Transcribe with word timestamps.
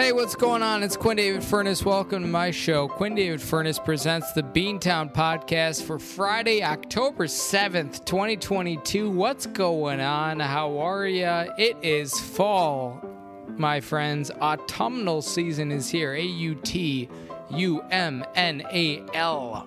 Hey, 0.00 0.12
what's 0.12 0.36
going 0.36 0.62
on? 0.62 0.84
It's 0.84 0.96
Quinn 0.96 1.16
David 1.16 1.42
Furness. 1.42 1.84
Welcome 1.84 2.22
to 2.22 2.28
my 2.28 2.52
show. 2.52 2.86
Quinn 2.86 3.16
David 3.16 3.42
Furness 3.42 3.80
presents 3.80 4.30
the 4.30 4.44
Beantown 4.44 5.12
podcast 5.12 5.82
for 5.82 5.98
Friday, 5.98 6.62
October 6.62 7.24
7th, 7.24 8.04
2022. 8.04 9.10
What's 9.10 9.46
going 9.46 9.98
on? 9.98 10.38
How 10.38 10.78
are 10.78 11.04
ya? 11.04 11.46
It 11.58 11.78
is 11.82 12.12
fall, 12.12 13.02
my 13.56 13.80
friends. 13.80 14.30
Autumnal 14.30 15.20
season 15.20 15.72
is 15.72 15.90
here. 15.90 16.14
A 16.14 16.22
U 16.22 16.54
T 16.54 17.08
U 17.50 17.82
M 17.90 18.24
N 18.36 18.62
A 18.70 19.02
L. 19.14 19.66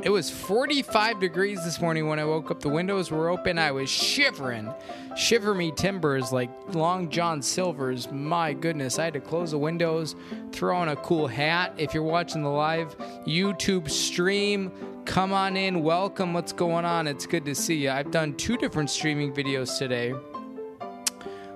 It 0.00 0.10
was 0.10 0.30
45 0.30 1.18
degrees 1.18 1.64
this 1.64 1.80
morning 1.80 2.06
when 2.06 2.20
I 2.20 2.24
woke 2.24 2.52
up. 2.52 2.60
The 2.60 2.68
windows 2.68 3.10
were 3.10 3.28
open. 3.30 3.58
I 3.58 3.72
was 3.72 3.90
shivering. 3.90 4.72
Shiver 5.16 5.56
me 5.56 5.72
timbers 5.72 6.30
like 6.30 6.50
Long 6.72 7.10
John 7.10 7.42
Silver's. 7.42 8.08
My 8.12 8.52
goodness, 8.52 9.00
I 9.00 9.06
had 9.06 9.14
to 9.14 9.20
close 9.20 9.50
the 9.50 9.58
windows, 9.58 10.14
throw 10.52 10.76
on 10.76 10.90
a 10.90 10.96
cool 10.96 11.26
hat. 11.26 11.74
If 11.78 11.94
you're 11.94 12.04
watching 12.04 12.44
the 12.44 12.48
live 12.48 12.96
YouTube 13.26 13.90
stream, 13.90 14.70
come 15.04 15.32
on 15.32 15.56
in. 15.56 15.82
Welcome. 15.82 16.32
What's 16.32 16.52
going 16.52 16.84
on? 16.84 17.08
It's 17.08 17.26
good 17.26 17.44
to 17.46 17.54
see 17.56 17.74
you. 17.74 17.90
I've 17.90 18.12
done 18.12 18.34
two 18.34 18.56
different 18.56 18.90
streaming 18.90 19.34
videos 19.34 19.78
today. 19.78 20.14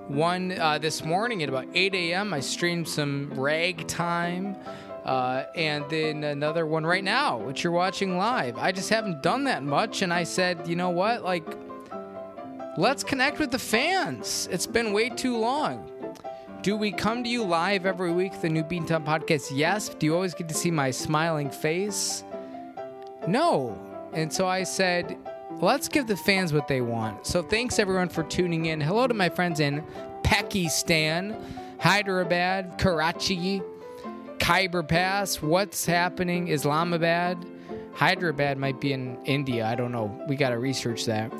One 0.09 0.59
uh, 0.59 0.79
this 0.79 1.05
morning 1.05 1.43
at 1.43 1.49
about 1.49 1.67
8 1.73 1.95
a.m., 1.95 2.33
I 2.33 2.41
streamed 2.41 2.89
some 2.89 3.31
ragtime. 3.35 4.57
Uh, 5.03 5.43
and 5.55 5.83
then 5.89 6.23
another 6.23 6.65
one 6.65 6.85
right 6.85 7.03
now, 7.03 7.37
which 7.37 7.63
you're 7.63 7.73
watching 7.73 8.17
live. 8.17 8.57
I 8.57 8.71
just 8.71 8.89
haven't 8.89 9.21
done 9.21 9.43
that 9.45 9.63
much, 9.63 10.01
and 10.01 10.13
I 10.13 10.23
said, 10.23 10.65
you 10.67 10.77
know 10.77 10.91
what? 10.91 11.23
Like, 11.23 11.45
let's 12.77 13.03
connect 13.03 13.39
with 13.39 13.51
the 13.51 13.59
fans. 13.59 14.47
It's 14.49 14.65
been 14.65 14.93
way 14.93 15.09
too 15.09 15.37
long. 15.37 15.89
Do 16.61 16.77
we 16.77 16.93
come 16.93 17.25
to 17.25 17.29
you 17.29 17.43
live 17.43 17.85
every 17.85 18.13
week, 18.13 18.39
the 18.39 18.47
new 18.47 18.63
Bean 18.63 18.85
Beantown 18.85 19.05
podcast? 19.05 19.51
Yes. 19.53 19.89
Do 19.89 20.05
you 20.05 20.15
always 20.15 20.33
get 20.33 20.47
to 20.47 20.53
see 20.53 20.71
my 20.71 20.91
smiling 20.91 21.49
face? 21.49 22.23
No. 23.27 23.77
And 24.13 24.31
so 24.31 24.47
I 24.47 24.63
said, 24.63 25.17
let's 25.59 25.89
give 25.89 26.07
the 26.07 26.15
fans 26.15 26.53
what 26.53 26.69
they 26.69 26.79
want. 26.79 27.27
So 27.27 27.43
thanks 27.43 27.79
everyone 27.79 28.07
for 28.07 28.23
tuning 28.23 28.67
in. 28.67 28.79
Hello 28.79 29.07
to 29.07 29.13
my 29.13 29.27
friends 29.27 29.59
in 29.59 29.83
Pakistan, 30.23 31.35
Hyderabad, 31.81 32.77
Karachi, 32.77 33.61
Khyber 34.43 34.83
Pass, 34.83 35.41
what's 35.41 35.85
happening? 35.85 36.49
Islamabad, 36.49 37.49
Hyderabad 37.93 38.57
might 38.57 38.81
be 38.81 38.91
in 38.91 39.17
India. 39.23 39.65
I 39.65 39.73
don't 39.73 39.93
know. 39.93 40.21
We 40.27 40.35
got 40.35 40.49
to 40.49 40.59
research 40.59 41.05
that. 41.05 41.31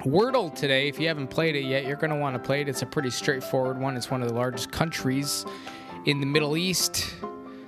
Wordle 0.00 0.52
today, 0.52 0.88
if 0.88 0.98
you 0.98 1.06
haven't 1.06 1.28
played 1.28 1.54
it 1.54 1.62
yet, 1.62 1.86
you're 1.86 1.94
going 1.94 2.10
to 2.10 2.16
want 2.16 2.34
to 2.34 2.40
play 2.44 2.62
it. 2.62 2.68
It's 2.68 2.82
a 2.82 2.86
pretty 2.86 3.10
straightforward 3.10 3.78
one. 3.78 3.96
It's 3.96 4.10
one 4.10 4.22
of 4.22 4.28
the 4.28 4.34
largest 4.34 4.72
countries 4.72 5.46
in 6.06 6.18
the 6.18 6.26
Middle 6.26 6.56
East. 6.56 7.14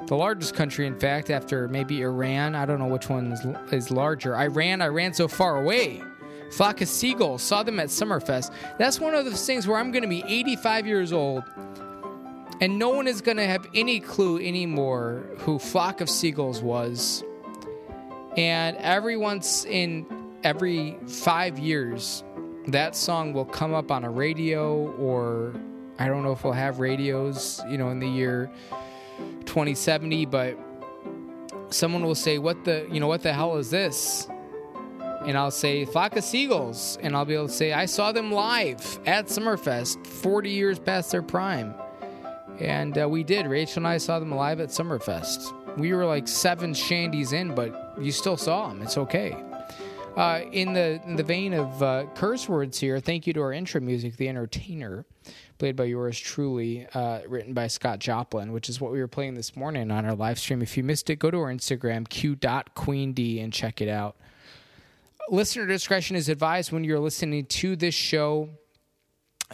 The 0.08 0.16
largest 0.16 0.56
country, 0.56 0.88
in 0.88 0.98
fact, 0.98 1.30
after 1.30 1.68
maybe 1.68 2.02
Iran. 2.02 2.56
I 2.56 2.66
don't 2.66 2.80
know 2.80 2.88
which 2.88 3.08
one 3.08 3.30
is, 3.70 3.92
larger. 3.92 4.34
Iran, 4.34 4.82
I 4.82 4.88
ran 4.88 5.14
so 5.14 5.28
far 5.28 5.62
away. 5.62 6.02
Flock 6.50 6.80
of 6.80 6.88
seagulls, 6.88 7.44
saw 7.44 7.62
them 7.62 7.78
at 7.78 7.90
Summerfest. 7.90 8.50
That's 8.76 8.98
one 8.98 9.14
of 9.14 9.24
those 9.24 9.46
things 9.46 9.68
where 9.68 9.78
I'm 9.78 9.92
going 9.92 10.02
to 10.02 10.08
be 10.08 10.24
85 10.26 10.84
years 10.84 11.12
old 11.12 11.44
and 12.60 12.78
no 12.78 12.90
one 12.90 13.06
is 13.06 13.20
going 13.20 13.36
to 13.36 13.46
have 13.46 13.66
any 13.74 14.00
clue 14.00 14.38
anymore 14.38 15.24
who 15.38 15.58
Flock 15.58 16.00
of 16.00 16.10
Seagulls 16.10 16.60
was. 16.60 17.22
And 18.36 18.76
every 18.78 19.16
once 19.16 19.64
in 19.64 20.06
every 20.42 20.96
five 21.06 21.58
years, 21.58 22.24
that 22.68 22.96
song 22.96 23.32
will 23.32 23.44
come 23.44 23.74
up 23.74 23.90
on 23.90 24.04
a 24.04 24.10
radio, 24.10 24.92
or 24.96 25.54
I 25.98 26.06
don't 26.06 26.22
know 26.22 26.32
if 26.32 26.44
we'll 26.44 26.52
have 26.52 26.80
radios, 26.80 27.60
you 27.68 27.78
know, 27.78 27.90
in 27.90 28.00
the 28.00 28.08
year 28.08 28.50
2070, 29.46 30.26
but 30.26 30.58
someone 31.70 32.04
will 32.04 32.14
say, 32.14 32.38
What 32.38 32.64
the, 32.64 32.86
you 32.90 33.00
know, 33.00 33.08
what 33.08 33.22
the 33.22 33.32
hell 33.32 33.56
is 33.56 33.70
this? 33.70 34.28
And 35.26 35.36
I'll 35.36 35.50
say, 35.50 35.84
Flock 35.84 36.16
of 36.16 36.24
Seagulls. 36.24 36.96
And 37.02 37.16
I'll 37.16 37.24
be 37.24 37.34
able 37.34 37.48
to 37.48 37.52
say, 37.52 37.72
I 37.72 37.86
saw 37.86 38.12
them 38.12 38.30
live 38.30 39.00
at 39.04 39.26
Summerfest 39.26 40.06
40 40.06 40.50
years 40.50 40.78
past 40.78 41.10
their 41.10 41.22
prime. 41.22 41.74
And 42.60 42.98
uh, 42.98 43.08
we 43.08 43.22
did. 43.22 43.46
Rachel 43.46 43.80
and 43.80 43.86
I 43.86 43.98
saw 43.98 44.18
them 44.18 44.34
live 44.34 44.60
at 44.60 44.68
Summerfest. 44.70 45.76
We 45.78 45.92
were 45.92 46.04
like 46.04 46.26
seven 46.26 46.72
shandies 46.72 47.32
in, 47.32 47.54
but 47.54 47.94
you 48.00 48.10
still 48.10 48.36
saw 48.36 48.68
them. 48.68 48.82
It's 48.82 48.98
okay. 48.98 49.36
Uh, 50.16 50.40
in 50.50 50.72
the 50.72 51.00
in 51.06 51.14
the 51.14 51.22
vein 51.22 51.54
of 51.54 51.80
uh, 51.80 52.06
curse 52.16 52.48
words 52.48 52.80
here, 52.80 52.98
thank 52.98 53.28
you 53.28 53.32
to 53.32 53.40
our 53.40 53.52
intro 53.52 53.80
music, 53.80 54.16
"The 54.16 54.28
Entertainer," 54.28 55.04
played 55.58 55.76
by 55.76 55.84
yours 55.84 56.18
truly, 56.18 56.88
uh, 56.92 57.20
written 57.28 57.54
by 57.54 57.68
Scott 57.68 58.00
Joplin, 58.00 58.50
which 58.50 58.68
is 58.68 58.80
what 58.80 58.90
we 58.90 58.98
were 58.98 59.06
playing 59.06 59.34
this 59.34 59.54
morning 59.54 59.92
on 59.92 60.04
our 60.04 60.16
live 60.16 60.40
stream. 60.40 60.60
If 60.60 60.76
you 60.76 60.82
missed 60.82 61.08
it, 61.08 61.20
go 61.20 61.30
to 61.30 61.38
our 61.38 61.52
Instagram, 61.52 62.08
q.queend, 62.08 63.18
and 63.20 63.52
check 63.52 63.80
it 63.80 63.88
out. 63.88 64.16
Listener 65.30 65.66
discretion 65.66 66.16
is 66.16 66.28
advised 66.28 66.72
when 66.72 66.82
you're 66.82 66.98
listening 66.98 67.46
to 67.46 67.76
this 67.76 67.94
show. 67.94 68.48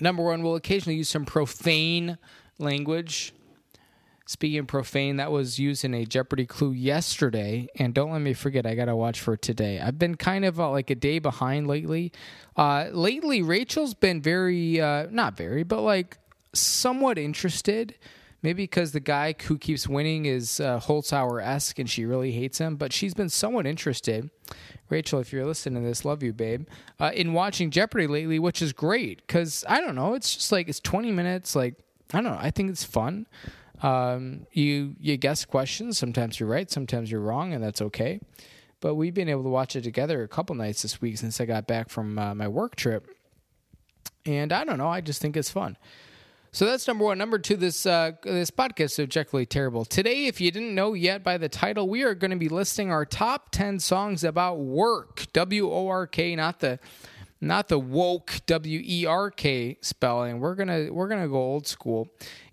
Number 0.01 0.23
one, 0.23 0.43
we'll 0.43 0.57
occasionally 0.57 0.97
use 0.97 1.11
some 1.11 1.27
profane 1.27 2.17
language. 2.59 3.33
Speaking 4.27 4.65
profane, 4.65 5.17
that 5.17 5.31
was 5.31 5.59
used 5.59 5.85
in 5.85 5.93
a 5.93 6.07
Jeopardy 6.07 6.47
clue 6.47 6.73
yesterday, 6.73 7.69
and 7.79 7.93
don't 7.93 8.11
let 8.11 8.23
me 8.23 8.33
forget, 8.33 8.65
I 8.65 8.75
gotta 8.75 8.97
watch 8.97 9.21
for 9.21 9.37
today. 9.37 9.81
I've 9.81 9.99
been 9.99 10.15
kind 10.15 10.47
of 10.47 10.59
uh, 10.59 10.71
like 10.71 10.89
a 10.89 10.95
day 10.95 11.19
behind 11.19 11.67
lately. 11.67 12.11
Uh, 12.57 12.87
lately, 12.91 13.43
Rachel's 13.43 13.93
been 13.93 14.23
very, 14.23 14.81
uh, 14.81 15.09
not 15.11 15.37
very, 15.37 15.63
but 15.63 15.83
like 15.83 16.17
somewhat 16.55 17.19
interested. 17.19 17.97
Maybe 18.43 18.65
because 18.65 18.93
the 18.93 19.01
guy 19.01 19.35
who 19.47 19.57
keeps 19.57 19.89
winning 19.89 20.27
is 20.27 20.61
uh, 20.61 20.79
Holzhauer 20.79 21.43
esque 21.43 21.79
and 21.79 21.89
she 21.89 22.05
really 22.05 22.31
hates 22.31 22.59
him, 22.59 22.77
but 22.77 22.93
she's 22.93 23.15
been 23.15 23.31
somewhat 23.31 23.67
interested. 23.67 24.31
Rachel, 24.91 25.19
if 25.21 25.33
you're 25.33 25.47
listening 25.47 25.83
to 25.83 25.89
this, 25.89 26.05
love 26.05 26.23
you, 26.23 26.35
babe, 26.35 26.67
uh, 27.01 27.11
in 27.15 27.33
watching 27.33 27.71
Jeopardy 27.71 28.07
lately, 28.07 28.39
which 28.39 28.61
is 28.61 28.75
great 28.75 29.27
because 29.27 29.65
I 29.67 29.81
don't 29.81 29.95
know, 29.95 30.13
it's 30.13 30.35
just 30.35 30.53
like 30.53 30.69
it's 30.69 30.81
20 30.81 31.11
minutes, 31.11 31.57
like 31.57 31.77
I 32.15 32.21
don't 32.21 32.33
know. 32.33 32.39
I 32.41 32.51
think 32.51 32.71
it's 32.71 32.85
fun. 32.85 33.27
Um, 33.83 34.47
you 34.53 34.95
you 35.01 35.17
guess 35.17 35.45
questions. 35.45 35.99
Sometimes 35.99 36.39
you're 36.39 36.49
right. 36.49 36.71
Sometimes 36.71 37.11
you're 37.11 37.21
wrong, 37.21 37.53
and 37.53 37.63
that's 37.63 37.83
okay. 37.83 38.21
But 38.81 38.95
we've 38.95 39.15
been 39.15 39.29
able 39.29 39.43
to 39.43 39.49
watch 39.49 39.77
it 39.77 39.83
together 39.83 40.23
a 40.23 40.29
couple 40.29 40.55
nights 40.55 40.83
this 40.83 41.01
week 41.01 41.19
since 41.19 41.41
I 41.41 41.45
got 41.45 41.67
back 41.67 41.89
from 41.89 42.19
uh, 42.19 42.35
my 42.35 42.49
work 42.49 42.77
trip. 42.77 43.07
And 44.27 44.53
I 44.53 44.65
don't 44.65 44.79
know. 44.79 44.89
I 44.89 45.01
just 45.01 45.21
think 45.21 45.37
it's 45.37 45.51
fun. 45.51 45.77
So 46.53 46.67
that's 46.67 46.87
number 46.87 47.05
one. 47.05 47.19
Number 47.19 47.39
two, 47.39 47.57
this 47.57 47.85
uh, 47.85 48.13
this 48.23 48.53
podcast 48.53 48.93
is 48.93 49.01
objectively 49.01 49.45
terrible. 49.45 49.85
Today, 49.85 50.27
if 50.27 50.41
you 50.41 50.53
didn't 50.53 50.75
know 50.75 50.95
yet 50.95 51.25
by 51.25 51.37
the 51.37 51.49
title, 51.49 51.89
we 51.89 52.05
are 52.05 52.15
going 52.15 52.31
to 52.31 52.37
be 52.37 52.49
listing 52.49 52.93
our 52.93 53.05
top 53.05 53.51
ten 53.51 53.81
songs 53.81 54.23
about 54.23 54.61
work. 54.61 55.27
W 55.33 55.69
O 55.71 55.89
R 55.89 56.07
K, 56.07 56.37
not 56.37 56.61
the 56.61 56.79
not 57.45 57.69
the 57.69 57.79
woke 57.79 58.41
W 58.47 58.81
E 58.85 59.07
R 59.07 59.31
K 59.31 59.79
spelling. 59.81 60.41
We're 60.41 60.55
gonna 60.55 60.93
we're 60.93 61.09
gonna 61.09 61.29
go 61.29 61.37
old 61.37 61.67
school, 61.67 62.09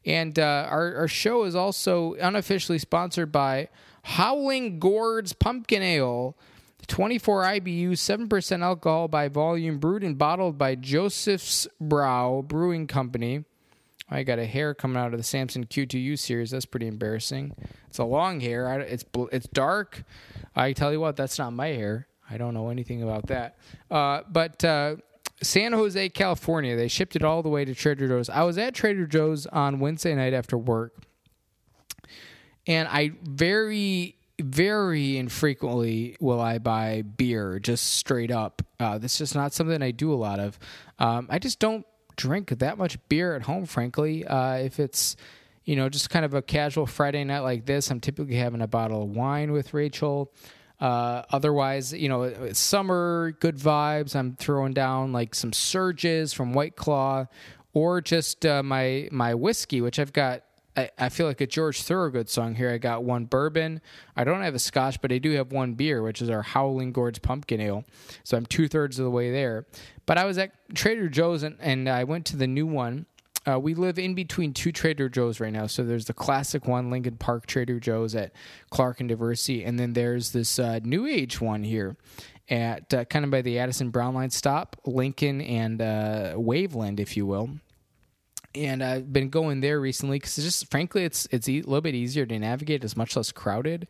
and 0.05 0.37
uh, 0.37 0.67
our 0.69 0.95
our 0.95 1.07
show 1.07 1.43
is 1.43 1.55
also 1.55 2.13
unofficially 2.15 2.79
sponsored 2.79 3.31
by 3.31 3.69
Howling 4.03 4.79
Gourds 4.79 5.33
Pumpkin 5.33 5.81
Ale. 5.81 6.35
24 6.87 7.43
IBU, 7.43 7.91
7% 7.91 8.61
alcohol 8.63 9.07
by 9.07 9.27
volume, 9.27 9.77
brewed 9.77 10.03
and 10.03 10.17
bottled 10.17 10.57
by 10.57 10.73
Joseph's 10.73 11.67
Brow 11.79 12.43
Brewing 12.45 12.87
Company. 12.87 13.45
I 14.09 14.23
got 14.23 14.39
a 14.39 14.45
hair 14.45 14.73
coming 14.73 14.97
out 14.97 15.13
of 15.13 15.19
the 15.19 15.23
Samson 15.23 15.65
Q2U 15.65 16.19
series. 16.19 16.51
That's 16.51 16.65
pretty 16.65 16.87
embarrassing. 16.87 17.55
It's 17.87 17.97
a 17.97 18.03
long 18.03 18.41
hair. 18.41 18.81
It's 18.81 19.05
it's 19.31 19.47
dark. 19.47 20.03
I 20.53 20.73
tell 20.73 20.91
you 20.91 20.99
what, 20.99 21.15
that's 21.15 21.39
not 21.39 21.53
my 21.53 21.67
hair. 21.67 22.07
I 22.31 22.37
don't 22.37 22.53
know 22.53 22.69
anything 22.69 23.03
about 23.03 23.27
that. 23.27 23.57
Uh, 23.89 24.21
but 24.29 24.63
uh, 24.63 24.95
San 25.43 25.73
Jose, 25.73 26.09
California, 26.09 26.75
they 26.75 26.87
shipped 26.87 27.15
it 27.15 27.23
all 27.23 27.43
the 27.43 27.49
way 27.49 27.65
to 27.65 27.75
Trader 27.75 28.07
Joe's. 28.07 28.29
I 28.29 28.43
was 28.43 28.57
at 28.57 28.73
Trader 28.73 29.05
Joe's 29.05 29.45
on 29.47 29.79
Wednesday 29.79 30.15
night 30.15 30.33
after 30.33 30.57
work, 30.57 30.95
and 32.67 32.87
I 32.87 33.11
very, 33.23 34.15
very 34.39 35.17
infrequently 35.17 36.15
will 36.19 36.39
I 36.39 36.59
buy 36.59 37.01
beer 37.01 37.59
just 37.59 37.93
straight 37.93 38.31
up. 38.31 38.61
Uh, 38.79 38.97
this 38.97 39.19
is 39.19 39.35
not 39.35 39.53
something 39.53 39.81
I 39.81 39.91
do 39.91 40.13
a 40.13 40.15
lot 40.15 40.39
of. 40.39 40.57
Um, 40.99 41.27
I 41.29 41.39
just 41.39 41.59
don't 41.59 41.85
drink 42.15 42.49
that 42.49 42.77
much 42.77 42.97
beer 43.09 43.35
at 43.35 43.43
home, 43.43 43.65
frankly. 43.65 44.25
Uh, 44.25 44.53
if 44.53 44.79
it's 44.79 45.15
you 45.65 45.75
know 45.75 45.89
just 45.89 46.09
kind 46.09 46.23
of 46.23 46.33
a 46.33 46.41
casual 46.41 46.85
Friday 46.85 47.23
night 47.23 47.39
like 47.39 47.65
this, 47.65 47.89
I'm 47.89 47.99
typically 47.99 48.35
having 48.35 48.61
a 48.61 48.67
bottle 48.67 49.03
of 49.03 49.09
wine 49.09 49.51
with 49.51 49.73
Rachel. 49.73 50.31
Uh, 50.81 51.21
otherwise, 51.31 51.93
you 51.93 52.09
know, 52.09 52.23
it's 52.23 52.59
summer, 52.59 53.33
good 53.39 53.55
vibes. 53.55 54.15
I'm 54.15 54.35
throwing 54.35 54.73
down 54.73 55.13
like 55.13 55.35
some 55.35 55.53
surges 55.53 56.33
from 56.33 56.53
White 56.53 56.75
Claw, 56.75 57.27
or 57.73 58.01
just 58.01 58.45
uh, 58.47 58.63
my 58.63 59.07
my 59.11 59.35
whiskey, 59.35 59.79
which 59.79 59.99
I've 59.99 60.11
got. 60.11 60.43
I, 60.73 60.89
I, 60.97 61.09
feel 61.09 61.27
like 61.27 61.41
a 61.41 61.47
George 61.47 61.81
Thorogood 61.81 62.29
song 62.29 62.55
here. 62.55 62.71
I 62.71 62.77
got 62.77 63.03
one 63.03 63.25
bourbon. 63.25 63.81
I 64.15 64.23
don't 64.23 64.41
have 64.41 64.55
a 64.55 64.59
Scotch, 64.59 65.01
but 65.01 65.11
I 65.11 65.17
do 65.17 65.31
have 65.31 65.51
one 65.51 65.73
beer, 65.73 66.01
which 66.01 66.21
is 66.21 66.29
our 66.29 66.41
Howling 66.41 66.93
Gourds 66.93 67.19
Pumpkin 67.19 67.59
Ale. 67.59 67.83
So 68.23 68.37
I'm 68.37 68.45
two 68.45 68.69
thirds 68.69 68.97
of 68.97 69.03
the 69.03 69.11
way 69.11 69.31
there. 69.31 69.65
But 70.05 70.17
I 70.17 70.23
was 70.23 70.37
at 70.37 70.53
Trader 70.73 71.09
Joe's 71.09 71.43
and, 71.43 71.57
and 71.59 71.89
I 71.89 72.05
went 72.05 72.25
to 72.27 72.37
the 72.37 72.47
new 72.47 72.65
one 72.65 73.05
uh, 73.49 73.59
we 73.59 73.73
live 73.73 73.97
in 73.97 74.13
between 74.13 74.53
two 74.53 74.71
Trader 74.71 75.09
Joe's 75.09 75.39
right 75.39 75.51
now. 75.51 75.67
So 75.67 75.83
there's 75.83 76.05
the 76.05 76.13
classic 76.13 76.67
one, 76.67 76.91
Lincoln 76.91 77.17
Park 77.17 77.47
Trader 77.47 77.79
Joe's 77.79 78.15
at 78.15 78.33
Clark 78.69 78.99
and 78.99 79.09
Diversey, 79.09 79.67
and 79.67 79.79
then 79.79 79.93
there's 79.93 80.31
this 80.31 80.59
uh, 80.59 80.79
new 80.83 81.07
age 81.07 81.41
one 81.41 81.63
here 81.63 81.97
at 82.49 82.93
uh, 82.93 83.05
kind 83.05 83.25
of 83.25 83.31
by 83.31 83.41
the 83.41 83.57
Addison 83.57 83.89
Brown 83.89 84.13
Line 84.13 84.29
stop, 84.29 84.75
Lincoln 84.85 85.41
and 85.41 85.81
uh, 85.81 86.33
Waveland, 86.35 86.99
if 86.99 87.17
you 87.17 87.25
will. 87.25 87.49
And 88.53 88.83
I've 88.83 89.13
been 89.13 89.29
going 89.29 89.61
there 89.61 89.79
recently 89.79 90.19
because 90.19 90.35
just 90.35 90.69
frankly, 90.69 91.05
it's 91.05 91.27
it's 91.31 91.47
a 91.47 91.53
little 91.53 91.81
bit 91.81 91.95
easier 91.95 92.25
to 92.25 92.37
navigate. 92.37 92.83
It's 92.83 92.97
much 92.97 93.15
less 93.15 93.31
crowded. 93.31 93.87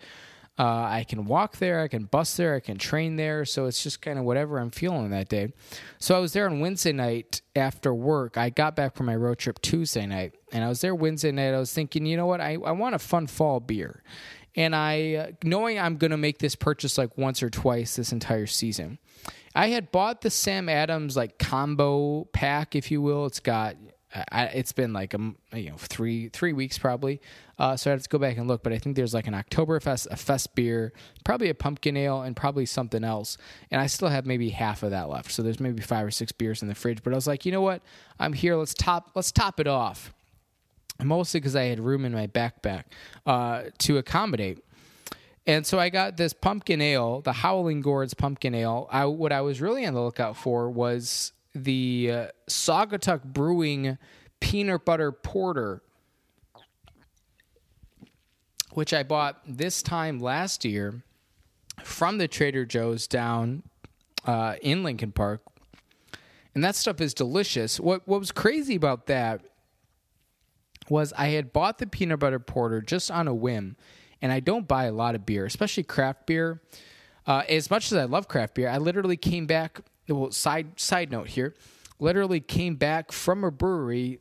Uh, 0.62 0.84
I 0.92 1.06
can 1.10 1.26
walk 1.26 1.58
there, 1.58 1.82
I 1.82 1.88
can 1.88 2.04
bus 2.04 2.38
there, 2.38 2.54
I 2.54 2.60
can 2.60 2.78
train 2.78 3.16
there. 3.16 3.46
So 3.46 3.66
it's 3.66 3.82
just 3.82 4.00
kind 4.00 4.20
of 4.20 4.26
whatever 4.26 4.60
I'm 4.60 4.70
feeling 4.70 5.10
that 5.10 5.28
day. 5.28 5.54
So 5.98 6.16
I 6.16 6.20
was 6.20 6.34
there 6.34 6.46
on 6.46 6.60
Wednesday 6.60 6.92
night 6.92 7.42
after 7.56 7.92
work. 7.96 8.38
I 8.38 8.52
got 8.52 8.76
back 8.76 8.96
from 8.96 9.08
my 9.08 9.16
road 9.16 9.40
trip 9.40 9.60
Tuesday 9.64 10.06
night, 10.06 10.36
and 10.52 10.64
I 10.64 10.70
was 10.70 10.82
there 10.82 10.94
Wednesday 10.94 11.32
night. 11.32 11.56
I 11.56 11.58
was 11.58 11.74
thinking, 11.74 12.06
you 12.06 12.16
know 12.16 12.28
what? 12.28 12.42
I, 12.42 12.60
I 12.64 12.74
want 12.74 12.94
a 12.94 13.00
fun 13.00 13.26
fall 13.26 13.60
beer. 13.60 14.04
And 14.56 14.76
I, 14.76 15.16
uh, 15.16 15.28
knowing 15.44 15.80
I'm 15.80 15.98
going 15.98 16.12
to 16.12 16.18
make 16.18 16.38
this 16.38 16.56
purchase 16.56 16.96
like 16.96 17.18
once 17.18 17.42
or 17.42 17.50
twice 17.50 17.96
this 17.96 18.12
entire 18.12 18.46
season, 18.46 19.00
I 19.56 19.70
had 19.70 19.92
bought 19.92 20.22
the 20.22 20.30
Sam 20.30 20.70
Adams 20.70 21.18
like 21.18 21.40
combo 21.40 22.26
pack, 22.34 22.76
if 22.76 22.92
you 22.92 23.02
will. 23.02 23.26
It's 23.26 23.40
got 23.40 23.78
I, 24.14 24.46
it's 24.46 24.74
been 24.74 24.92
like 24.92 25.14
a 25.14 25.34
you 25.54 25.70
know 25.70 25.78
three 25.78 26.30
three 26.30 26.54
weeks 26.54 26.78
probably, 26.78 27.22
uh, 27.58 27.78
so 27.78 27.90
I 27.90 27.94
have 27.94 28.04
to 28.04 28.10
go 28.10 28.18
back 28.18 28.38
and 28.38 28.48
look. 28.48 28.62
But 28.64 28.74
I 28.74 28.78
think 28.78 28.96
there's 28.96 29.14
like 29.14 29.28
an 29.28 29.34
Oktoberfest, 29.34 30.08
a 30.12 30.18
fest 30.18 30.54
beer, 30.56 30.92
probably 31.24 31.50
a 31.50 31.54
pumpkin 31.54 31.96
ale, 31.96 32.22
and 32.22 32.36
probably 32.36 32.66
something 32.66 33.04
else. 33.04 33.38
And 33.70 33.80
I 33.80 33.88
still 33.88 34.10
have 34.10 34.26
maybe 34.26 34.50
half 34.50 34.84
of 34.84 34.92
that 34.92 35.10
left. 35.10 35.32
So 35.32 35.42
there's 35.42 35.60
maybe 35.60 35.82
five 35.82 36.06
or 36.06 36.12
six 36.12 36.32
beers 36.32 36.62
in 36.62 36.68
the 36.68 36.76
fridge. 36.76 37.04
But 37.04 37.14
I 37.14 37.16
was 37.16 37.28
like, 37.28 37.46
you 37.46 37.52
know 37.52 37.62
what? 37.62 37.82
I'm 38.20 38.34
here. 38.34 38.56
Let's 38.56 38.74
top 38.74 39.12
let's 39.16 39.32
top 39.32 39.60
it 39.60 39.68
off. 39.68 40.14
Mostly 41.02 41.40
because 41.40 41.56
I 41.56 41.64
had 41.64 41.80
room 41.80 42.06
in 42.06 42.12
my 42.12 42.28
backpack 42.28 42.84
uh, 43.26 43.64
to 43.80 43.98
accommodate. 43.98 44.64
And 45.48 45.66
so 45.66 45.80
I 45.80 45.90
got 45.90 46.18
this 46.18 46.34
pumpkin 46.34 46.82
ale, 46.82 47.22
the 47.22 47.34
Howling 47.34 47.82
Gourds 47.82 48.14
pumpkin 48.14 48.54
ale. 48.54 48.88
I, 48.92 49.06
what 49.06 49.32
I 49.32 49.42
was 49.42 49.60
really 49.60 49.86
on 49.86 49.94
the 49.94 50.02
lookout 50.02 50.38
for 50.38 50.70
was 50.70 51.34
the 51.54 52.12
uh, 52.12 52.28
Saugatuck 52.50 53.24
Brewing 53.24 53.98
Peanut 54.40 54.86
Butter 54.86 55.12
Porter, 55.12 55.82
which 58.72 58.94
I 58.94 59.04
bought 59.04 59.42
this 59.48 59.82
time 59.82 60.20
last 60.20 60.66
year 60.66 61.04
from 61.84 62.18
the 62.18 62.28
Trader 62.28 62.66
Joe's 62.66 63.08
down 63.08 63.64
uh, 64.26 64.56
in 64.62 64.84
Lincoln 64.84 65.12
Park. 65.12 65.42
And 66.54 66.64
that 66.64 66.76
stuff 66.76 67.00
is 67.00 67.14
delicious. 67.14 67.80
What 67.80 68.08
what 68.08 68.20
was 68.20 68.32
crazy 68.32 68.76
about 68.76 69.08
that 69.08 69.42
was 70.90 71.14
I 71.18 71.28
had 71.28 71.54
bought 71.54 71.78
the 71.78 71.88
peanut 71.88 72.20
butter 72.20 72.40
porter 72.40 72.82
just 72.82 73.10
on 73.10 73.28
a 73.28 73.34
whim, 73.34 73.78
and 74.22 74.32
I 74.32 74.42
don't 74.42 74.68
buy 74.68 74.86
a 74.86 74.92
lot 74.92 75.16
of 75.16 75.26
beer, 75.26 75.46
especially 75.46 75.84
craft 75.84 76.26
beer. 76.26 76.62
Uh, 77.26 77.44
as 77.48 77.70
much 77.70 77.92
as 77.92 77.98
I 77.98 78.04
love 78.06 78.28
craft 78.28 78.56
beer, 78.56 78.68
I 78.68 78.80
literally 78.80 79.16
came 79.16 79.46
back 79.46 79.80
well, 80.08 80.32
side 80.32 80.80
side 80.80 81.12
note 81.12 81.28
here, 81.28 81.56
literally 82.00 82.40
came 82.40 82.76
back 82.76 83.12
from 83.12 83.44
a 83.44 83.52
brewery 83.52 84.20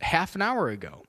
half 0.00 0.34
an 0.34 0.42
hour 0.42 0.68
ago. 0.68 1.02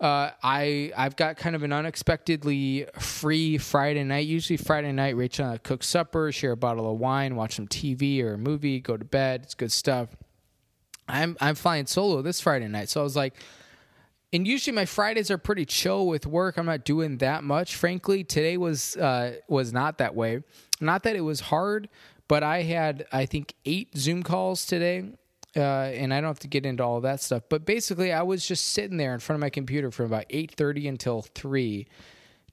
Uh, 0.00 0.30
I 0.42 0.92
I've 0.96 1.16
got 1.16 1.36
kind 1.36 1.56
of 1.56 1.64
an 1.64 1.72
unexpectedly 1.72 2.86
free 2.98 3.58
Friday 3.58 4.04
night. 4.04 4.26
Usually 4.26 4.56
Friday 4.56 4.92
night, 4.92 5.16
Rachel 5.16 5.46
and 5.46 5.54
I 5.54 5.58
cook 5.58 5.82
supper, 5.82 6.30
share 6.30 6.52
a 6.52 6.56
bottle 6.56 6.90
of 6.90 6.98
wine, 6.98 7.34
watch 7.34 7.56
some 7.56 7.66
TV 7.66 8.22
or 8.22 8.34
a 8.34 8.38
movie, 8.38 8.78
go 8.80 8.96
to 8.96 9.04
bed. 9.04 9.40
It's 9.42 9.54
good 9.54 9.72
stuff. 9.72 10.16
I'm 11.08 11.36
I'm 11.40 11.56
flying 11.56 11.86
solo 11.86 12.22
this 12.22 12.40
Friday 12.40 12.68
night, 12.68 12.88
so 12.90 13.00
I 13.00 13.04
was 13.04 13.16
like, 13.16 13.34
and 14.32 14.46
usually 14.46 14.74
my 14.74 14.84
Fridays 14.84 15.30
are 15.32 15.38
pretty 15.38 15.64
chill 15.64 16.06
with 16.06 16.26
work. 16.26 16.58
I'm 16.58 16.66
not 16.66 16.84
doing 16.84 17.18
that 17.18 17.42
much. 17.42 17.74
Frankly, 17.74 18.22
today 18.22 18.56
was 18.56 18.96
uh, 18.96 19.36
was 19.48 19.72
not 19.72 19.98
that 19.98 20.14
way. 20.14 20.44
Not 20.80 21.02
that 21.04 21.16
it 21.16 21.22
was 21.22 21.40
hard, 21.40 21.88
but 22.28 22.42
I 22.42 22.62
had, 22.62 23.06
I 23.10 23.26
think, 23.26 23.54
eight 23.64 23.96
Zoom 23.96 24.22
calls 24.22 24.64
today. 24.66 25.12
Uh, 25.56 25.90
and 25.94 26.12
I 26.12 26.20
don't 26.20 26.28
have 26.28 26.38
to 26.40 26.46
get 26.46 26.66
into 26.66 26.84
all 26.84 27.00
that 27.00 27.22
stuff. 27.22 27.42
But 27.48 27.64
basically, 27.64 28.12
I 28.12 28.22
was 28.22 28.46
just 28.46 28.68
sitting 28.68 28.98
there 28.98 29.14
in 29.14 29.18
front 29.18 29.38
of 29.38 29.40
my 29.40 29.48
computer 29.50 29.90
from 29.90 30.04
about 30.06 30.26
eight 30.28 30.52
thirty 30.52 30.86
until 30.86 31.22
three, 31.22 31.88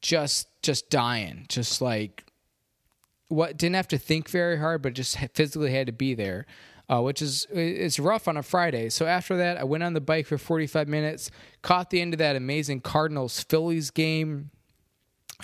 just 0.01 0.47
just 0.63 0.89
dying, 0.89 1.45
just 1.49 1.81
like 1.81 2.23
what 3.27 3.57
didn't 3.57 3.75
have 3.75 3.89
to 3.89 3.97
think 3.97 4.29
very 4.29 4.57
hard, 4.57 4.81
but 4.81 4.93
just 4.93 5.17
physically 5.33 5.71
had 5.71 5.87
to 5.87 5.93
be 5.93 6.15
there, 6.15 6.45
uh, 6.89 7.01
which 7.01 7.21
is 7.21 7.45
it's 7.51 7.99
rough 7.99 8.29
on 8.29 8.37
a 8.37 8.43
Friday. 8.43 8.89
So 8.89 9.05
after 9.05 9.35
that, 9.37 9.57
I 9.57 9.65
went 9.65 9.83
on 9.83 9.93
the 9.93 10.01
bike 10.01 10.25
for 10.25 10.37
forty 10.37 10.65
five 10.65 10.87
minutes, 10.87 11.29
caught 11.61 11.89
the 11.89 11.99
end 11.99 12.13
of 12.13 12.19
that 12.19 12.37
amazing 12.37 12.79
Cardinals 12.79 13.43
Phillies 13.43 13.91
game 13.91 14.51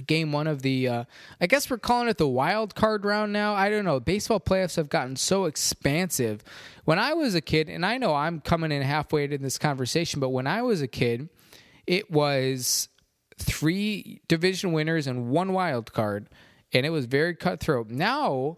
game 0.07 0.31
one 0.31 0.47
of 0.47 0.61
the 0.61 0.87
uh, 0.87 1.03
i 1.39 1.47
guess 1.47 1.69
we're 1.69 1.77
calling 1.77 2.07
it 2.07 2.17
the 2.17 2.27
wild 2.27 2.75
card 2.75 3.03
round 3.05 3.33
now. 3.33 3.53
I 3.53 3.69
don't 3.69 3.85
know. 3.85 3.99
Baseball 3.99 4.39
playoffs 4.39 4.77
have 4.77 4.89
gotten 4.89 5.15
so 5.15 5.45
expansive. 5.45 6.43
When 6.85 6.99
i 6.99 7.13
was 7.13 7.35
a 7.35 7.41
kid 7.41 7.69
and 7.69 7.85
i 7.85 7.97
know 7.97 8.13
i'm 8.15 8.41
coming 8.41 8.71
in 8.71 8.81
halfway 8.81 9.25
in 9.25 9.41
this 9.41 9.57
conversation 9.57 10.19
but 10.19 10.29
when 10.29 10.47
i 10.47 10.61
was 10.61 10.81
a 10.81 10.87
kid 10.87 11.29
it 11.87 12.09
was 12.11 12.89
three 13.37 14.21
division 14.27 14.71
winners 14.71 15.07
and 15.07 15.29
one 15.29 15.53
wild 15.53 15.91
card 15.93 16.27
and 16.73 16.85
it 16.85 16.89
was 16.89 17.05
very 17.05 17.35
cutthroat. 17.35 17.89
Now 17.89 18.57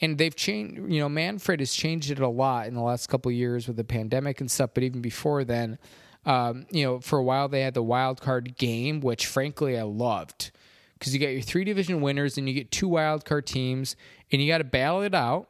and 0.00 0.18
they've 0.18 0.34
changed 0.34 0.76
you 0.92 1.00
know 1.00 1.08
manfred 1.08 1.60
has 1.60 1.72
changed 1.72 2.10
it 2.10 2.18
a 2.18 2.28
lot 2.28 2.66
in 2.66 2.74
the 2.74 2.82
last 2.82 3.08
couple 3.08 3.30
years 3.30 3.66
with 3.66 3.76
the 3.76 3.84
pandemic 3.84 4.40
and 4.40 4.50
stuff 4.50 4.70
but 4.74 4.82
even 4.82 5.00
before 5.00 5.44
then 5.44 5.78
um, 6.26 6.66
you 6.70 6.84
know 6.84 7.00
for 7.00 7.18
a 7.18 7.22
while 7.22 7.48
they 7.48 7.60
had 7.60 7.74
the 7.74 7.82
wild 7.82 8.20
card 8.20 8.56
game 8.56 9.00
which 9.00 9.26
frankly 9.26 9.78
i 9.78 9.82
loved 9.82 10.50
because 10.98 11.14
you 11.14 11.20
got 11.20 11.28
your 11.28 11.42
three 11.42 11.64
division 11.64 12.00
winners 12.00 12.38
and 12.38 12.48
you 12.48 12.54
get 12.54 12.70
two 12.70 12.88
wild 12.88 13.24
card 13.24 13.46
teams 13.46 13.96
and 14.32 14.40
you 14.40 14.48
got 14.48 14.58
to 14.58 14.64
battle 14.64 15.02
it 15.02 15.14
out. 15.14 15.48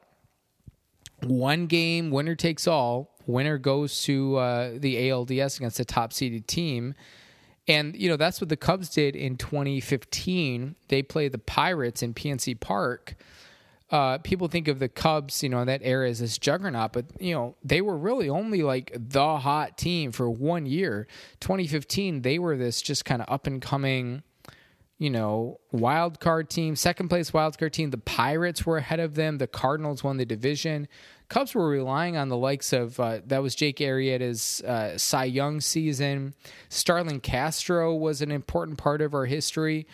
One 1.23 1.67
game, 1.67 2.11
winner 2.11 2.35
takes 2.35 2.67
all. 2.67 3.17
Winner 3.27 3.59
goes 3.59 4.03
to 4.03 4.37
uh, 4.37 4.71
the 4.77 4.97
ALDS 4.97 5.57
against 5.57 5.79
the 5.79 5.85
top 5.85 6.13
seeded 6.13 6.47
team. 6.47 6.95
And, 7.67 7.97
you 7.97 8.11
know, 8.11 8.17
that's 8.17 8.41
what 8.41 8.51
the 8.51 8.57
Cubs 8.57 8.91
did 8.91 9.17
in 9.17 9.37
2015. 9.37 10.77
They 10.89 11.03
played 11.03 11.33
the 11.33 11.39
Pirates 11.39 12.03
in 12.03 12.13
PNC 12.13 12.61
Park. 12.61 13.15
Uh, 13.91 14.19
people 14.19 14.49
think 14.49 14.69
of 14.69 14.79
the 14.81 14.89
Cubs, 14.89 15.43
you 15.43 15.49
know, 15.49 15.65
that 15.65 15.81
era 15.83 16.09
as 16.09 16.19
this 16.19 16.37
juggernaut, 16.37 16.93
but, 16.93 17.07
you 17.21 17.33
know, 17.33 17.55
they 17.63 17.81
were 17.81 17.97
really 17.97 18.29
only 18.29 18.63
like 18.63 18.93
the 18.95 19.39
hot 19.39 19.79
team 19.79 20.11
for 20.11 20.29
one 20.29 20.67
year. 20.67 21.07
2015, 21.41 22.23
they 22.23 22.39
were 22.39 22.57
this 22.57 22.83
just 22.83 23.05
kind 23.05 23.23
of 23.23 23.33
up 23.33 23.47
and 23.47 23.63
coming 23.63 24.23
you 24.99 25.11
know, 25.11 25.61
wild 25.73 26.21
card 26.21 26.49
team, 26.49 26.77
second 26.77 27.09
place 27.09 27.33
wild 27.33 27.59
card 27.59 27.73
team. 27.73 27.91
The 27.91 27.99
Pirates 27.99 28.65
were 28.65 28.79
ahead 28.79 29.01
of 29.01 29.15
them. 29.15 29.39
The 29.39 29.47
Cardinals 29.47 30.05
won 30.05 30.17
the 30.17 30.25
division. 30.25 30.89
Cubs 31.29 31.55
were 31.55 31.69
relying 31.69 32.17
on 32.17 32.29
the 32.29 32.37
likes 32.37 32.73
of 32.73 33.01
uh, 33.01 33.21
that 33.27 33.43
was 33.43 33.55
Jake 33.55 33.79
Arrieta's 33.79 34.63
uh, 34.63 34.97
Cy 34.97 35.25
Young 35.25 35.61
season. 35.61 36.35
Starlin 36.69 37.21
Castro 37.21 37.95
was 37.95 38.23
an 38.23 38.31
important 38.31 38.79
part 38.79 39.01
of 39.01 39.15
our 39.15 39.27
history. 39.27 39.87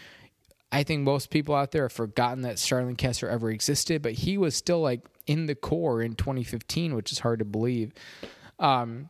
I 0.72 0.82
think 0.82 1.02
most 1.02 1.30
people 1.30 1.54
out 1.54 1.72
there 1.72 1.82
have 1.84 1.92
forgotten 1.92 2.42
that 2.42 2.58
Starlin 2.58 2.96
Castro 2.96 3.30
ever 3.30 3.50
existed, 3.50 4.02
but 4.02 4.12
he 4.12 4.38
was 4.38 4.54
still 4.54 4.80
like 4.80 5.00
in 5.26 5.46
the 5.46 5.54
core 5.54 6.02
in 6.02 6.14
2015, 6.14 6.94
which 6.94 7.10
is 7.10 7.20
hard 7.20 7.38
to 7.38 7.44
believe. 7.44 7.92
Um, 8.58 9.08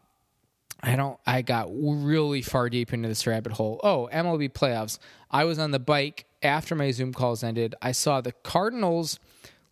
I 0.82 0.96
don't. 0.96 1.18
I 1.26 1.42
got 1.42 1.68
really 1.70 2.42
far 2.42 2.70
deep 2.70 2.92
into 2.92 3.08
this 3.08 3.26
rabbit 3.26 3.52
hole. 3.52 3.80
Oh, 3.82 4.08
MLB 4.12 4.52
playoffs. 4.52 4.98
I 5.30 5.44
was 5.44 5.58
on 5.58 5.72
the 5.72 5.78
bike 5.78 6.24
after 6.42 6.74
my 6.74 6.90
Zoom 6.90 7.12
calls 7.12 7.44
ended. 7.44 7.74
I 7.82 7.92
saw 7.92 8.20
the 8.20 8.32
Cardinals 8.32 9.18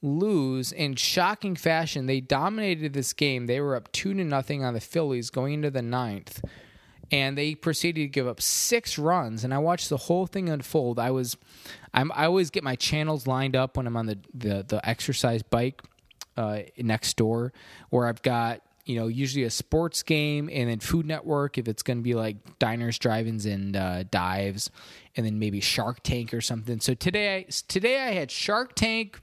lose 0.02 0.70
in 0.70 0.94
shocking 0.94 1.56
fashion. 1.56 2.06
They 2.06 2.20
dominated 2.20 2.92
this 2.92 3.12
game. 3.12 3.46
They 3.46 3.60
were 3.60 3.74
up 3.74 3.90
two 3.92 4.14
to 4.14 4.24
nothing 4.24 4.64
on 4.64 4.74
the 4.74 4.80
Phillies 4.80 5.30
going 5.30 5.54
into 5.54 5.70
the 5.70 5.82
ninth, 5.82 6.44
and 7.10 7.38
they 7.38 7.54
proceeded 7.54 8.02
to 8.02 8.08
give 8.08 8.26
up 8.26 8.40
six 8.40 8.98
runs. 8.98 9.44
And 9.44 9.54
I 9.54 9.58
watched 9.58 9.88
the 9.88 9.96
whole 9.96 10.26
thing 10.26 10.48
unfold. 10.48 10.98
I 10.98 11.10
was, 11.10 11.36
I'm, 11.94 12.12
I 12.14 12.26
always 12.26 12.50
get 12.50 12.62
my 12.62 12.76
channels 12.76 13.26
lined 13.26 13.56
up 13.56 13.76
when 13.76 13.86
I'm 13.86 13.96
on 13.96 14.06
the 14.06 14.18
the, 14.34 14.64
the 14.66 14.88
exercise 14.88 15.42
bike 15.42 15.82
uh, 16.36 16.60
next 16.76 17.16
door, 17.16 17.52
where 17.90 18.06
I've 18.06 18.22
got 18.22 18.60
you 18.88 18.98
know, 18.98 19.06
usually 19.06 19.44
a 19.44 19.50
sports 19.50 20.02
game 20.02 20.48
and 20.50 20.70
then 20.70 20.80
Food 20.80 21.04
Network 21.04 21.58
if 21.58 21.68
it's 21.68 21.82
going 21.82 21.98
to 21.98 22.02
be 22.02 22.14
like 22.14 22.58
diners, 22.58 22.98
drive-ins, 22.98 23.44
and 23.44 23.76
uh, 23.76 24.04
dives, 24.04 24.70
and 25.14 25.26
then 25.26 25.38
maybe 25.38 25.60
Shark 25.60 26.02
Tank 26.02 26.32
or 26.32 26.40
something. 26.40 26.80
So 26.80 26.94
today, 26.94 27.46
today 27.68 28.00
I 28.00 28.12
had 28.12 28.30
Shark 28.30 28.74
Tank 28.74 29.20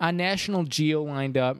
on 0.00 0.16
National 0.16 0.64
Geo 0.64 1.04
lined 1.04 1.38
up, 1.38 1.58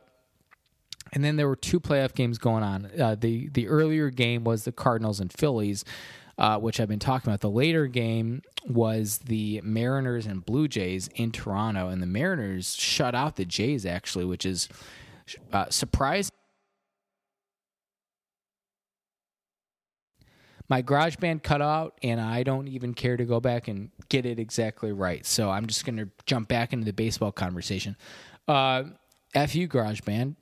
and 1.12 1.22
then 1.22 1.36
there 1.36 1.46
were 1.46 1.56
two 1.56 1.78
playoff 1.78 2.14
games 2.14 2.36
going 2.36 2.64
on. 2.64 2.90
Uh, 3.00 3.14
the 3.14 3.48
the 3.50 3.68
earlier 3.68 4.10
game 4.10 4.42
was 4.42 4.64
the 4.64 4.72
Cardinals 4.72 5.20
and 5.20 5.32
Phillies. 5.32 5.84
Uh, 6.38 6.58
which 6.58 6.80
I've 6.80 6.88
been 6.88 6.98
talking 6.98 7.30
about. 7.30 7.40
The 7.40 7.48
later 7.48 7.86
game 7.86 8.42
was 8.66 9.20
the 9.24 9.62
Mariners 9.64 10.26
and 10.26 10.44
Blue 10.44 10.68
Jays 10.68 11.08
in 11.14 11.32
Toronto, 11.32 11.88
and 11.88 12.02
the 12.02 12.06
Mariners 12.06 12.74
shut 12.74 13.14
out 13.14 13.36
the 13.36 13.46
Jays 13.46 13.86
actually, 13.86 14.26
which 14.26 14.44
is 14.44 14.68
uh, 15.50 15.70
surprising 15.70 16.30
my 20.68 20.82
GarageBand 20.82 21.42
cut 21.42 21.62
out, 21.62 21.98
and 22.02 22.20
I 22.20 22.42
don't 22.42 22.68
even 22.68 22.94
care 22.94 23.16
to 23.16 23.24
go 23.24 23.40
back 23.40 23.68
and 23.68 23.90
get 24.08 24.26
it 24.26 24.38
exactly 24.38 24.92
right. 24.92 25.24
So 25.24 25.50
I'm 25.50 25.66
just 25.66 25.84
going 25.84 25.96
to 25.96 26.08
jump 26.26 26.48
back 26.48 26.72
into 26.72 26.84
the 26.84 26.92
baseball 26.92 27.32
conversation. 27.32 27.96
Uh, 28.48 28.84
F 29.34 29.54
you, 29.54 29.68
GarageBand. 29.68 30.36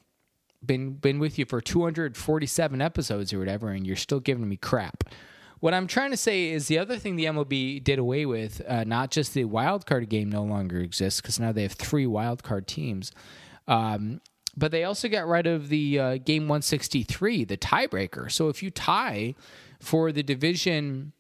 Been 0.64 0.94
been 0.94 1.18
with 1.18 1.38
you 1.38 1.44
for 1.44 1.60
247 1.60 2.80
episodes 2.80 3.34
or 3.34 3.38
whatever, 3.38 3.68
and 3.68 3.86
you're 3.86 3.96
still 3.96 4.20
giving 4.20 4.48
me 4.48 4.56
crap. 4.56 5.04
What 5.60 5.74
I'm 5.74 5.86
trying 5.86 6.10
to 6.10 6.16
say 6.16 6.50
is 6.50 6.68
the 6.68 6.78
other 6.78 6.98
thing 6.98 7.16
the 7.16 7.24
MLB 7.26 7.82
did 7.82 7.98
away 7.98 8.26
with, 8.26 8.62
uh, 8.66 8.84
not 8.84 9.10
just 9.10 9.34
the 9.34 9.44
wild 9.44 9.86
card 9.86 10.08
game 10.08 10.30
no 10.30 10.42
longer 10.42 10.78
exists 10.78 11.20
because 11.20 11.38
now 11.38 11.52
they 11.52 11.62
have 11.62 11.72
three 11.72 12.06
wild 12.06 12.42
card 12.42 12.66
teams. 12.66 13.12
Um, 13.66 14.20
but 14.56 14.70
they 14.70 14.84
also 14.84 15.08
got 15.08 15.26
rid 15.26 15.46
of 15.46 15.68
the 15.68 15.98
uh, 15.98 16.16
game 16.18 16.44
163, 16.44 17.44
the 17.44 17.56
tiebreaker. 17.56 18.30
So 18.30 18.48
if 18.48 18.62
you 18.62 18.70
tie 18.70 19.34
for 19.80 20.12
the 20.12 20.22
division 20.22 21.12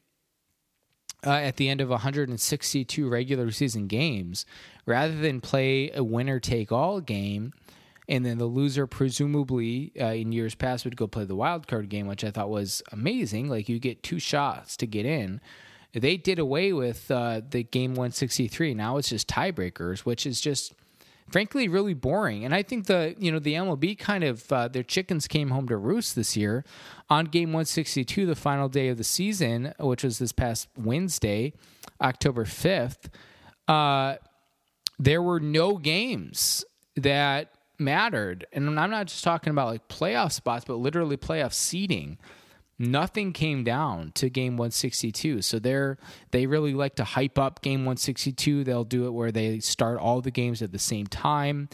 uh, 1.26 1.30
at 1.30 1.56
the 1.56 1.68
end 1.68 1.80
of 1.80 1.88
162 1.88 3.08
regular 3.08 3.50
season 3.50 3.86
games, 3.86 4.44
rather 4.86 5.16
than 5.16 5.40
play 5.40 5.90
a 5.92 6.04
winner 6.04 6.38
take 6.38 6.70
all 6.70 7.00
game, 7.00 7.52
and 8.08 8.24
then 8.24 8.38
the 8.38 8.44
loser 8.44 8.86
presumably 8.86 9.92
uh, 9.98 10.06
in 10.06 10.32
years 10.32 10.54
past 10.54 10.84
would 10.84 10.96
go 10.96 11.06
play 11.06 11.24
the 11.24 11.36
wild 11.36 11.66
card 11.66 11.88
game, 11.88 12.06
which 12.06 12.24
I 12.24 12.30
thought 12.30 12.50
was 12.50 12.82
amazing. 12.92 13.48
Like 13.48 13.68
you 13.68 13.78
get 13.78 14.02
two 14.02 14.18
shots 14.18 14.76
to 14.78 14.86
get 14.86 15.06
in. 15.06 15.40
They 15.92 16.16
did 16.16 16.38
away 16.38 16.72
with 16.72 17.10
uh, 17.10 17.40
the 17.48 17.62
game 17.62 17.92
163. 17.92 18.74
Now 18.74 18.96
it's 18.96 19.08
just 19.08 19.28
tiebreakers, 19.28 20.00
which 20.00 20.26
is 20.26 20.40
just 20.40 20.74
frankly 21.30 21.68
really 21.68 21.94
boring. 21.94 22.44
And 22.44 22.54
I 22.54 22.62
think 22.62 22.86
the 22.86 23.14
you 23.18 23.32
know 23.32 23.38
the 23.38 23.54
MLB 23.54 23.98
kind 23.98 24.24
of 24.24 24.50
uh, 24.52 24.68
their 24.68 24.82
chickens 24.82 25.26
came 25.26 25.50
home 25.50 25.68
to 25.68 25.76
roost 25.76 26.16
this 26.16 26.36
year 26.36 26.64
on 27.10 27.26
game 27.26 27.50
162, 27.50 28.26
the 28.26 28.34
final 28.34 28.68
day 28.68 28.88
of 28.88 28.98
the 28.98 29.04
season, 29.04 29.74
which 29.78 30.04
was 30.04 30.18
this 30.18 30.32
past 30.32 30.68
Wednesday, 30.76 31.52
October 32.00 32.44
5th. 32.44 33.08
Uh, 33.68 34.16
there 34.98 35.22
were 35.22 35.40
no 35.40 35.76
games 35.76 36.64
that 36.96 37.52
mattered, 37.78 38.46
and 38.52 38.78
I'm 38.78 38.90
not 38.90 39.06
just 39.06 39.24
talking 39.24 39.50
about 39.50 39.68
like 39.68 39.88
playoff 39.88 40.32
spots, 40.32 40.64
but 40.66 40.76
literally 40.76 41.16
playoff 41.16 41.52
seeding 41.52 42.18
nothing 42.78 43.32
came 43.32 43.62
down 43.62 44.10
to 44.14 44.28
game 44.28 44.56
162 44.56 45.42
so 45.42 45.58
they're 45.58 45.96
they 46.32 46.46
really 46.46 46.74
like 46.74 46.96
to 46.96 47.04
hype 47.04 47.38
up 47.38 47.62
game 47.62 47.80
162 47.80 48.64
they'll 48.64 48.84
do 48.84 49.06
it 49.06 49.10
where 49.10 49.30
they 49.30 49.60
start 49.60 49.98
all 49.98 50.20
the 50.20 50.30
games 50.30 50.62
at 50.62 50.72
the 50.72 50.78
same 50.78 51.06
time. 51.06 51.68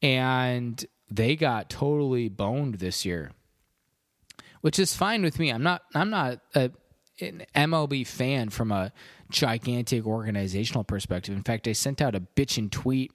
And 0.00 0.84
they 1.10 1.34
got 1.36 1.68
totally 1.68 2.28
boned 2.28 2.76
this 2.76 3.04
year 3.04 3.32
which 4.60 4.78
is 4.78 4.94
fine 4.94 5.22
with 5.22 5.38
me. 5.38 5.50
I'm 5.50 5.62
not 5.62 5.82
i'm 5.94 6.10
not 6.10 6.40
a, 6.54 6.70
an 7.20 7.44
mlb 7.54 8.06
fan 8.06 8.48
from 8.48 8.72
a 8.72 8.92
gigantic 9.30 10.06
organizational 10.06 10.84
perspective. 10.84 11.36
In 11.36 11.42
fact 11.42 11.68
i 11.68 11.72
sent 11.72 12.00
out 12.00 12.14
a 12.14 12.20
bitching 12.20 12.70
tweet 12.70 13.12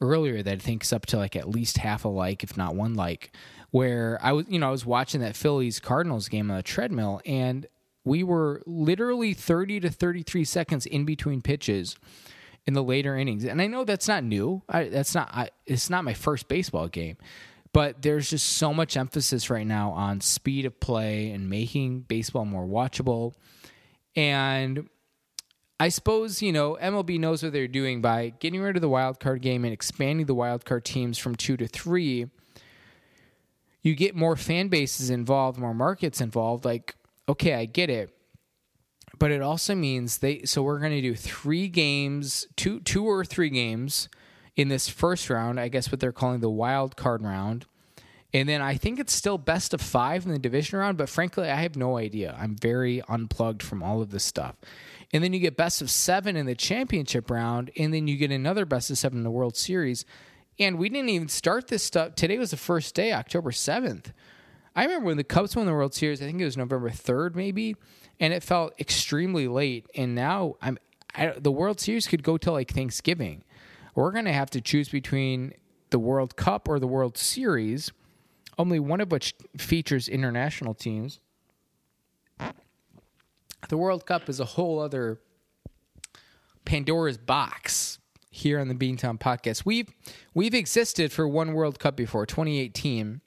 earlier 0.00 0.42
that 0.42 0.54
i 0.54 0.58
think 0.58 0.82
is 0.82 0.92
up 0.92 1.06
to 1.06 1.16
like 1.16 1.36
at 1.36 1.48
least 1.48 1.78
half 1.78 2.04
a 2.04 2.08
like 2.08 2.42
if 2.42 2.56
not 2.56 2.74
one 2.74 2.94
like 2.94 3.32
where 3.74 4.20
I 4.22 4.30
was, 4.30 4.46
you 4.48 4.60
know, 4.60 4.68
I 4.68 4.70
was 4.70 4.86
watching 4.86 5.20
that 5.22 5.34
Phillies 5.34 5.80
Cardinals 5.80 6.28
game 6.28 6.48
on 6.48 6.58
the 6.58 6.62
treadmill, 6.62 7.20
and 7.26 7.66
we 8.04 8.22
were 8.22 8.62
literally 8.66 9.34
30 9.34 9.80
to 9.80 9.90
33 9.90 10.44
seconds 10.44 10.86
in 10.86 11.04
between 11.04 11.42
pitches 11.42 11.96
in 12.68 12.74
the 12.74 12.84
later 12.84 13.16
innings. 13.16 13.44
And 13.44 13.60
I 13.60 13.66
know 13.66 13.82
that's 13.82 14.06
not 14.06 14.22
new. 14.22 14.62
I, 14.68 14.84
that's 14.84 15.12
not. 15.12 15.28
I, 15.34 15.50
it's 15.66 15.90
not 15.90 16.04
my 16.04 16.14
first 16.14 16.46
baseball 16.46 16.86
game, 16.86 17.16
but 17.72 18.00
there's 18.00 18.30
just 18.30 18.46
so 18.46 18.72
much 18.72 18.96
emphasis 18.96 19.50
right 19.50 19.66
now 19.66 19.90
on 19.90 20.20
speed 20.20 20.66
of 20.66 20.78
play 20.78 21.32
and 21.32 21.50
making 21.50 22.02
baseball 22.02 22.44
more 22.44 22.68
watchable. 22.68 23.34
And 24.14 24.88
I 25.80 25.88
suppose 25.88 26.40
you 26.40 26.52
know 26.52 26.78
MLB 26.80 27.18
knows 27.18 27.42
what 27.42 27.52
they're 27.52 27.66
doing 27.66 28.02
by 28.02 28.34
getting 28.38 28.60
rid 28.60 28.76
of 28.76 28.82
the 28.82 28.88
wild 28.88 29.18
card 29.18 29.42
game 29.42 29.64
and 29.64 29.72
expanding 29.72 30.26
the 30.26 30.34
wild 30.36 30.64
card 30.64 30.84
teams 30.84 31.18
from 31.18 31.34
two 31.34 31.56
to 31.56 31.66
three 31.66 32.28
you 33.84 33.94
get 33.94 34.16
more 34.16 34.34
fan 34.34 34.68
bases 34.68 35.10
involved, 35.10 35.58
more 35.58 35.74
markets 35.74 36.20
involved. 36.20 36.64
Like, 36.64 36.96
okay, 37.28 37.54
I 37.54 37.66
get 37.66 37.90
it. 37.90 38.10
But 39.16 39.30
it 39.30 39.42
also 39.42 39.76
means 39.76 40.18
they 40.18 40.42
so 40.42 40.62
we're 40.64 40.80
going 40.80 40.90
to 40.90 41.00
do 41.00 41.14
3 41.14 41.68
games, 41.68 42.48
two 42.56 42.80
two 42.80 43.04
or 43.04 43.24
3 43.24 43.48
games 43.50 44.08
in 44.56 44.68
this 44.68 44.88
first 44.88 45.30
round, 45.30 45.60
I 45.60 45.68
guess 45.68 45.92
what 45.92 46.00
they're 46.00 46.12
calling 46.12 46.40
the 46.40 46.50
wild 46.50 46.96
card 46.96 47.22
round. 47.22 47.66
And 48.32 48.48
then 48.48 48.60
I 48.60 48.76
think 48.76 48.98
it's 48.98 49.12
still 49.12 49.38
best 49.38 49.74
of 49.74 49.80
5 49.80 50.26
in 50.26 50.32
the 50.32 50.38
division 50.40 50.78
round, 50.80 50.98
but 50.98 51.08
frankly, 51.08 51.48
I 51.48 51.60
have 51.60 51.76
no 51.76 51.98
idea. 51.98 52.36
I'm 52.36 52.56
very 52.56 53.00
unplugged 53.08 53.62
from 53.62 53.80
all 53.80 54.02
of 54.02 54.10
this 54.10 54.24
stuff. 54.24 54.56
And 55.12 55.22
then 55.22 55.32
you 55.32 55.38
get 55.38 55.56
best 55.56 55.80
of 55.80 55.88
7 55.88 56.34
in 56.34 56.46
the 56.46 56.56
championship 56.56 57.30
round, 57.30 57.70
and 57.78 57.94
then 57.94 58.08
you 58.08 58.16
get 58.16 58.32
another 58.32 58.64
best 58.64 58.90
of 58.90 58.98
7 58.98 59.16
in 59.16 59.22
the 59.22 59.30
World 59.30 59.56
Series. 59.56 60.04
And 60.58 60.78
we 60.78 60.88
didn't 60.88 61.08
even 61.08 61.28
start 61.28 61.68
this 61.68 61.82
stuff. 61.82 62.14
Today 62.14 62.38
was 62.38 62.52
the 62.52 62.56
first 62.56 62.94
day, 62.94 63.12
October 63.12 63.50
7th. 63.50 64.12
I 64.76 64.84
remember 64.84 65.06
when 65.06 65.16
the 65.16 65.24
Cubs 65.24 65.54
won 65.56 65.66
the 65.66 65.72
World 65.72 65.94
Series, 65.94 66.20
I 66.20 66.26
think 66.26 66.40
it 66.40 66.44
was 66.44 66.56
November 66.56 66.90
3rd, 66.90 67.34
maybe, 67.34 67.76
and 68.18 68.32
it 68.32 68.42
felt 68.42 68.78
extremely 68.80 69.48
late. 69.48 69.86
And 69.94 70.14
now 70.14 70.56
I'm 70.60 70.78
I, 71.14 71.28
the 71.38 71.52
World 71.52 71.80
Series 71.80 72.06
could 72.06 72.22
go 72.22 72.36
till 72.36 72.54
like 72.54 72.72
Thanksgiving. 72.72 73.44
We're 73.94 74.10
going 74.10 74.24
to 74.24 74.32
have 74.32 74.50
to 74.50 74.60
choose 74.60 74.88
between 74.88 75.54
the 75.90 75.98
World 75.98 76.36
Cup 76.36 76.68
or 76.68 76.80
the 76.80 76.88
World 76.88 77.16
Series, 77.16 77.92
only 78.58 78.80
one 78.80 79.00
of 79.00 79.12
which 79.12 79.34
features 79.56 80.08
international 80.08 80.74
teams. 80.74 81.20
The 83.68 83.76
World 83.76 84.06
Cup 84.06 84.28
is 84.28 84.40
a 84.40 84.44
whole 84.44 84.80
other 84.80 85.20
Pandora's 86.64 87.16
box 87.16 88.00
here 88.34 88.58
on 88.58 88.66
the 88.66 88.74
Beantown 88.74 89.18
podcast. 89.18 89.64
We've 89.64 89.88
we've 90.34 90.54
existed 90.54 91.12
for 91.12 91.26
one 91.28 91.52
World 91.52 91.78
Cup 91.78 91.94
before, 91.94 92.26
2018, 92.26 93.20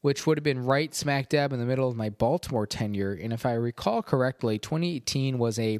which 0.00 0.26
would 0.26 0.36
have 0.36 0.42
been 0.42 0.64
right 0.64 0.92
smack 0.92 1.28
dab 1.28 1.52
in 1.52 1.60
the 1.60 1.64
middle 1.64 1.88
of 1.88 1.94
my 1.94 2.10
Baltimore 2.10 2.66
tenure. 2.66 3.12
And 3.12 3.32
if 3.32 3.46
I 3.46 3.52
recall 3.52 4.02
correctly, 4.02 4.58
2018 4.58 5.38
was 5.38 5.56
a 5.60 5.78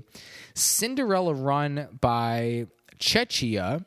Cinderella 0.55 1.35
run 1.35 1.99
by 2.01 2.69
Czechia, 3.01 3.85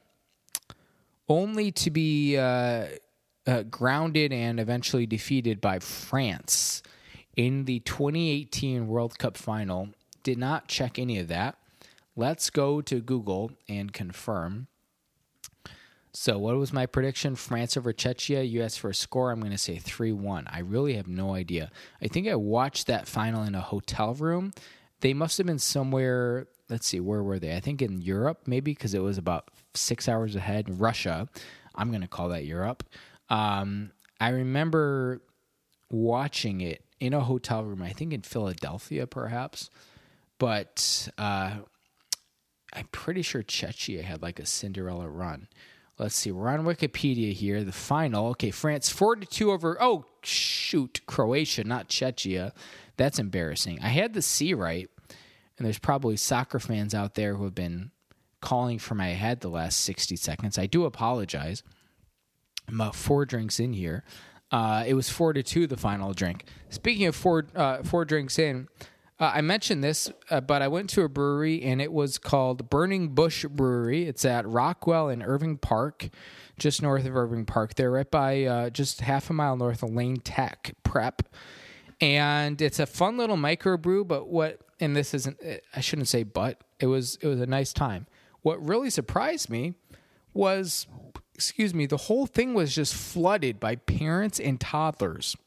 only 1.29 1.71
to 1.71 1.89
be 1.89 2.37
uh, 2.37 2.87
uh, 3.47 3.63
grounded 3.63 4.33
and 4.33 4.59
eventually 4.59 5.05
defeated 5.05 5.61
by 5.61 5.79
France 5.79 6.83
in 7.37 7.63
the 7.63 7.79
2018 7.79 8.87
World 8.87 9.17
Cup 9.17 9.37
final. 9.37 9.89
Did 10.23 10.37
not 10.37 10.67
check 10.67 10.99
any 10.99 11.17
of 11.19 11.29
that. 11.29 11.55
Let's 12.15 12.49
go 12.49 12.81
to 12.81 12.99
Google 12.99 13.51
and 13.69 13.93
confirm. 13.93 14.67
So, 16.13 16.37
what 16.37 16.57
was 16.57 16.73
my 16.73 16.85
prediction? 16.85 17.35
France 17.35 17.77
over 17.77 17.93
Czechia. 17.93 18.47
You 18.47 18.63
asked 18.63 18.81
for 18.81 18.89
a 18.89 18.95
score. 18.95 19.31
I'm 19.31 19.39
going 19.39 19.53
to 19.53 19.57
say 19.57 19.77
3 19.77 20.11
1. 20.11 20.47
I 20.51 20.59
really 20.59 20.95
have 20.95 21.07
no 21.07 21.33
idea. 21.35 21.71
I 22.01 22.07
think 22.07 22.27
I 22.27 22.35
watched 22.35 22.87
that 22.87 23.07
final 23.07 23.43
in 23.43 23.55
a 23.55 23.61
hotel 23.61 24.13
room. 24.13 24.51
They 24.99 25.13
must 25.13 25.37
have 25.37 25.47
been 25.47 25.57
somewhere, 25.57 26.47
let's 26.69 26.85
see, 26.85 26.99
where 26.99 27.23
were 27.23 27.39
they? 27.39 27.55
I 27.55 27.59
think 27.59 27.81
in 27.81 28.01
Europe, 28.01 28.41
maybe, 28.45 28.73
because 28.73 28.93
it 28.93 29.01
was 29.01 29.17
about 29.17 29.49
six 29.73 30.09
hours 30.09 30.35
ahead. 30.35 30.79
Russia. 30.79 31.27
I'm 31.73 31.89
going 31.89 32.01
to 32.01 32.07
call 32.07 32.29
that 32.29 32.45
Europe. 32.45 32.83
Um, 33.29 33.91
I 34.19 34.29
remember 34.29 35.21
watching 35.89 36.61
it 36.61 36.83
in 36.99 37.13
a 37.13 37.21
hotel 37.21 37.63
room, 37.63 37.81
I 37.81 37.93
think 37.93 38.13
in 38.13 38.21
Philadelphia, 38.21 39.07
perhaps. 39.07 39.69
But 40.37 41.09
uh, 41.17 41.57
I'm 42.73 42.87
pretty 42.91 43.21
sure 43.21 43.43
Czechia 43.43 44.03
had 44.03 44.21
like 44.21 44.39
a 44.39 44.45
Cinderella 44.45 45.09
run. 45.09 45.47
Let's 45.97 46.15
see. 46.15 46.31
We're 46.31 46.49
on 46.49 46.63
Wikipedia 46.63 47.33
here. 47.33 47.63
The 47.63 47.71
final. 47.71 48.27
Okay, 48.29 48.51
France 48.51 48.89
4 48.89 49.17
to 49.17 49.25
2 49.27 49.51
over. 49.51 49.77
Oh, 49.79 50.05
shoot. 50.23 51.01
Croatia, 51.05 51.63
not 51.63 51.89
Czechia. 51.89 52.53
That's 52.97 53.19
embarrassing. 53.19 53.79
I 53.81 53.89
had 53.89 54.13
the 54.13 54.21
C 54.21 54.53
right. 54.53 54.89
And 55.57 55.65
there's 55.65 55.79
probably 55.79 56.17
soccer 56.17 56.59
fans 56.59 56.95
out 56.95 57.15
there 57.15 57.35
who 57.35 57.43
have 57.43 57.53
been 57.53 57.91
calling 58.41 58.79
for 58.79 58.95
my 58.95 59.09
head 59.09 59.41
the 59.41 59.49
last 59.49 59.81
60 59.81 60.15
seconds. 60.15 60.57
I 60.57 60.65
do 60.65 60.85
apologize. 60.85 61.61
I'm 62.67 62.81
about 62.81 62.95
four 62.95 63.25
drinks 63.25 63.59
in 63.59 63.73
here. 63.73 64.03
Uh, 64.51 64.83
it 64.85 64.95
was 64.95 65.09
four 65.09 65.33
to 65.33 65.43
two 65.43 65.67
the 65.67 65.77
final 65.77 66.13
drink. 66.13 66.45
Speaking 66.69 67.05
of 67.05 67.15
four 67.15 67.45
uh, 67.55 67.83
four 67.83 68.05
drinks 68.05 68.37
in, 68.37 68.67
uh, 69.21 69.31
I 69.35 69.41
mentioned 69.41 69.83
this, 69.83 70.11
uh, 70.31 70.41
but 70.41 70.63
I 70.63 70.67
went 70.67 70.89
to 70.91 71.03
a 71.03 71.09
brewery 71.09 71.61
and 71.61 71.79
it 71.79 71.93
was 71.93 72.17
called 72.17 72.71
Burning 72.71 73.09
Bush 73.09 73.45
Brewery. 73.45 74.07
It's 74.07 74.25
at 74.25 74.47
Rockwell 74.47 75.09
in 75.09 75.21
Irving 75.21 75.57
Park, 75.57 76.09
just 76.57 76.81
north 76.81 77.05
of 77.05 77.15
Irving 77.15 77.45
Park. 77.45 77.75
They're 77.75 77.91
right 77.91 78.09
by 78.09 78.45
uh, 78.45 78.69
just 78.71 79.01
half 79.01 79.29
a 79.29 79.33
mile 79.33 79.55
north 79.55 79.83
of 79.83 79.91
Lane 79.91 80.17
Tech 80.17 80.73
Prep. 80.81 81.21
And 82.01 82.59
it's 82.63 82.79
a 82.79 82.87
fun 82.87 83.15
little 83.17 83.37
microbrew, 83.37 84.07
but 84.07 84.27
what, 84.27 84.59
and 84.79 84.95
this 84.95 85.13
isn't, 85.13 85.37
I 85.75 85.81
shouldn't 85.81 86.07
say 86.07 86.23
but, 86.23 86.59
it 86.79 86.87
was, 86.87 87.19
it 87.21 87.27
was 87.27 87.39
a 87.39 87.45
nice 87.45 87.73
time. 87.73 88.07
What 88.41 88.59
really 88.67 88.89
surprised 88.89 89.51
me 89.51 89.75
was, 90.33 90.87
excuse 91.35 91.75
me, 91.75 91.85
the 91.85 91.97
whole 91.97 92.25
thing 92.25 92.55
was 92.55 92.73
just 92.73 92.95
flooded 92.95 93.59
by 93.59 93.75
parents 93.75 94.39
and 94.39 94.59
toddlers. 94.59 95.37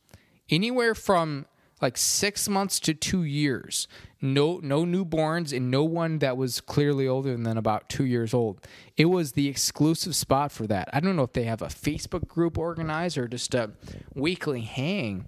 Anywhere 0.49 0.95
from 0.95 1.47
like 1.85 1.99
six 1.99 2.49
months 2.49 2.81
to 2.81 2.95
two 2.95 3.23
years. 3.23 3.87
No, 4.23 4.59
no 4.63 4.85
newborns 4.85 5.55
and 5.55 5.71
no 5.71 5.85
one 5.85 6.19
that 6.21 6.39
was 6.39 6.63
clearly 6.63 7.07
older 7.07 7.37
than 7.37 7.59
about 7.59 7.91
two 7.91 8.07
years 8.07 8.33
old. 8.33 8.67
It 8.97 9.05
was 9.05 9.33
the 9.33 9.49
exclusive 9.49 10.17
spot 10.17 10.51
for 10.51 10.67
that. 10.67 10.89
I 10.95 11.01
don't 11.01 11.15
know 11.15 11.25
if 11.25 11.35
they 11.35 11.45
have 11.45 11.61
a 11.61 11.67
Facebook 11.67 12.27
group 12.27 12.57
organized 12.57 13.19
or 13.19 13.29
just 13.29 13.55
a 13.55 13.73
weekly 14.15 14.63
hang. 14.63 15.27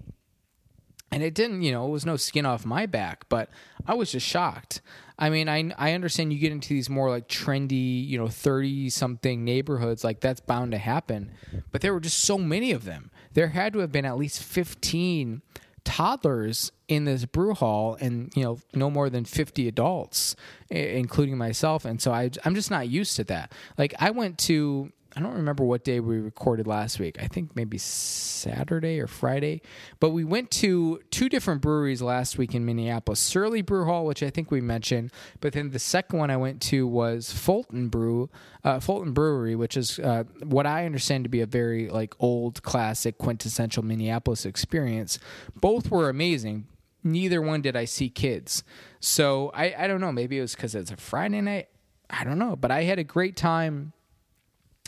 And 1.11 1.21
it 1.21 1.35
didn't, 1.35 1.61
you 1.61 1.71
know, 1.71 1.87
it 1.87 1.91
was 1.91 2.07
no 2.07 2.17
skin 2.17 2.45
off 2.45 2.65
my 2.65 2.87
back, 2.87 3.29
but 3.29 3.49
I 3.85 3.93
was 3.93 4.11
just 4.11 4.25
shocked. 4.25 4.81
I 5.19 5.29
mean, 5.29 5.47
I 5.47 5.71
I 5.77 5.93
understand 5.93 6.33
you 6.33 6.39
get 6.39 6.51
into 6.51 6.69
these 6.69 6.89
more 6.89 7.09
like 7.09 7.27
trendy, 7.29 8.05
you 8.05 8.17
know, 8.17 8.27
30 8.27 8.89
something 8.89 9.45
neighborhoods, 9.45 10.03
like 10.03 10.19
that's 10.19 10.41
bound 10.41 10.71
to 10.71 10.79
happen. 10.79 11.31
But 11.71 11.81
there 11.81 11.93
were 11.93 11.99
just 11.99 12.19
so 12.19 12.37
many 12.37 12.71
of 12.71 12.83
them. 12.83 13.11
There 13.33 13.49
had 13.49 13.73
to 13.73 13.79
have 13.79 13.91
been 13.91 14.05
at 14.05 14.17
least 14.17 14.43
15 14.43 15.43
toddlers 15.87 16.73
in 16.89 17.05
this 17.05 17.23
brew 17.23 17.53
hall 17.53 17.97
and 18.01 18.29
you 18.35 18.43
know 18.43 18.59
no 18.73 18.89
more 18.89 19.09
than 19.09 19.23
50 19.23 19.69
adults 19.69 20.35
including 20.69 21.37
myself. 21.37 21.85
And 21.85 22.01
so 22.01 22.11
I, 22.11 22.29
i'm 22.43 22.55
just 22.55 22.69
not 22.69 22.89
used 22.89 23.15
to 23.15 23.23
that. 23.25 23.53
Like 23.77 23.95
i 23.97 24.11
went 24.11 24.37
to 24.39 24.91
I 25.17 25.19
don't 25.19 25.33
remember 25.33 25.63
what 25.63 25.83
day 25.83 25.99
we 25.99 26.19
recorded 26.19 26.67
last 26.67 26.99
week. 26.99 27.17
I 27.19 27.25
think 27.25 27.55
maybe 27.55 27.79
Saturday 27.79 28.99
or 28.99 29.07
Friday. 29.07 29.63
But 29.99 30.11
we 30.11 30.23
went 30.23 30.51
to 30.51 31.01
two 31.09 31.27
different 31.27 31.59
breweries 31.59 32.03
last 32.03 32.37
week 32.37 32.53
in 32.53 32.65
Minneapolis 32.65 33.19
Surly 33.19 33.63
Brew 33.63 33.85
Hall, 33.85 34.05
which 34.05 34.21
I 34.21 34.29
think 34.29 34.51
we 34.51 34.61
mentioned. 34.61 35.11
But 35.39 35.53
then 35.53 35.71
the 35.71 35.79
second 35.79 36.19
one 36.19 36.29
I 36.29 36.37
went 36.37 36.61
to 36.63 36.85
was 36.85 37.31
Fulton 37.31 37.87
Brew, 37.87 38.29
uh, 38.63 38.79
Fulton 38.79 39.13
Brewery, 39.13 39.55
which 39.55 39.75
is 39.75 39.97
uh, 39.97 40.25
what 40.43 40.67
I 40.67 40.85
understand 40.85 41.23
to 41.23 41.31
be 41.31 41.41
a 41.41 41.47
very 41.47 41.89
like 41.89 42.13
old, 42.19 42.61
classic, 42.61 43.17
quintessential 43.17 43.83
Minneapolis 43.83 44.45
experience. 44.45 45.17
Both 45.55 45.89
were 45.89 46.09
amazing. 46.09 46.67
Neither 47.03 47.41
one 47.41 47.63
did 47.63 47.75
I 47.75 47.85
see 47.85 48.11
kids. 48.11 48.63
So 48.99 49.49
I, 49.55 49.73
I 49.75 49.87
don't 49.87 49.99
know. 49.99 50.11
Maybe 50.11 50.37
it 50.37 50.41
was 50.41 50.53
because 50.53 50.75
it's 50.75 50.91
a 50.91 50.97
Friday 50.97 51.41
night. 51.41 51.69
I 52.07 52.23
don't 52.23 52.37
know. 52.37 52.55
But 52.55 52.69
I 52.69 52.83
had 52.83 52.99
a 52.99 53.03
great 53.03 53.35
time 53.35 53.93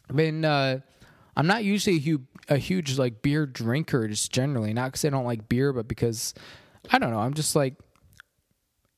I 0.09 0.13
mean, 0.13 0.43
uh, 0.43 0.79
I'm 1.35 1.47
not 1.47 1.63
usually 1.63 1.97
a 1.97 1.99
huge, 1.99 2.21
a 2.47 2.57
huge 2.57 2.97
like 2.97 3.21
beer 3.21 3.45
drinker, 3.45 4.07
just 4.07 4.31
generally. 4.31 4.73
Not 4.73 4.87
because 4.87 5.05
I 5.05 5.09
don't 5.09 5.25
like 5.25 5.47
beer, 5.47 5.71
but 5.71 5.87
because 5.87 6.33
I 6.89 6.99
don't 6.99 7.11
know. 7.11 7.19
I'm 7.19 7.33
just 7.33 7.55
like, 7.55 7.75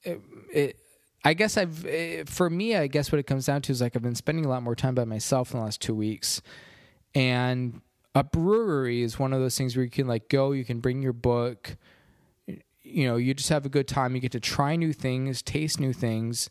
it, 0.03 0.21
it, 0.53 0.77
I 1.23 1.33
guess 1.33 1.57
I've 1.57 1.85
it, 1.85 2.29
for 2.29 2.49
me, 2.49 2.75
I 2.75 2.87
guess 2.87 3.11
what 3.11 3.19
it 3.19 3.27
comes 3.27 3.45
down 3.45 3.61
to 3.63 3.71
is 3.71 3.81
like 3.81 3.95
I've 3.95 4.01
been 4.01 4.15
spending 4.15 4.45
a 4.45 4.49
lot 4.49 4.63
more 4.63 4.75
time 4.75 4.95
by 4.95 5.05
myself 5.05 5.51
in 5.53 5.59
the 5.59 5.65
last 5.65 5.81
two 5.81 5.93
weeks, 5.93 6.41
and 7.13 7.81
a 8.15 8.23
brewery 8.23 9.03
is 9.03 9.19
one 9.19 9.33
of 9.33 9.39
those 9.39 9.57
things 9.57 9.75
where 9.75 9.83
you 9.83 9.91
can 9.91 10.07
like 10.07 10.29
go, 10.29 10.51
you 10.51 10.65
can 10.65 10.79
bring 10.79 11.01
your 11.01 11.13
book, 11.13 11.77
you 12.83 13.05
know, 13.07 13.15
you 13.15 13.33
just 13.33 13.49
have 13.49 13.65
a 13.65 13.69
good 13.69 13.87
time. 13.87 14.15
You 14.15 14.21
get 14.21 14.31
to 14.33 14.39
try 14.39 14.75
new 14.75 14.93
things, 14.93 15.41
taste 15.41 15.79
new 15.79 15.93
things, 15.93 16.49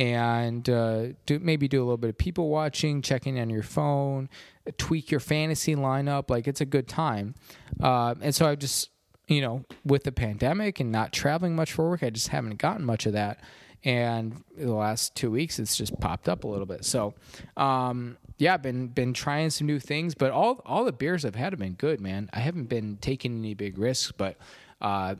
and 0.00 0.66
uh, 0.70 1.08
do 1.26 1.38
maybe 1.38 1.68
do 1.68 1.78
a 1.78 1.84
little 1.84 1.98
bit 1.98 2.08
of 2.08 2.16
people 2.16 2.48
watching, 2.48 3.02
checking 3.02 3.38
on 3.38 3.50
your 3.50 3.62
phone, 3.62 4.30
tweak 4.78 5.10
your 5.10 5.20
fantasy 5.20 5.76
lineup. 5.76 6.30
Like 6.30 6.48
it's 6.48 6.62
a 6.62 6.64
good 6.64 6.88
time. 6.88 7.34
Uh, 7.82 8.14
and 8.22 8.34
so 8.34 8.48
I 8.48 8.54
just, 8.54 8.88
you 9.28 9.42
know, 9.42 9.62
with 9.84 10.04
the 10.04 10.10
pandemic 10.10 10.80
and 10.80 10.90
not 10.90 11.12
traveling 11.12 11.54
much 11.54 11.72
for 11.72 11.86
work, 11.90 12.02
I 12.02 12.08
just 12.08 12.28
haven't 12.28 12.56
gotten 12.56 12.86
much 12.86 13.04
of 13.04 13.12
that. 13.12 13.40
And 13.84 14.42
the 14.56 14.72
last 14.72 15.14
two 15.14 15.30
weeks, 15.30 15.58
it's 15.58 15.76
just 15.76 16.00
popped 16.00 16.30
up 16.30 16.44
a 16.44 16.48
little 16.48 16.66
bit. 16.66 16.86
So, 16.86 17.12
um, 17.58 18.16
yeah, 18.38 18.54
I've 18.54 18.62
been 18.62 18.88
been 18.88 19.12
trying 19.12 19.50
some 19.50 19.66
new 19.66 19.78
things, 19.78 20.14
but 20.14 20.30
all 20.30 20.62
all 20.64 20.84
the 20.84 20.92
beers 20.92 21.26
I've 21.26 21.34
had 21.34 21.52
have 21.52 21.60
been 21.60 21.74
good, 21.74 22.00
man. 22.00 22.30
I 22.32 22.40
haven't 22.40 22.70
been 22.70 22.96
taking 23.02 23.38
any 23.38 23.52
big 23.52 23.76
risks, 23.76 24.12
but 24.12 24.36
uh, 24.80 25.16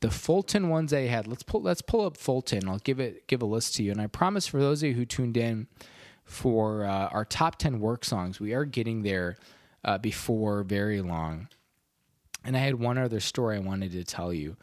the 0.00 0.10
Fulton 0.10 0.68
ones 0.68 0.92
I 0.92 1.02
had. 1.02 1.26
Let's 1.26 1.42
pull 1.42 1.62
let's 1.62 1.82
pull 1.82 2.04
up 2.04 2.16
Fulton. 2.16 2.68
I'll 2.68 2.78
give 2.78 3.00
it 3.00 3.26
give 3.26 3.42
a 3.42 3.46
list 3.46 3.74
to 3.76 3.82
you. 3.82 3.90
And 3.92 4.00
I 4.00 4.06
promise 4.06 4.46
for 4.46 4.60
those 4.60 4.82
of 4.82 4.90
you 4.90 4.94
who 4.94 5.04
tuned 5.04 5.36
in 5.36 5.66
for 6.24 6.84
uh, 6.84 7.08
our 7.08 7.24
top 7.24 7.56
ten 7.56 7.80
work 7.80 8.04
songs, 8.04 8.40
we 8.40 8.52
are 8.52 8.64
getting 8.64 9.02
there 9.02 9.36
uh, 9.84 9.98
before 9.98 10.62
very 10.62 11.00
long. 11.00 11.48
And 12.44 12.56
I 12.56 12.60
had 12.60 12.76
one 12.76 12.98
other 12.98 13.20
story 13.20 13.56
I 13.56 13.60
wanted 13.60 13.92
to 13.92 14.04
tell 14.04 14.32
you. 14.32 14.56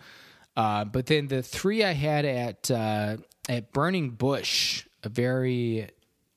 Uh, 0.55 0.85
but 0.85 1.07
then 1.07 1.27
the 1.27 1.43
three 1.43 1.83
I 1.83 1.91
had 1.91 2.25
at 2.25 2.71
uh, 2.71 3.17
at 3.49 3.73
Burning 3.73 4.11
Bush, 4.11 4.85
a 5.03 5.09
very 5.09 5.89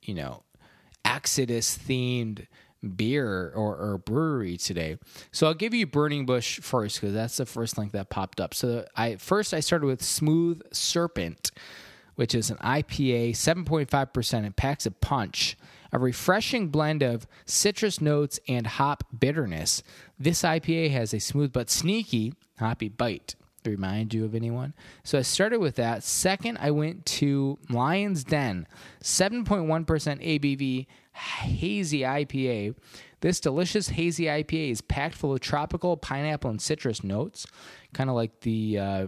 you 0.02 0.14
know 0.14 0.42
Exodus 1.04 1.78
themed 1.78 2.46
beer 2.96 3.52
or, 3.54 3.76
or 3.76 3.98
brewery 3.98 4.56
today. 4.56 4.98
So 5.32 5.46
I'll 5.46 5.54
give 5.54 5.74
you 5.74 5.86
Burning 5.86 6.26
Bush 6.26 6.60
first 6.60 7.00
because 7.00 7.14
that's 7.14 7.36
the 7.36 7.46
first 7.46 7.78
link 7.78 7.92
that 7.92 8.10
popped 8.10 8.40
up. 8.40 8.54
So 8.54 8.86
I 8.96 9.16
first 9.16 9.52
I 9.52 9.60
started 9.60 9.86
with 9.86 10.02
Smooth 10.02 10.62
Serpent, 10.72 11.50
which 12.14 12.34
is 12.34 12.50
an 12.50 12.56
IPA, 12.58 13.30
7.5%. 13.30 14.46
It 14.46 14.56
packs 14.56 14.86
a 14.86 14.90
punch. 14.90 15.56
A 15.90 15.98
refreshing 15.98 16.68
blend 16.68 17.02
of 17.02 17.26
citrus 17.46 17.98
notes 17.98 18.38
and 18.46 18.66
hop 18.66 19.04
bitterness. 19.18 19.82
This 20.18 20.42
IPA 20.42 20.90
has 20.90 21.14
a 21.14 21.18
smooth 21.18 21.50
but 21.50 21.70
sneaky 21.70 22.34
hoppy 22.58 22.90
bite 22.90 23.36
remind 23.68 24.14
you 24.14 24.24
of 24.24 24.34
anyone. 24.34 24.74
So 25.04 25.18
I 25.18 25.22
started 25.22 25.60
with 25.60 25.76
that. 25.76 26.02
Second, 26.02 26.58
I 26.60 26.70
went 26.70 27.04
to 27.06 27.58
Lion's 27.68 28.24
Den, 28.24 28.66
7.1% 29.02 29.86
ABV 29.86 30.86
hazy 31.18 32.00
IPA. 32.00 32.74
This 33.20 33.40
delicious 33.40 33.88
hazy 33.88 34.24
IPA 34.24 34.70
is 34.70 34.80
packed 34.80 35.14
full 35.14 35.32
of 35.32 35.40
tropical 35.40 35.96
pineapple 35.96 36.50
and 36.50 36.60
citrus 36.62 37.02
notes, 37.02 37.46
kind 37.92 38.08
of 38.08 38.16
like 38.16 38.40
the 38.40 38.78
uh, 38.78 39.06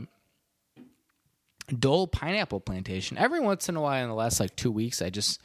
Dole 1.79 2.09
Pineapple 2.09 2.61
Plantation. 2.61 3.16
Every 3.16 3.40
once 3.40 3.68
in 3.68 3.77
a 3.77 3.81
while, 3.81 4.03
in 4.03 4.09
the 4.09 4.14
last 4.14 4.40
like 4.40 4.57
two 4.57 4.73
weeks, 4.73 5.01
I 5.01 5.11
just 5.11 5.40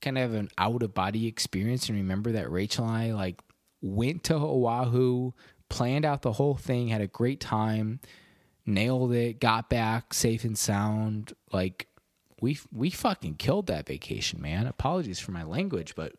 kind 0.00 0.18
of 0.18 0.30
have 0.30 0.38
an 0.38 0.50
out 0.58 0.82
of 0.82 0.94
body 0.94 1.26
experience 1.26 1.88
and 1.88 1.98
remember 1.98 2.32
that 2.32 2.50
Rachel 2.50 2.86
and 2.86 2.96
I 2.96 3.12
like 3.12 3.40
went 3.82 4.24
to 4.24 4.34
Oahu, 4.34 5.32
planned 5.68 6.04
out 6.04 6.22
the 6.22 6.32
whole 6.32 6.56
thing, 6.56 6.88
had 6.88 7.00
a 7.00 7.06
great 7.06 7.40
time, 7.40 8.00
nailed 8.66 9.12
it, 9.12 9.40
got 9.40 9.70
back 9.70 10.12
safe 10.12 10.44
and 10.44 10.56
sound. 10.56 11.32
Like 11.52 11.86
we 12.40 12.58
we 12.72 12.90
fucking 12.90 13.36
killed 13.36 13.66
that 13.66 13.86
vacation, 13.86 14.40
man. 14.40 14.66
Apologies 14.66 15.18
for 15.18 15.32
my 15.32 15.42
language, 15.42 15.94
but 15.94 16.12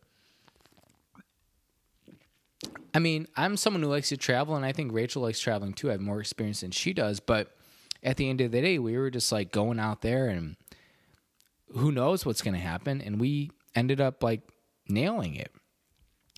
I 2.93 2.99
mean, 2.99 3.27
I'm 3.35 3.57
someone 3.57 3.81
who 3.81 3.89
likes 3.89 4.09
to 4.09 4.17
travel, 4.17 4.55
and 4.55 4.65
I 4.65 4.71
think 4.71 4.93
Rachel 4.93 5.21
likes 5.23 5.39
traveling 5.39 5.73
too. 5.73 5.89
I 5.89 5.93
have 5.93 6.01
more 6.01 6.19
experience 6.19 6.61
than 6.61 6.71
she 6.71 6.93
does, 6.93 7.19
but 7.19 7.55
at 8.03 8.17
the 8.17 8.29
end 8.29 8.41
of 8.41 8.51
the 8.51 8.61
day, 8.61 8.79
we 8.79 8.97
were 8.97 9.09
just 9.09 9.31
like 9.31 9.51
going 9.51 9.79
out 9.79 10.01
there, 10.01 10.27
and 10.27 10.57
who 11.69 11.91
knows 11.91 12.25
what's 12.25 12.41
going 12.41 12.53
to 12.53 12.59
happen, 12.59 13.01
and 13.01 13.19
we 13.19 13.51
ended 13.75 14.01
up 14.01 14.21
like 14.23 14.41
nailing 14.87 15.35
it. 15.35 15.51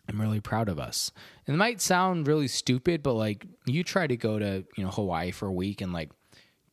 I'm 0.08 0.20
really 0.20 0.42
proud 0.42 0.68
of 0.68 0.80
us. 0.80 1.12
And 1.48 1.56
it 1.56 1.58
might 1.58 1.80
sound 1.80 2.28
really 2.28 2.50
stupid, 2.50 3.04
but 3.04 3.14
like 3.14 3.46
you 3.66 3.84
try 3.84 4.06
to 4.06 4.18
go 4.18 4.38
to 4.38 4.66
you 4.78 4.84
know 4.84 4.92
Hawaii 4.92 5.32
for 5.32 5.48
a 5.48 5.54
week 5.54 5.82
and 5.82 5.94
like 5.94 6.12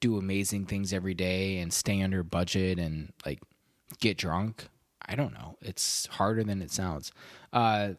do 0.01 0.17
amazing 0.17 0.67
things 0.67 0.93
every 0.93 1.15
day 1.15 1.59
and 1.59 1.73
stay 1.73 2.03
under 2.03 2.23
budget 2.23 2.79
and 2.79 3.13
like 3.25 3.41
get 4.01 4.19
drunk. 4.19 4.69
I 5.07 5.15
don't 5.15 5.33
know. 5.33 5.57
It's 5.61 6.07
harder 6.07 6.45
than 6.45 6.63
it 6.63 6.71
sounds. 6.71 7.13
Uh, 7.53 7.91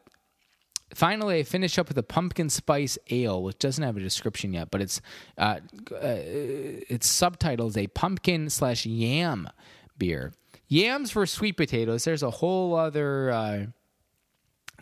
finally, 0.93 1.39
I 1.39 1.43
finish 1.43 1.77
up 1.77 1.87
with 1.87 1.97
a 1.97 2.03
pumpkin 2.03 2.49
spice 2.49 2.97
ale, 3.09 3.43
which 3.43 3.59
doesn't 3.59 3.83
have 3.83 3.97
a 3.97 4.01
description 4.01 4.53
yet, 4.53 4.71
but 4.71 4.81
it's 4.81 5.01
uh, 5.37 5.59
uh, 5.91 5.97
its 6.01 7.07
subtitle 7.07 7.67
is 7.67 7.77
a 7.77 7.87
pumpkin 7.87 8.49
slash 8.49 8.85
yam 8.85 9.49
beer. 9.97 10.33
Yams 10.67 11.11
for 11.11 11.25
sweet 11.25 11.57
potatoes. 11.57 12.05
There's 12.05 12.23
a 12.23 12.31
whole 12.31 12.75
other 12.75 13.29
uh, 13.29 13.65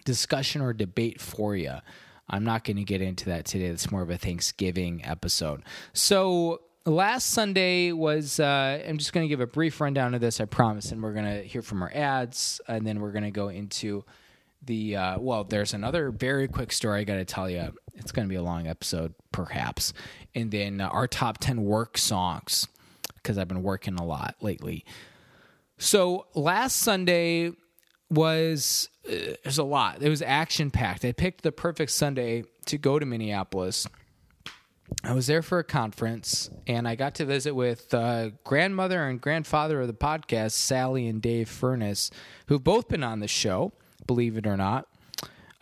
discussion 0.06 0.62
or 0.62 0.72
debate 0.72 1.20
for 1.20 1.56
you. 1.56 1.74
I'm 2.30 2.44
not 2.44 2.64
going 2.64 2.78
to 2.78 2.84
get 2.84 3.02
into 3.02 3.26
that 3.26 3.46
today. 3.46 3.66
It's 3.66 3.92
more 3.92 4.04
of 4.04 4.12
a 4.12 4.18
Thanksgiving 4.18 5.04
episode. 5.04 5.64
So 5.94 6.62
last 6.86 7.32
Sunday 7.32 7.92
was, 7.92 8.40
uh, 8.40 8.84
I'm 8.88 8.98
just 8.98 9.14
going 9.14 9.26
to 9.26 9.30
give 9.30 9.42
a 9.42 9.48
brief 9.48 9.80
rundown 9.82 10.14
of 10.14 10.22
this, 10.22 10.40
I 10.40 10.46
promise, 10.46 10.92
and 10.92 11.02
we're 11.02 11.14
going 11.14 11.26
to 11.26 11.44
hear 11.44 11.62
from 11.62 11.82
our 11.82 11.92
ads, 11.94 12.62
and 12.68 12.86
then 12.86 13.00
we're 13.00 13.12
going 13.12 13.24
to 13.24 13.32
go 13.32 13.50
into 13.50 14.04
the, 14.64 14.96
uh, 14.96 15.20
well, 15.20 15.44
there's 15.44 15.74
another 15.74 16.12
very 16.12 16.48
quick 16.48 16.72
story 16.72 17.02
I 17.02 17.04
got 17.04 17.16
to 17.16 17.26
tell 17.26 17.50
you. 17.50 17.74
It's 17.96 18.12
going 18.12 18.28
to 18.28 18.30
be 18.30 18.36
a 18.36 18.44
long 18.44 18.68
episode, 18.68 19.14
perhaps. 19.32 19.94
And 20.36 20.52
then 20.52 20.82
uh, 20.82 20.88
our 20.88 21.08
top 21.08 21.38
10 21.40 21.64
work 21.64 21.98
songs, 21.98 22.68
because 23.16 23.38
I've 23.38 23.48
been 23.48 23.64
working 23.64 23.96
a 23.96 24.06
lot 24.06 24.36
lately. 24.42 24.86
So 25.78 26.28
last 26.34 26.78
Sunday 26.78 27.52
was, 28.10 28.90
uh, 29.08 29.34
there's 29.44 29.58
a 29.58 29.64
lot. 29.64 30.02
It 30.02 30.10
was 30.10 30.22
action 30.22 30.72
packed. 30.72 31.06
I 31.06 31.12
picked 31.12 31.44
the 31.44 31.52
perfect 31.52 31.92
Sunday 31.92 32.44
to 32.66 32.78
go 32.78 33.00
to 33.00 33.06
Minneapolis 33.06 33.88
I 35.04 35.14
was 35.14 35.28
there 35.28 35.42
for 35.42 35.60
a 35.60 35.64
conference 35.64 36.50
and 36.68 36.88
I 36.88 36.96
got 36.96 37.16
to 37.16 37.26
visit 37.26 37.54
with 37.56 37.94
uh, 37.94 38.32
grandmother 38.44 39.04
and 39.08 39.20
grandfather 39.22 39.82
of 39.82 39.88
the 39.88 39.94
podcast, 39.94 40.52
Sally 40.52 41.08
and 41.08 41.22
Dave 41.22 41.48
Furness, 41.50 42.12
who've 42.48 42.64
both 42.64 42.88
been 42.90 43.04
on 43.04 43.20
the 43.20 43.28
show, 43.28 43.72
believe 44.08 44.38
it 44.38 44.46
or 44.46 44.58
not. 44.58 44.88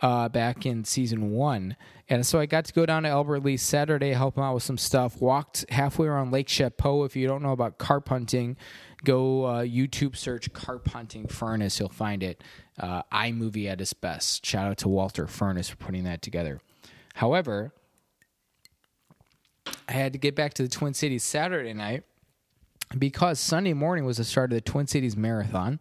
uh, 0.00 0.28
back 0.28 0.64
in 0.64 0.84
season 0.84 1.30
one. 1.32 1.76
And 2.08 2.24
so 2.24 2.38
I 2.38 2.46
got 2.46 2.64
to 2.66 2.72
go 2.72 2.86
down 2.86 3.02
to 3.02 3.08
Albert 3.08 3.40
Lea 3.44 3.56
Saturday, 3.56 4.12
help 4.12 4.36
him 4.36 4.42
out 4.44 4.54
with 4.54 4.62
some 4.62 4.78
stuff. 4.78 5.20
Walked 5.20 5.66
halfway 5.70 6.06
around 6.06 6.30
Lake 6.32 6.48
Chapeau. 6.48 7.04
If 7.04 7.16
you 7.16 7.26
don't 7.26 7.42
know 7.42 7.52
about 7.52 7.78
carp 7.78 8.08
hunting, 8.08 8.56
go 9.04 9.44
uh, 9.44 9.62
YouTube 9.62 10.16
search 10.16 10.52
carp 10.52 10.88
hunting 10.88 11.26
Furness. 11.26 11.78
You'll 11.80 11.88
find 11.88 12.22
it. 12.22 12.42
Uh, 12.78 13.02
iMovie 13.12 13.68
at 13.68 13.80
its 13.80 13.92
best. 13.92 14.46
Shout 14.46 14.68
out 14.68 14.78
to 14.78 14.88
Walter 14.88 15.26
Furness 15.26 15.68
for 15.68 15.76
putting 15.76 16.04
that 16.04 16.22
together. 16.22 16.60
However, 17.16 17.72
I 19.88 19.92
had 19.92 20.12
to 20.12 20.18
get 20.18 20.34
back 20.34 20.52
to 20.54 20.62
the 20.62 20.68
Twin 20.68 20.92
Cities 20.92 21.24
Saturday 21.24 21.72
night 21.72 22.04
because 22.96 23.40
Sunday 23.40 23.72
morning 23.72 24.04
was 24.04 24.18
the 24.18 24.24
start 24.24 24.52
of 24.52 24.56
the 24.56 24.60
Twin 24.60 24.86
Cities 24.86 25.16
Marathon. 25.16 25.80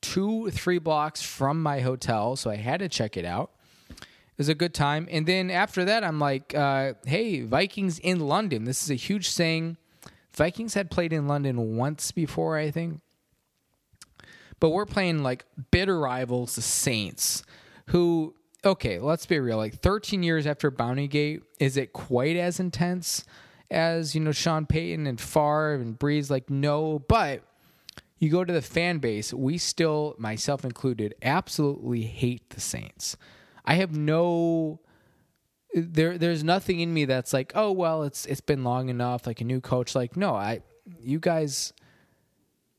Two, 0.00 0.50
three 0.50 0.78
blocks 0.78 1.22
from 1.22 1.62
my 1.62 1.80
hotel, 1.80 2.34
so 2.34 2.50
I 2.50 2.56
had 2.56 2.80
to 2.80 2.88
check 2.88 3.16
it 3.16 3.24
out. 3.24 3.50
It 3.90 4.38
was 4.38 4.48
a 4.48 4.54
good 4.54 4.74
time. 4.74 5.08
And 5.10 5.26
then 5.26 5.50
after 5.50 5.84
that, 5.84 6.04
I'm 6.04 6.18
like, 6.18 6.54
uh, 6.54 6.94
hey, 7.06 7.42
Vikings 7.42 7.98
in 8.00 8.20
London. 8.20 8.64
This 8.64 8.82
is 8.82 8.90
a 8.90 8.94
huge 8.94 9.32
thing. 9.32 9.76
Vikings 10.32 10.74
had 10.74 10.90
played 10.90 11.12
in 11.12 11.26
London 11.26 11.76
once 11.76 12.12
before, 12.12 12.56
I 12.56 12.70
think. 12.70 13.00
But 14.60 14.70
we're 14.70 14.86
playing 14.86 15.22
like 15.22 15.44
bitter 15.70 15.98
rivals, 15.98 16.56
the 16.56 16.62
Saints, 16.62 17.44
who, 17.86 18.34
okay, 18.64 18.98
let's 18.98 19.26
be 19.26 19.38
real. 19.38 19.56
Like 19.56 19.74
13 19.74 20.22
years 20.22 20.46
after 20.46 20.70
Bountygate, 20.70 21.42
is 21.58 21.76
it 21.76 21.92
quite 21.92 22.36
as 22.36 22.60
intense 22.60 23.24
as, 23.70 24.14
you 24.14 24.20
know, 24.20 24.32
Sean 24.32 24.66
Payton 24.66 25.06
and 25.06 25.20
Favre 25.20 25.74
and 25.74 25.98
Brees? 25.98 26.30
Like, 26.30 26.50
no. 26.50 26.98
But 26.98 27.42
you 28.18 28.30
go 28.30 28.44
to 28.44 28.52
the 28.52 28.62
fan 28.62 28.98
base, 28.98 29.32
we 29.32 29.58
still, 29.58 30.16
myself 30.18 30.64
included, 30.64 31.14
absolutely 31.22 32.02
hate 32.02 32.50
the 32.50 32.60
Saints. 32.60 33.16
I 33.64 33.74
have 33.74 33.96
no 33.96 34.80
there 35.74 36.16
there's 36.16 36.42
nothing 36.42 36.80
in 36.80 36.92
me 36.92 37.04
that's 37.04 37.32
like, 37.32 37.52
oh 37.54 37.72
well, 37.72 38.02
it's 38.02 38.26
it's 38.26 38.40
been 38.40 38.64
long 38.64 38.88
enough, 38.88 39.26
like 39.26 39.40
a 39.40 39.44
new 39.44 39.60
coach. 39.60 39.94
Like, 39.94 40.16
no, 40.16 40.34
I 40.34 40.62
you 41.00 41.18
guys 41.18 41.72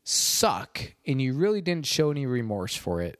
suck 0.04 0.96
and 1.06 1.22
you 1.22 1.34
really 1.34 1.62
didn't 1.62 1.86
show 1.86 2.10
any 2.12 2.26
remorse 2.26 2.76
for 2.76 3.02
it. 3.02 3.20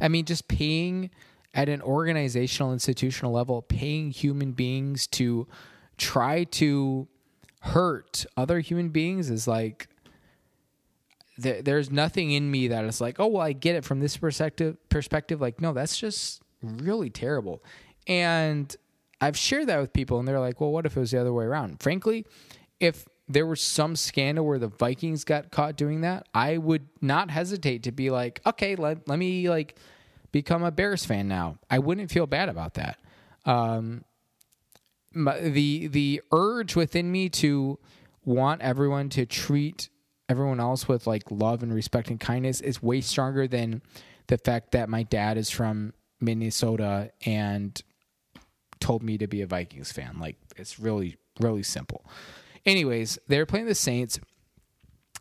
I 0.00 0.08
mean, 0.08 0.24
just 0.24 0.48
paying 0.48 1.10
at 1.54 1.68
an 1.68 1.80
organizational 1.82 2.72
institutional 2.72 3.32
level, 3.32 3.62
paying 3.62 4.10
human 4.10 4.52
beings 4.52 5.06
to 5.06 5.46
try 5.96 6.44
to 6.44 7.06
hurt 7.60 8.26
other 8.36 8.60
human 8.60 8.90
beings 8.90 9.30
is 9.30 9.46
like 9.48 9.88
there, 11.38 11.62
there's 11.62 11.90
nothing 11.90 12.32
in 12.32 12.50
me 12.50 12.68
that 12.68 12.84
is 12.84 13.00
like, 13.00 13.18
oh 13.18 13.26
well, 13.26 13.42
I 13.42 13.52
get 13.52 13.76
it 13.76 13.84
from 13.84 14.00
this 14.00 14.16
perspective. 14.16 14.76
Perspective, 14.88 15.40
like, 15.40 15.60
no, 15.60 15.72
that's 15.72 15.96
just 15.96 16.42
really 16.62 17.10
terrible. 17.10 17.62
And 18.06 18.74
I've 19.20 19.36
shared 19.36 19.68
that 19.68 19.80
with 19.80 19.92
people, 19.92 20.18
and 20.18 20.28
they're 20.28 20.40
like, 20.40 20.60
well, 20.60 20.72
what 20.72 20.86
if 20.86 20.96
it 20.96 21.00
was 21.00 21.10
the 21.12 21.20
other 21.20 21.32
way 21.32 21.44
around? 21.44 21.80
Frankly, 21.80 22.26
if 22.80 23.06
there 23.28 23.46
was 23.46 23.60
some 23.60 23.96
scandal 23.96 24.46
where 24.46 24.58
the 24.58 24.68
Vikings 24.68 25.24
got 25.24 25.50
caught 25.50 25.76
doing 25.76 26.02
that, 26.02 26.26
I 26.34 26.58
would 26.58 26.88
not 27.00 27.30
hesitate 27.30 27.84
to 27.84 27.92
be 27.92 28.10
like, 28.10 28.40
okay, 28.44 28.76
let 28.76 29.08
let 29.08 29.18
me 29.18 29.48
like 29.48 29.76
become 30.32 30.62
a 30.62 30.70
Bears 30.70 31.04
fan 31.04 31.28
now. 31.28 31.58
I 31.70 31.78
wouldn't 31.78 32.10
feel 32.10 32.26
bad 32.26 32.48
about 32.48 32.74
that. 32.74 32.98
Um, 33.44 34.04
the 35.14 35.86
the 35.86 36.22
urge 36.32 36.76
within 36.76 37.10
me 37.10 37.28
to 37.30 37.78
want 38.24 38.62
everyone 38.62 39.08
to 39.10 39.26
treat 39.26 39.88
everyone 40.28 40.58
else 40.60 40.88
with 40.88 41.06
like 41.06 41.30
love 41.30 41.62
and 41.62 41.72
respect 41.72 42.08
and 42.08 42.18
kindness 42.18 42.60
is 42.60 42.82
way 42.82 43.00
stronger 43.00 43.46
than 43.46 43.82
the 44.26 44.38
fact 44.38 44.72
that 44.72 44.88
my 44.88 45.02
dad 45.02 45.36
is 45.36 45.50
from 45.50 45.92
Minnesota 46.20 47.10
and 47.26 47.82
told 48.80 49.02
me 49.02 49.18
to 49.18 49.26
be 49.26 49.42
a 49.42 49.46
Vikings 49.46 49.92
fan. 49.92 50.18
Like 50.18 50.36
it's 50.56 50.78
really 50.78 51.16
really 51.40 51.62
simple. 51.62 52.04
Anyways, 52.66 53.18
they 53.28 53.38
were 53.38 53.46
playing 53.46 53.66
the 53.66 53.74
Saints. 53.74 54.18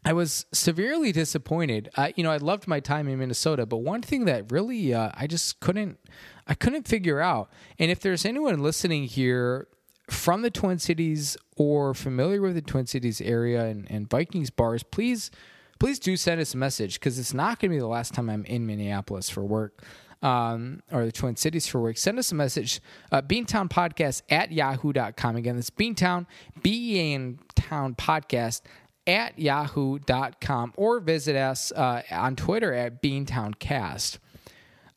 I 0.05 0.13
was 0.13 0.45
severely 0.51 1.11
disappointed. 1.11 1.89
Uh, 1.95 2.09
you 2.15 2.23
know, 2.23 2.31
I 2.31 2.37
loved 2.37 2.67
my 2.67 2.79
time 2.79 3.07
in 3.07 3.19
Minnesota, 3.19 3.65
but 3.65 3.77
one 3.77 4.01
thing 4.01 4.25
that 4.25 4.51
really 4.51 4.93
uh, 4.93 5.11
I 5.13 5.27
just 5.27 5.59
couldn't 5.59 5.97
I 6.45 6.55
couldn't 6.55 6.87
figure 6.87 7.21
out. 7.21 7.49
And 7.79 7.89
if 7.89 8.01
there's 8.01 8.25
anyone 8.25 8.61
listening 8.61 9.05
here 9.05 9.67
from 10.09 10.41
the 10.41 10.51
Twin 10.51 10.79
Cities 10.79 11.37
or 11.55 11.93
familiar 11.93 12.41
with 12.41 12.55
the 12.55 12.61
Twin 12.61 12.85
Cities 12.85 13.21
area 13.21 13.65
and, 13.65 13.89
and 13.89 14.09
Vikings 14.09 14.49
bars, 14.49 14.83
please 14.83 15.31
please 15.79 15.99
do 15.99 16.17
send 16.17 16.41
us 16.41 16.53
a 16.53 16.57
message 16.57 16.95
because 16.95 17.17
it's 17.17 17.33
not 17.33 17.59
going 17.59 17.71
to 17.71 17.75
be 17.75 17.79
the 17.79 17.87
last 17.87 18.13
time 18.13 18.29
I'm 18.29 18.45
in 18.45 18.65
Minneapolis 18.65 19.29
for 19.29 19.43
work. 19.43 19.83
Um, 20.23 20.81
or 20.89 21.05
the 21.05 21.11
Twin 21.11 21.35
Cities 21.35 21.67
for 21.67 21.81
work, 21.81 21.97
send 21.97 22.17
us 22.17 22.31
a 22.31 22.35
message. 22.35 22.79
Uh, 23.11 23.21
Beantown 23.21 23.69
Podcast 23.69 24.21
at 24.29 24.53
yahoo.com. 24.53 25.35
Again, 25.35 25.55
that's 25.55 25.69
Beantown, 25.69 26.25
B 26.61 26.95
E 26.95 26.99
A 26.99 27.13
N 27.15 27.39
Town 27.55 27.93
Podcast 27.93 28.61
at 29.05 29.37
yahoo.com 29.37 30.73
or 30.77 30.99
visit 30.99 31.35
us 31.35 31.71
uh, 31.73 32.01
on 32.09 32.35
Twitter 32.35 32.73
at 32.73 33.01
Beantown 33.01 33.57
Cast. 33.59 34.19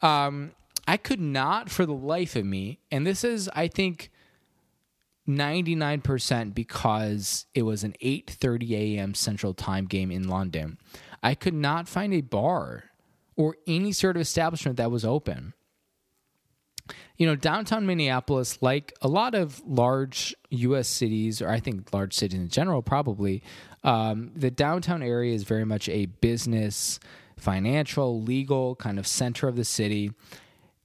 Um, 0.01 0.53
I 0.87 0.97
could 0.97 1.21
not 1.21 1.71
for 1.71 1.85
the 1.85 1.93
life 1.93 2.37
of 2.37 2.45
me, 2.45 2.79
and 2.93 3.05
this 3.07 3.25
is, 3.25 3.51
I 3.55 3.67
think, 3.67 4.11
99% 5.29 6.55
because 6.55 7.47
it 7.55 7.63
was 7.63 7.83
an 7.83 7.95
8:30 8.01 8.71
a.m. 8.73 9.15
Central 9.15 9.55
Time 9.55 9.87
game 9.87 10.13
in 10.13 10.29
London. 10.29 10.79
I 11.23 11.35
could 11.35 11.55
not 11.55 11.89
find 11.89 12.15
a 12.15 12.21
bar 12.21 12.85
or 13.37 13.57
any 13.67 13.93
sort 13.93 14.17
of 14.17 14.23
establishment 14.23 14.77
that 14.79 14.91
was 14.91 15.05
open. 15.05 15.53
You 17.17 17.27
know, 17.27 17.35
downtown 17.35 17.87
Minneapolis, 17.87 18.61
like 18.61 18.93
a 19.01 19.09
lot 19.09 19.35
of 19.35 19.63
large 19.67 20.35
U.S. 20.51 20.87
cities, 20.87 21.41
or 21.43 21.49
I 21.49 21.61
think 21.61 21.93
large 21.93 22.15
cities 22.15 22.39
in 22.39 22.49
general, 22.49 22.83
probably, 22.83 23.43
um, 23.83 24.31
the 24.37 24.51
downtown 24.51 25.03
area 25.03 25.35
is 25.35 25.45
very 25.45 25.65
much 25.65 25.89
a 25.89 26.07
business, 26.07 27.01
financial, 27.39 28.23
legal 28.23 28.77
kind 28.77 28.99
of 28.99 29.07
center 29.07 29.49
of 29.49 29.57
the 29.57 29.65
city 29.65 30.13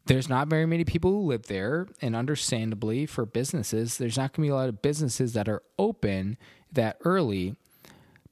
there's 0.06 0.30
not 0.30 0.48
very 0.48 0.66
many 0.66 0.84
people 0.84 1.12
who 1.12 1.20
live 1.20 1.44
there, 1.44 1.88
and 2.02 2.16
understandably, 2.16 3.06
for 3.06 3.26
businesses, 3.26 3.98
there's 3.98 4.18
not 4.18 4.34
going 4.34 4.48
to 4.48 4.50
be 4.50 4.52
a 4.52 4.56
lot 4.56 4.70
of 4.70 4.82
businesses 4.82 5.34
that 5.34 5.48
are 5.48 5.62
open 5.78 6.38
that 6.72 6.98
early. 7.06 7.56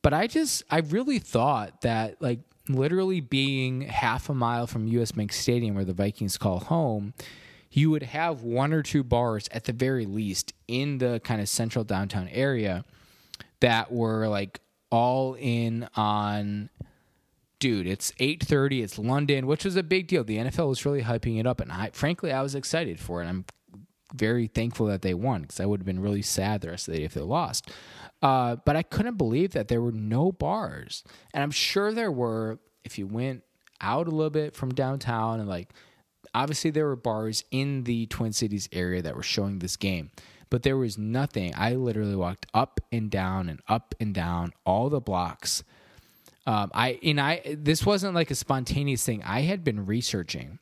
But 0.01 0.13
I 0.13 0.27
just, 0.27 0.63
I 0.71 0.79
really 0.79 1.19
thought 1.19 1.81
that, 1.81 2.21
like, 2.21 2.39
literally 2.69 3.19
being 3.19 3.81
half 3.81 4.29
a 4.29 4.33
mile 4.33 4.67
from 4.67 4.87
US 4.87 5.11
Bank 5.11 5.33
Stadium, 5.33 5.75
where 5.75 5.85
the 5.85 5.93
Vikings 5.93 6.37
call 6.37 6.59
home, 6.59 7.13
you 7.71 7.89
would 7.91 8.03
have 8.03 8.41
one 8.41 8.73
or 8.73 8.83
two 8.83 9.03
bars 9.03 9.47
at 9.51 9.65
the 9.65 9.73
very 9.73 10.05
least 10.05 10.53
in 10.67 10.99
the 10.99 11.19
kind 11.23 11.41
of 11.41 11.49
central 11.49 11.83
downtown 11.83 12.27
area 12.29 12.85
that 13.59 13.91
were 13.91 14.27
like 14.27 14.59
all 14.91 15.35
in 15.35 15.87
on 15.95 16.69
dude, 17.59 17.85
it's 17.85 18.13
8:30, 18.19 18.81
it's 18.83 18.97
London, 18.97 19.45
which 19.45 19.65
was 19.65 19.75
a 19.75 19.83
big 19.83 20.07
deal. 20.07 20.23
The 20.23 20.37
NFL 20.37 20.69
was 20.69 20.85
really 20.85 21.03
hyping 21.03 21.39
it 21.39 21.45
up 21.45 21.59
and 21.59 21.71
I 21.71 21.89
frankly 21.91 22.31
I 22.31 22.41
was 22.41 22.55
excited 22.55 22.99
for 22.99 23.21
it. 23.21 23.27
I'm 23.27 23.45
very 24.15 24.47
thankful 24.47 24.87
that 24.87 25.01
they 25.01 25.13
won 25.13 25.41
because 25.41 25.59
I 25.59 25.65
would 25.65 25.81
have 25.81 25.85
been 25.85 25.99
really 25.99 26.21
sad 26.21 26.61
the 26.61 26.69
rest 26.69 26.87
of 26.87 26.93
the 26.93 26.99
day 26.99 27.05
if 27.05 27.13
they 27.13 27.21
lost. 27.21 27.69
Uh, 28.21 28.57
but 28.65 28.75
I 28.75 28.83
couldn't 28.83 29.17
believe 29.17 29.51
that 29.53 29.67
there 29.67 29.81
were 29.81 29.91
no 29.91 30.31
bars. 30.31 31.03
And 31.33 31.43
I'm 31.43 31.51
sure 31.51 31.91
there 31.91 32.11
were 32.11 32.59
if 32.83 32.97
you 32.97 33.07
went 33.07 33.43
out 33.81 34.07
a 34.07 34.11
little 34.11 34.29
bit 34.29 34.55
from 34.55 34.73
downtown 34.73 35.39
and 35.39 35.47
like 35.47 35.71
obviously 36.33 36.71
there 36.71 36.85
were 36.85 36.95
bars 36.95 37.43
in 37.51 37.83
the 37.83 38.07
Twin 38.07 38.33
Cities 38.33 38.67
area 38.71 39.01
that 39.01 39.15
were 39.15 39.23
showing 39.23 39.59
this 39.59 39.77
game. 39.77 40.11
But 40.49 40.63
there 40.63 40.77
was 40.77 40.97
nothing. 40.97 41.53
I 41.55 41.75
literally 41.75 42.15
walked 42.15 42.47
up 42.53 42.81
and 42.91 43.09
down 43.09 43.49
and 43.49 43.61
up 43.67 43.95
and 43.99 44.13
down 44.13 44.51
all 44.65 44.89
the 44.89 44.99
blocks 44.99 45.63
um, 46.49 46.71
I 46.73 46.97
and 47.03 47.21
I 47.21 47.57
this 47.59 47.85
wasn't 47.85 48.15
like 48.15 48.31
a 48.31 48.35
spontaneous 48.35 49.05
thing. 49.05 49.21
I 49.23 49.41
had 49.41 49.63
been 49.63 49.85
researching. 49.85 50.57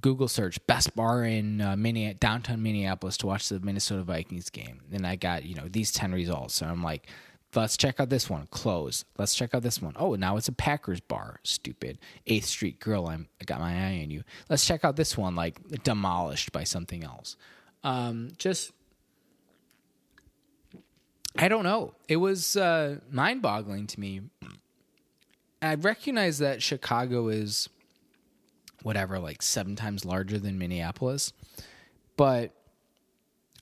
Google 0.00 0.28
search 0.28 0.64
best 0.66 0.96
bar 0.96 1.24
in 1.24 1.60
uh, 1.60 1.76
downtown 2.18 2.62
Minneapolis 2.62 3.16
to 3.18 3.26
watch 3.26 3.48
the 3.48 3.60
Minnesota 3.60 4.02
Vikings 4.02 4.50
game, 4.50 4.80
and 4.92 5.06
I 5.06 5.16
got 5.16 5.44
you 5.44 5.54
know 5.54 5.68
these 5.68 5.92
ten 5.92 6.12
results. 6.12 6.54
So 6.54 6.66
I'm 6.66 6.82
like, 6.82 7.06
let's 7.54 7.76
check 7.76 8.00
out 8.00 8.08
this 8.08 8.30
one. 8.30 8.46
Close. 8.50 9.04
Let's 9.18 9.34
check 9.34 9.54
out 9.54 9.62
this 9.62 9.82
one. 9.82 9.94
Oh, 9.96 10.14
now 10.14 10.36
it's 10.36 10.48
a 10.48 10.52
Packers 10.52 11.00
bar. 11.00 11.40
Stupid. 11.42 11.98
Eighth 12.26 12.46
Street 12.46 12.80
Grill. 12.80 13.06
I'm, 13.06 13.28
I 13.40 13.44
got 13.44 13.60
my 13.60 13.72
eye 13.72 14.00
on 14.02 14.10
you. 14.10 14.22
Let's 14.48 14.66
check 14.66 14.84
out 14.84 14.96
this 14.96 15.16
one. 15.16 15.36
Like 15.36 15.60
demolished 15.82 16.52
by 16.52 16.64
something 16.64 17.04
else. 17.04 17.36
Um, 17.84 18.30
just 18.38 18.72
I 21.36 21.48
don't 21.48 21.64
know. 21.64 21.94
It 22.08 22.16
was 22.16 22.56
uh, 22.56 22.98
mind 23.10 23.42
boggling 23.42 23.86
to 23.88 24.00
me. 24.00 24.22
I 25.60 25.74
recognize 25.76 26.38
that 26.38 26.62
Chicago 26.62 27.28
is 27.28 27.68
whatever, 28.82 29.18
like 29.18 29.42
seven 29.42 29.76
times 29.76 30.04
larger 30.04 30.38
than 30.38 30.58
Minneapolis. 30.58 31.32
But 32.16 32.52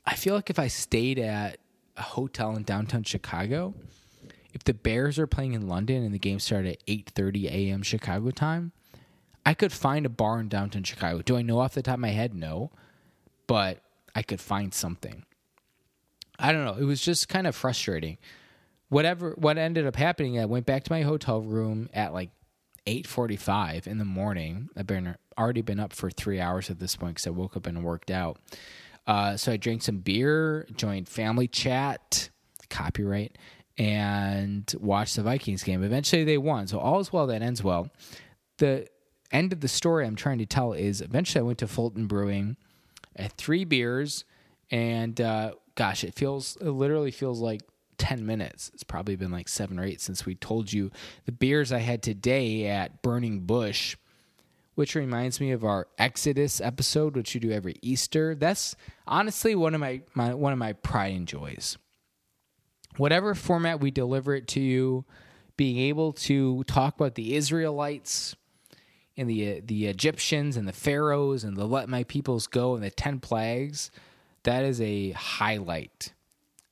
I 0.04 0.14
feel 0.14 0.35
like 0.35 0.50
if 0.50 0.59
I 0.59 0.68
stayed 0.68 1.18
at 1.18 1.59
a 1.96 2.02
hotel 2.02 2.56
in 2.56 2.62
downtown 2.62 3.04
Chicago, 3.04 3.74
if 4.52 4.64
the 4.64 4.74
Bears 4.74 5.18
are 5.18 5.26
playing 5.26 5.52
in 5.52 5.68
London 5.68 6.02
and 6.02 6.14
the 6.14 6.18
game 6.18 6.40
started 6.40 6.72
at 6.72 6.87
8:30 6.87 7.46
a.m. 7.46 7.83
Chicago 7.83 8.30
time, 8.30 8.72
I 9.46 9.54
could 9.54 9.72
find 9.72 10.04
a 10.04 10.11
bar 10.11 10.40
in 10.40 10.48
downtown 10.48 10.83
Chicago. 10.83 11.22
Do 11.22 11.37
I 11.37 11.42
know 11.42 11.61
off 11.61 11.74
the 11.74 11.83
top 11.83 11.94
of 11.94 12.00
my 12.00 12.09
head? 12.09 12.35
No. 12.35 12.70
But 13.46 13.83
I 14.14 14.22
could 14.22 14.40
find 14.40 14.72
something. 14.74 15.24
I 16.38 16.52
don't 16.52 16.64
know. 16.64 16.74
It 16.74 16.85
was 16.85 17.00
just 17.02 17.28
kind 17.28 17.46
of 17.46 17.54
frustrating. 17.54 18.18
Whatever 18.88 19.35
what 19.37 19.59
ended 19.59 19.87
up 19.87 19.96
happening, 19.96 20.38
I 20.38 20.46
went 20.46 20.66
back 20.66 20.85
to 20.85 20.92
my 20.92 21.02
hotel 21.02 21.40
room 21.40 21.88
at 21.92 22.12
like 22.12 22.30
8:45 22.86 23.86
in 23.86 23.98
the 23.98 24.04
morning. 24.04 24.68
I've 24.76 24.86
been 24.86 25.16
already 25.38 25.62
been 25.62 25.80
up 25.80 25.92
for 25.92 26.10
3 26.10 26.40
hours 26.40 26.70
at 26.70 26.78
this 26.78 26.96
point 26.96 27.16
cuz 27.16 27.26
I 27.26 27.30
woke 27.30 27.56
up 27.56 27.66
and 27.66 27.82
worked 27.82 28.10
out. 28.10 28.38
Uh, 29.06 29.36
so 29.36 29.52
I 29.52 29.56
drank 29.56 29.82
some 29.82 29.98
beer, 29.98 30.66
joined 30.76 31.08
family 31.08 31.48
chat, 31.48 32.30
copyright, 32.68 33.36
and 33.78 34.72
watched 34.78 35.16
the 35.16 35.22
Vikings 35.22 35.62
game. 35.62 35.82
Eventually 35.82 36.24
they 36.24 36.38
won. 36.38 36.66
So 36.66 36.78
all 36.78 37.00
is 37.00 37.12
well 37.12 37.26
that 37.28 37.42
ends 37.42 37.64
well. 37.64 37.88
The 38.58 38.86
end 39.32 39.52
of 39.52 39.60
the 39.60 39.68
story 39.68 40.06
I'm 40.06 40.16
trying 40.16 40.38
to 40.38 40.46
tell 40.46 40.72
is 40.72 41.00
eventually 41.00 41.40
I 41.40 41.44
went 41.44 41.58
to 41.58 41.66
Fulton 41.66 42.06
Brewing, 42.06 42.56
had 43.16 43.32
three 43.32 43.64
beers, 43.64 44.24
and 44.70 45.20
uh, 45.20 45.52
gosh, 45.74 46.04
it 46.04 46.14
feels 46.14 46.56
it 46.60 46.70
literally 46.70 47.10
feels 47.10 47.40
like 47.40 47.62
10 48.00 48.24
minutes. 48.24 48.70
It's 48.72 48.82
probably 48.82 49.14
been 49.14 49.30
like 49.30 49.46
seven 49.46 49.78
or 49.78 49.84
eight 49.84 50.00
since 50.00 50.24
we 50.24 50.34
told 50.34 50.72
you 50.72 50.90
the 51.26 51.32
beers 51.32 51.70
I 51.70 51.80
had 51.80 52.02
today 52.02 52.66
at 52.66 53.02
Burning 53.02 53.40
Bush, 53.40 53.94
which 54.74 54.94
reminds 54.94 55.38
me 55.38 55.52
of 55.52 55.64
our 55.64 55.86
Exodus 55.98 56.62
episode, 56.62 57.14
which 57.14 57.34
you 57.34 57.40
do 57.40 57.52
every 57.52 57.76
Easter. 57.82 58.34
That's 58.34 58.74
honestly 59.06 59.54
one 59.54 59.74
of 59.74 59.80
my, 59.82 60.00
my 60.14 60.32
one 60.32 60.54
of 60.54 60.58
my 60.58 60.72
pride 60.72 61.14
and 61.14 61.28
joys. 61.28 61.76
Whatever 62.96 63.34
format 63.34 63.80
we 63.80 63.90
deliver 63.90 64.34
it 64.34 64.48
to 64.48 64.60
you, 64.60 65.04
being 65.58 65.76
able 65.76 66.14
to 66.14 66.64
talk 66.64 66.96
about 66.96 67.16
the 67.16 67.36
Israelites 67.36 68.34
and 69.18 69.28
the 69.28 69.58
uh, 69.58 69.60
the 69.62 69.88
Egyptians 69.88 70.56
and 70.56 70.66
the 70.66 70.72
pharaohs 70.72 71.44
and 71.44 71.54
the 71.54 71.66
let 71.66 71.90
my 71.90 72.04
peoples 72.04 72.46
go 72.46 72.74
and 72.74 72.82
the 72.82 72.90
10 72.90 73.20
plagues, 73.20 73.90
that 74.44 74.64
is 74.64 74.80
a 74.80 75.10
highlight 75.10 76.14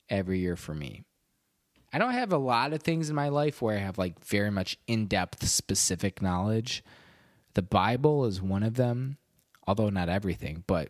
every 0.09 0.39
year 0.39 0.55
for 0.55 0.73
me. 0.73 1.03
I 1.91 1.97
don't 1.97 2.13
have 2.13 2.31
a 2.31 2.37
lot 2.37 2.73
of 2.73 2.83
things 2.83 3.09
in 3.09 3.15
my 3.15 3.29
life 3.29 3.61
where 3.61 3.75
I 3.75 3.81
have 3.81 3.97
like 3.97 4.23
very 4.23 4.51
much 4.51 4.77
in 4.87 5.07
depth 5.07 5.47
specific 5.47 6.21
knowledge. 6.21 6.83
The 7.55 7.61
Bible 7.63 8.25
is 8.25 8.41
one 8.41 8.63
of 8.63 8.75
them, 8.75 9.17
although 9.67 9.89
not 9.89 10.07
everything, 10.09 10.63
but 10.67 10.89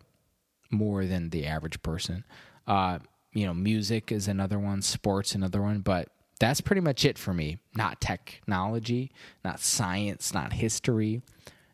more 0.72 1.06
than 1.06 1.30
the 1.30 1.46
average 1.46 1.82
person. 1.82 2.26
Uh, 2.68 3.00
you 3.32 3.46
know, 3.46 3.54
music 3.54 4.12
is 4.12 4.28
another 4.28 4.60
one, 4.60 4.82
sports 4.82 5.36
another 5.36 5.62
one, 5.62 5.80
but 5.80 6.10
that's 6.40 6.62
pretty 6.62 6.82
much 6.82 7.06
it 7.06 7.18
for 7.18 7.34
me. 7.34 7.60
Not 7.76 8.02
technology, 8.02 9.12
not 9.44 9.60
science, 9.60 10.34
not 10.34 10.54
history, 10.54 11.22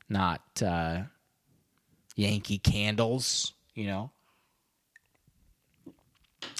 not 0.09 0.41
uh, 0.63 1.03
Yankee 2.15 2.57
candles, 2.57 3.53
you 3.73 3.87
know. 3.87 4.11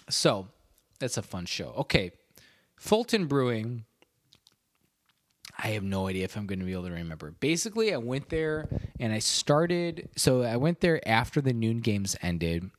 So 0.09 0.47
that's 0.99 1.17
a 1.17 1.21
fun 1.21 1.45
show. 1.45 1.73
Okay, 1.77 2.11
Fulton 2.85 3.25
Brewing. 3.25 3.85
I 5.57 5.69
have 5.69 5.81
no 5.81 6.07
idea 6.07 6.25
if 6.25 6.37
I'm 6.37 6.45
going 6.45 6.59
to 6.59 6.65
be 6.65 6.73
able 6.73 6.85
to 6.85 6.91
remember. 6.91 7.31
Basically, 7.31 7.91
I 7.91 7.97
went 7.97 8.29
there 8.29 8.69
and 8.99 9.11
I 9.11 9.17
started. 9.17 10.09
So 10.15 10.43
I 10.43 10.57
went 10.57 10.81
there 10.81 11.05
after 11.07 11.41
the 11.41 11.51
noon 11.51 11.79
games 11.79 12.15
ended. 12.21 12.69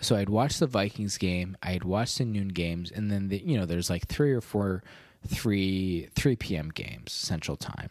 So 0.00 0.16
I'd 0.16 0.28
watched 0.28 0.58
the 0.58 0.66
Vikings 0.66 1.18
game. 1.18 1.56
I 1.62 1.70
had 1.70 1.84
watched 1.84 2.18
the 2.18 2.24
noon 2.24 2.48
games, 2.48 2.90
and 2.90 3.12
then 3.12 3.28
the, 3.28 3.38
you 3.38 3.56
know 3.56 3.64
there's 3.64 3.90
like 3.90 4.08
three 4.08 4.32
or 4.32 4.40
four, 4.40 4.82
three 5.24 6.08
three 6.16 6.34
p.m. 6.34 6.70
games 6.70 7.12
Central 7.12 7.56
Time. 7.56 7.90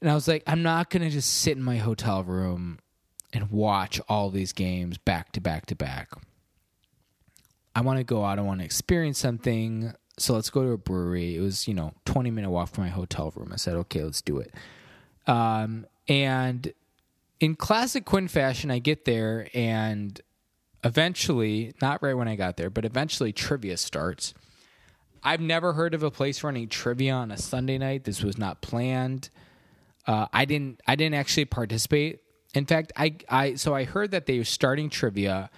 And 0.00 0.08
I 0.08 0.14
was 0.14 0.28
like, 0.28 0.44
I'm 0.46 0.62
not 0.62 0.88
going 0.88 1.02
to 1.02 1.10
just 1.10 1.34
sit 1.34 1.56
in 1.56 1.64
my 1.64 1.78
hotel 1.78 2.22
room 2.22 2.78
and 3.32 3.50
watch 3.50 4.00
all 4.08 4.30
these 4.30 4.52
games 4.52 4.98
back 4.98 5.32
to 5.32 5.40
back 5.40 5.66
to 5.66 5.74
back. 5.74 6.10
I 7.78 7.80
want 7.80 7.98
to 7.98 8.04
go 8.04 8.24
out. 8.24 8.40
I 8.40 8.42
want 8.42 8.58
to 8.58 8.64
experience 8.64 9.20
something. 9.20 9.92
So 10.18 10.34
let's 10.34 10.50
go 10.50 10.64
to 10.64 10.70
a 10.70 10.76
brewery. 10.76 11.36
It 11.36 11.40
was, 11.40 11.68
you 11.68 11.74
know, 11.74 11.92
20 12.06 12.28
minute 12.32 12.50
walk 12.50 12.70
from 12.70 12.82
my 12.82 12.90
hotel 12.90 13.32
room. 13.36 13.52
I 13.52 13.56
said, 13.56 13.74
okay, 13.74 14.02
let's 14.02 14.20
do 14.20 14.38
it. 14.38 14.52
Um, 15.28 15.86
and 16.08 16.72
in 17.38 17.54
classic 17.54 18.04
Quinn 18.04 18.26
fashion, 18.26 18.72
I 18.72 18.80
get 18.80 19.04
there 19.04 19.46
and 19.54 20.20
eventually, 20.82 21.72
not 21.80 22.02
right 22.02 22.14
when 22.14 22.26
I 22.26 22.34
got 22.34 22.56
there, 22.56 22.68
but 22.68 22.84
eventually 22.84 23.32
trivia 23.32 23.76
starts. 23.76 24.34
I've 25.22 25.40
never 25.40 25.74
heard 25.74 25.94
of 25.94 26.02
a 26.02 26.10
place 26.10 26.42
running 26.42 26.68
trivia 26.68 27.12
on 27.12 27.30
a 27.30 27.38
Sunday 27.38 27.78
night. 27.78 28.02
This 28.02 28.24
was 28.24 28.36
not 28.36 28.60
planned. 28.60 29.30
Uh, 30.04 30.26
I 30.32 30.46
didn't. 30.46 30.80
I 30.84 30.96
didn't 30.96 31.14
actually 31.14 31.44
participate. 31.44 32.22
In 32.54 32.66
fact, 32.66 32.92
I, 32.96 33.18
I 33.28 33.54
so 33.54 33.72
I 33.72 33.84
heard 33.84 34.10
that 34.10 34.26
they 34.26 34.38
were 34.38 34.44
starting 34.44 34.90
trivia 34.90 35.48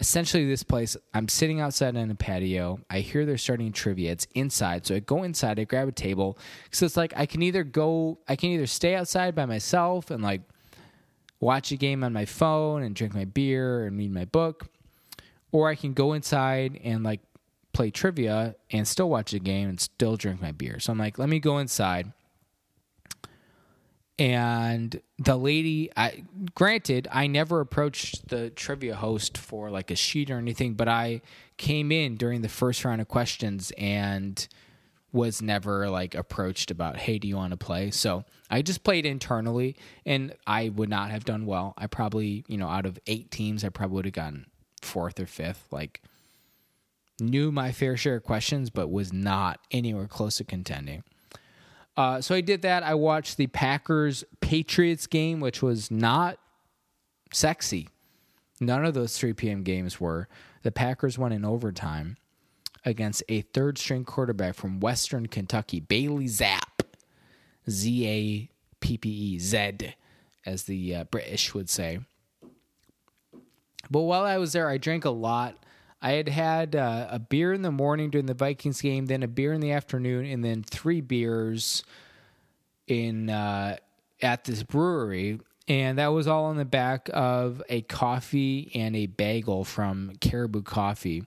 essentially 0.00 0.46
this 0.46 0.62
place 0.62 0.96
i'm 1.12 1.28
sitting 1.28 1.60
outside 1.60 1.96
on 1.96 2.10
a 2.10 2.14
patio. 2.14 2.80
I 2.88 3.00
hear 3.00 3.26
they're 3.26 3.38
starting 3.38 3.72
trivia. 3.72 4.12
It's 4.12 4.26
inside. 4.34 4.86
So 4.86 4.94
i 4.94 5.00
go 5.00 5.22
inside 5.22 5.58
i 5.58 5.64
grab 5.64 5.88
a 5.88 5.92
table. 5.92 6.38
So 6.70 6.86
it's 6.86 6.96
like 6.96 7.12
i 7.16 7.26
can 7.26 7.42
either 7.42 7.64
go 7.64 8.18
i 8.28 8.36
can 8.36 8.50
either 8.50 8.66
stay 8.66 8.94
outside 8.94 9.34
by 9.34 9.46
myself 9.46 10.10
and 10.10 10.22
like 10.22 10.42
watch 11.40 11.72
a 11.72 11.76
game 11.76 12.02
on 12.04 12.12
my 12.12 12.24
phone 12.24 12.82
and 12.82 12.94
drink 12.94 13.14
my 13.14 13.24
beer 13.24 13.84
and 13.86 13.96
read 13.96 14.12
my 14.12 14.24
book 14.24 14.66
or 15.52 15.68
i 15.68 15.74
can 15.74 15.92
go 15.92 16.12
inside 16.12 16.80
and 16.82 17.04
like 17.04 17.20
play 17.72 17.90
trivia 17.90 18.56
and 18.72 18.88
still 18.88 19.08
watch 19.08 19.30
the 19.30 19.38
game 19.38 19.68
and 19.68 19.78
still 19.80 20.16
drink 20.16 20.40
my 20.40 20.52
beer. 20.52 20.78
So 20.78 20.92
i'm 20.92 20.98
like 20.98 21.18
let 21.18 21.28
me 21.28 21.40
go 21.40 21.58
inside 21.58 22.12
and 24.18 25.00
the 25.18 25.36
lady 25.36 25.90
i 25.96 26.24
granted 26.54 27.06
i 27.12 27.26
never 27.26 27.60
approached 27.60 28.28
the 28.28 28.50
trivia 28.50 28.96
host 28.96 29.38
for 29.38 29.70
like 29.70 29.90
a 29.90 29.96
sheet 29.96 30.30
or 30.30 30.38
anything 30.38 30.74
but 30.74 30.88
i 30.88 31.20
came 31.56 31.92
in 31.92 32.16
during 32.16 32.40
the 32.42 32.48
first 32.48 32.84
round 32.84 33.00
of 33.00 33.08
questions 33.08 33.72
and 33.78 34.48
was 35.12 35.40
never 35.40 35.88
like 35.88 36.14
approached 36.14 36.70
about 36.70 36.96
hey 36.96 37.18
do 37.18 37.26
you 37.28 37.36
want 37.36 37.50
to 37.50 37.56
play? 37.56 37.90
So 37.90 38.24
i 38.50 38.62
just 38.62 38.84
played 38.84 39.06
internally 39.06 39.76
and 40.04 40.34
i 40.46 40.68
would 40.68 40.88
not 40.88 41.10
have 41.10 41.24
done 41.24 41.46
well. 41.46 41.74
I 41.76 41.86
probably 41.86 42.44
you 42.46 42.58
know 42.58 42.68
out 42.68 42.86
of 42.86 42.98
eight 43.06 43.30
teams 43.30 43.64
i 43.64 43.68
probably 43.68 43.94
would 43.96 44.04
have 44.04 44.14
gotten 44.14 44.46
fourth 44.82 45.18
or 45.18 45.26
fifth 45.26 45.66
like 45.70 46.02
knew 47.20 47.50
my 47.50 47.72
fair 47.72 47.96
share 47.96 48.16
of 48.16 48.22
questions 48.22 48.70
but 48.70 48.88
was 48.90 49.12
not 49.12 49.60
anywhere 49.70 50.06
close 50.06 50.36
to 50.36 50.44
contending 50.44 51.02
uh, 51.98 52.20
so 52.20 52.34
I 52.34 52.40
did 52.40 52.62
that. 52.62 52.82
I 52.82 52.94
watched 52.94 53.36
the 53.36 53.48
Packers 53.48 54.24
Patriots 54.40 55.06
game, 55.06 55.40
which 55.40 55.62
was 55.62 55.90
not 55.90 56.38
sexy. 57.32 57.88
None 58.60 58.84
of 58.84 58.94
those 58.94 59.18
3 59.18 59.32
p.m. 59.32 59.62
games 59.64 60.00
were. 60.00 60.28
The 60.62 60.70
Packers 60.70 61.18
won 61.18 61.32
in 61.32 61.44
overtime 61.44 62.16
against 62.84 63.22
a 63.28 63.40
third 63.40 63.78
string 63.78 64.04
quarterback 64.04 64.54
from 64.54 64.78
Western 64.80 65.26
Kentucky, 65.26 65.80
Bailey 65.80 66.26
Zappe. 66.26 66.84
Z 67.68 68.06
A 68.06 68.50
P 68.80 68.96
P 68.96 69.08
E, 69.08 69.38
Z, 69.38 69.94
as 70.46 70.64
the 70.64 70.94
uh, 70.94 71.04
British 71.04 71.52
would 71.54 71.68
say. 71.68 72.00
But 73.90 74.00
while 74.02 74.24
I 74.24 74.38
was 74.38 74.52
there, 74.52 74.68
I 74.68 74.78
drank 74.78 75.04
a 75.04 75.10
lot. 75.10 75.56
I 76.00 76.12
had 76.12 76.28
had 76.28 76.76
uh, 76.76 77.08
a 77.10 77.18
beer 77.18 77.52
in 77.52 77.62
the 77.62 77.72
morning 77.72 78.10
during 78.10 78.26
the 78.26 78.34
Vikings 78.34 78.80
game, 78.80 79.06
then 79.06 79.22
a 79.22 79.28
beer 79.28 79.52
in 79.52 79.60
the 79.60 79.72
afternoon, 79.72 80.26
and 80.26 80.44
then 80.44 80.62
three 80.62 81.00
beers 81.00 81.82
in 82.86 83.28
uh, 83.28 83.76
at 84.22 84.44
this 84.44 84.62
brewery, 84.62 85.40
and 85.66 85.98
that 85.98 86.08
was 86.08 86.26
all 86.28 86.46
on 86.46 86.56
the 86.56 86.64
back 86.64 87.10
of 87.12 87.62
a 87.68 87.82
coffee 87.82 88.70
and 88.74 88.94
a 88.96 89.06
bagel 89.06 89.64
from 89.64 90.12
Caribou 90.20 90.62
Coffee 90.62 91.24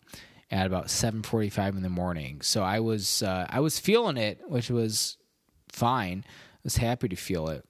at 0.49 0.65
about 0.65 0.89
seven 0.89 1.21
forty-five 1.21 1.75
in 1.75 1.83
the 1.83 1.89
morning. 1.89 2.41
So 2.41 2.63
I 2.63 2.79
was 2.79 3.21
uh, 3.23 3.47
I 3.49 3.59
was 3.59 3.77
feeling 3.77 4.17
it, 4.17 4.39
which 4.47 4.69
was 4.69 5.17
fine. 5.69 6.23
I 6.27 6.59
was 6.63 6.77
happy 6.77 7.09
to 7.09 7.15
feel 7.15 7.49
it. 7.49 7.65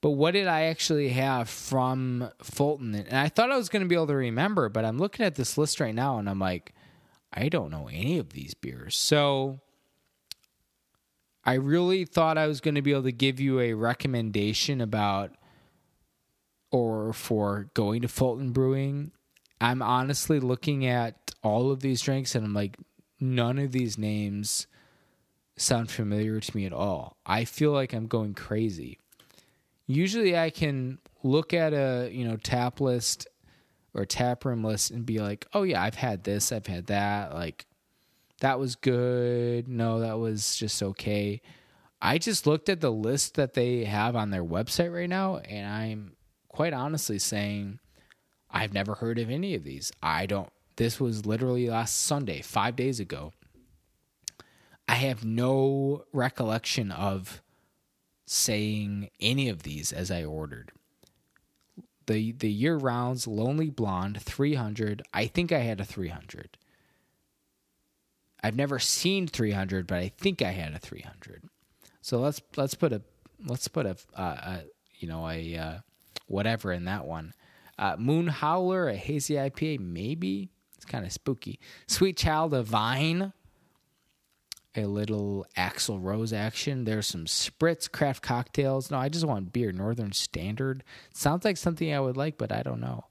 But 0.00 0.10
what 0.10 0.32
did 0.32 0.46
I 0.46 0.64
actually 0.64 1.08
have 1.10 1.48
from 1.48 2.30
Fulton? 2.42 2.94
And 2.94 3.18
I 3.18 3.28
thought 3.28 3.50
I 3.50 3.56
was 3.56 3.68
going 3.68 3.82
to 3.82 3.88
be 3.88 3.96
able 3.96 4.06
to 4.08 4.14
remember, 4.14 4.68
but 4.68 4.84
I'm 4.84 4.98
looking 4.98 5.26
at 5.26 5.34
this 5.34 5.58
list 5.58 5.80
right 5.80 5.94
now 5.94 6.18
and 6.18 6.30
I'm 6.30 6.38
like, 6.38 6.72
I 7.32 7.48
don't 7.48 7.70
know 7.70 7.88
any 7.88 8.18
of 8.18 8.30
these 8.30 8.54
beers. 8.54 8.96
So 8.96 9.60
I 11.44 11.54
really 11.54 12.04
thought 12.04 12.38
I 12.38 12.46
was 12.46 12.60
going 12.60 12.76
to 12.76 12.82
be 12.82 12.92
able 12.92 13.02
to 13.04 13.12
give 13.12 13.40
you 13.40 13.58
a 13.58 13.74
recommendation 13.74 14.80
about 14.80 15.32
or 16.70 17.12
for 17.12 17.70
going 17.74 18.02
to 18.02 18.08
Fulton 18.08 18.52
Brewing. 18.52 19.10
I'm 19.60 19.82
honestly 19.82 20.38
looking 20.38 20.86
at 20.86 21.32
all 21.42 21.72
of 21.72 21.80
these 21.80 22.02
drinks 22.02 22.36
and 22.36 22.44
I'm 22.44 22.54
like, 22.54 22.76
none 23.18 23.58
of 23.58 23.72
these 23.72 23.98
names 23.98 24.68
sound 25.56 25.90
familiar 25.90 26.38
to 26.38 26.56
me 26.56 26.66
at 26.66 26.72
all. 26.72 27.16
I 27.26 27.44
feel 27.44 27.72
like 27.72 27.92
I'm 27.92 28.06
going 28.06 28.34
crazy 28.34 28.98
usually 29.88 30.38
I 30.38 30.50
can 30.50 30.98
look 31.24 31.52
at 31.52 31.72
a 31.72 32.08
you 32.12 32.24
know 32.28 32.36
tap 32.36 32.80
list 32.80 33.26
or 33.94 34.04
tap 34.04 34.44
room 34.44 34.62
list 34.62 34.92
and 34.92 35.04
be 35.04 35.18
like, 35.18 35.46
oh 35.54 35.64
yeah, 35.64 35.82
I've 35.82 35.96
had 35.96 36.22
this, 36.22 36.52
I've 36.52 36.68
had 36.68 36.86
that, 36.86 37.34
like 37.34 37.66
that 38.40 38.60
was 38.60 38.76
good. 38.76 39.66
No, 39.66 39.98
that 39.98 40.18
was 40.18 40.56
just 40.56 40.80
okay. 40.80 41.40
I 42.00 42.18
just 42.18 42.46
looked 42.46 42.68
at 42.68 42.80
the 42.80 42.92
list 42.92 43.34
that 43.34 43.54
they 43.54 43.84
have 43.84 44.14
on 44.14 44.30
their 44.30 44.44
website 44.44 44.94
right 44.94 45.08
now, 45.08 45.38
and 45.38 45.66
I'm 45.66 46.12
quite 46.48 46.72
honestly 46.72 47.18
saying 47.18 47.80
I've 48.50 48.72
never 48.72 48.94
heard 48.94 49.18
of 49.18 49.30
any 49.30 49.54
of 49.54 49.64
these. 49.64 49.90
I 50.02 50.26
don't. 50.26 50.50
This 50.76 51.00
was 51.00 51.26
literally 51.26 51.68
last 51.68 52.00
Sunday, 52.02 52.40
five 52.40 52.76
days 52.76 53.00
ago. 53.00 53.32
I 54.88 54.94
have 54.94 55.24
no 55.24 56.04
recollection 56.12 56.92
of 56.92 57.42
saying 58.28 59.10
any 59.20 59.48
of 59.48 59.62
these 59.62 59.92
as 59.92 60.10
I 60.10 60.24
ordered. 60.24 60.72
The 62.06 62.32
the 62.32 62.50
year 62.50 62.76
rounds 62.76 63.26
lonely 63.26 63.70
blonde 63.70 64.20
300. 64.22 65.02
I 65.12 65.26
think 65.26 65.52
I 65.52 65.58
had 65.58 65.80
a 65.80 65.84
300. 65.84 66.56
I've 68.42 68.56
never 68.56 68.78
seen 68.78 69.26
300, 69.26 69.86
but 69.86 69.98
I 69.98 70.08
think 70.16 70.42
I 70.42 70.50
had 70.50 70.72
a 70.72 70.78
300. 70.78 71.44
So 72.00 72.20
let's 72.20 72.40
let's 72.56 72.74
put 72.74 72.92
a 72.92 73.02
let's 73.46 73.68
put 73.68 73.86
a, 73.86 73.96
uh, 74.14 74.22
a 74.22 74.62
you 74.98 75.08
know 75.08 75.28
a 75.28 75.56
uh, 75.56 75.78
whatever 76.26 76.72
in 76.72 76.84
that 76.84 77.04
one. 77.04 77.34
Uh, 77.78 77.96
Moon 77.98 78.26
Howler, 78.26 78.88
a 78.88 78.96
hazy 78.96 79.34
IPA, 79.34 79.78
maybe 79.80 80.50
it's 80.76 80.84
kind 80.84 81.04
of 81.04 81.12
spooky. 81.12 81.60
Sweet 81.86 82.16
Child 82.16 82.54
of 82.54 82.66
Vine, 82.66 83.32
a 84.82 84.88
little 84.88 85.46
Axl 85.56 86.02
Rose 86.02 86.32
action. 86.32 86.84
There's 86.84 87.06
some 87.06 87.26
spritz 87.26 87.90
craft 87.90 88.22
cocktails. 88.22 88.90
No, 88.90 88.98
I 88.98 89.08
just 89.08 89.24
want 89.24 89.52
beer. 89.52 89.72
Northern 89.72 90.12
Standard 90.12 90.82
sounds 91.12 91.44
like 91.44 91.56
something 91.56 91.92
I 91.92 92.00
would 92.00 92.16
like, 92.16 92.38
but 92.38 92.52
I 92.52 92.62
don't 92.62 92.80
know. 92.80 93.04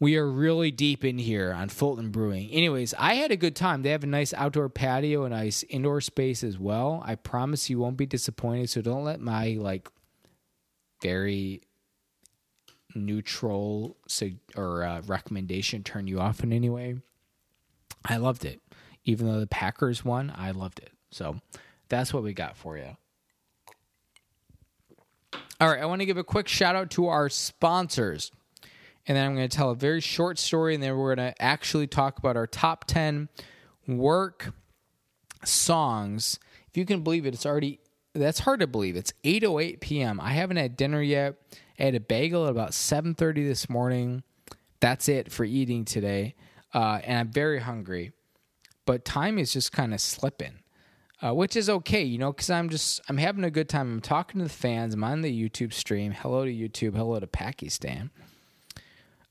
We 0.00 0.16
are 0.16 0.30
really 0.30 0.70
deep 0.70 1.04
in 1.04 1.18
here 1.18 1.52
on 1.52 1.68
Fulton 1.68 2.10
Brewing. 2.10 2.50
Anyways, 2.50 2.94
I 2.96 3.14
had 3.14 3.32
a 3.32 3.36
good 3.36 3.56
time. 3.56 3.82
They 3.82 3.90
have 3.90 4.04
a 4.04 4.08
nice 4.08 4.32
outdoor 4.32 4.68
patio, 4.68 5.24
a 5.24 5.28
nice 5.28 5.64
indoor 5.64 6.00
space 6.00 6.44
as 6.44 6.56
well. 6.56 7.02
I 7.04 7.16
promise 7.16 7.68
you 7.68 7.80
won't 7.80 7.96
be 7.96 8.06
disappointed. 8.06 8.70
So 8.70 8.80
don't 8.80 9.02
let 9.02 9.20
my 9.20 9.56
like 9.58 9.88
very 11.02 11.62
neutral 12.94 13.96
or 14.56 14.84
uh, 14.84 15.02
recommendation 15.06 15.82
turn 15.82 16.06
you 16.06 16.20
off 16.20 16.44
in 16.44 16.52
any 16.52 16.70
way. 16.70 16.98
I 18.04 18.16
loved 18.18 18.44
it. 18.44 18.60
Even 19.04 19.26
though 19.26 19.40
the 19.40 19.46
Packers 19.46 20.04
won, 20.04 20.32
I 20.36 20.50
loved 20.50 20.80
it. 20.80 20.92
So 21.10 21.40
that's 21.88 22.12
what 22.12 22.22
we 22.22 22.32
got 22.34 22.56
for 22.56 22.76
you. 22.76 22.96
All 25.60 25.68
right, 25.68 25.80
I 25.80 25.86
want 25.86 26.00
to 26.00 26.06
give 26.06 26.18
a 26.18 26.24
quick 26.24 26.46
shout 26.46 26.76
out 26.76 26.90
to 26.90 27.08
our 27.08 27.28
sponsors 27.28 28.30
and 29.08 29.16
then 29.16 29.24
I'm 29.24 29.34
going 29.34 29.48
to 29.48 29.56
tell 29.56 29.70
a 29.70 29.74
very 29.74 30.02
short 30.02 30.38
story, 30.38 30.74
and 30.74 30.82
then 30.82 30.94
we're 30.96 31.14
going 31.14 31.32
to 31.32 31.42
actually 31.42 31.86
talk 31.86 32.18
about 32.18 32.36
our 32.36 32.46
top 32.46 32.84
10 32.84 33.30
work 33.86 34.52
songs. 35.44 36.38
If 36.68 36.76
you 36.76 36.84
can 36.84 37.02
believe 37.02 37.24
it, 37.24 37.32
it's 37.32 37.46
already 37.46 37.80
that's 38.14 38.40
hard 38.40 38.60
to 38.60 38.66
believe. 38.66 38.96
It's 38.96 39.12
8:08 39.24 39.80
p.m. 39.80 40.20
I 40.20 40.32
haven't 40.32 40.58
had 40.58 40.76
dinner 40.76 41.00
yet. 41.00 41.36
I 41.78 41.84
had 41.84 41.94
a 41.94 42.00
bagel 42.00 42.44
at 42.44 42.50
about 42.50 42.72
7:30 42.72 43.46
this 43.46 43.70
morning. 43.70 44.22
That's 44.80 45.08
it 45.08 45.32
for 45.32 45.44
eating 45.44 45.84
today, 45.86 46.34
uh, 46.74 47.00
and 47.02 47.18
I'm 47.18 47.32
very 47.32 47.60
hungry. 47.60 48.12
But 48.88 49.04
time 49.04 49.36
is 49.36 49.52
just 49.52 49.70
kind 49.70 49.92
of 49.92 50.00
slipping, 50.00 50.60
uh, 51.20 51.34
which 51.34 51.56
is 51.56 51.68
okay, 51.68 52.02
you 52.02 52.16
know, 52.16 52.32
because 52.32 52.48
I'm 52.48 52.70
just 52.70 53.02
I'm 53.06 53.18
having 53.18 53.44
a 53.44 53.50
good 53.50 53.68
time. 53.68 53.92
I'm 53.92 54.00
talking 54.00 54.38
to 54.38 54.44
the 54.44 54.50
fans. 54.50 54.94
I'm 54.94 55.04
on 55.04 55.20
the 55.20 55.30
YouTube 55.30 55.74
stream. 55.74 56.12
Hello 56.12 56.46
to 56.46 56.50
YouTube. 56.50 56.96
Hello 56.96 57.20
to 57.20 57.26
Pakistan. 57.26 58.08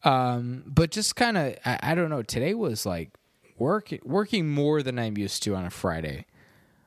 Um, 0.04 0.62
but 0.68 0.92
just 0.92 1.16
kind 1.16 1.40
of, 1.40 1.56
I, 1.66 1.80
I, 1.82 1.96
don't 1.96 2.12
know. 2.12 2.22
Today 2.22 2.54
was 2.54 2.86
like 2.86 3.10
work 3.58 3.92
working 4.04 4.48
more 4.48 4.84
than 4.84 5.00
I'm 5.00 5.18
used 5.18 5.42
to 5.42 5.56
on 5.56 5.66
a 5.66 5.72
Friday, 5.72 6.28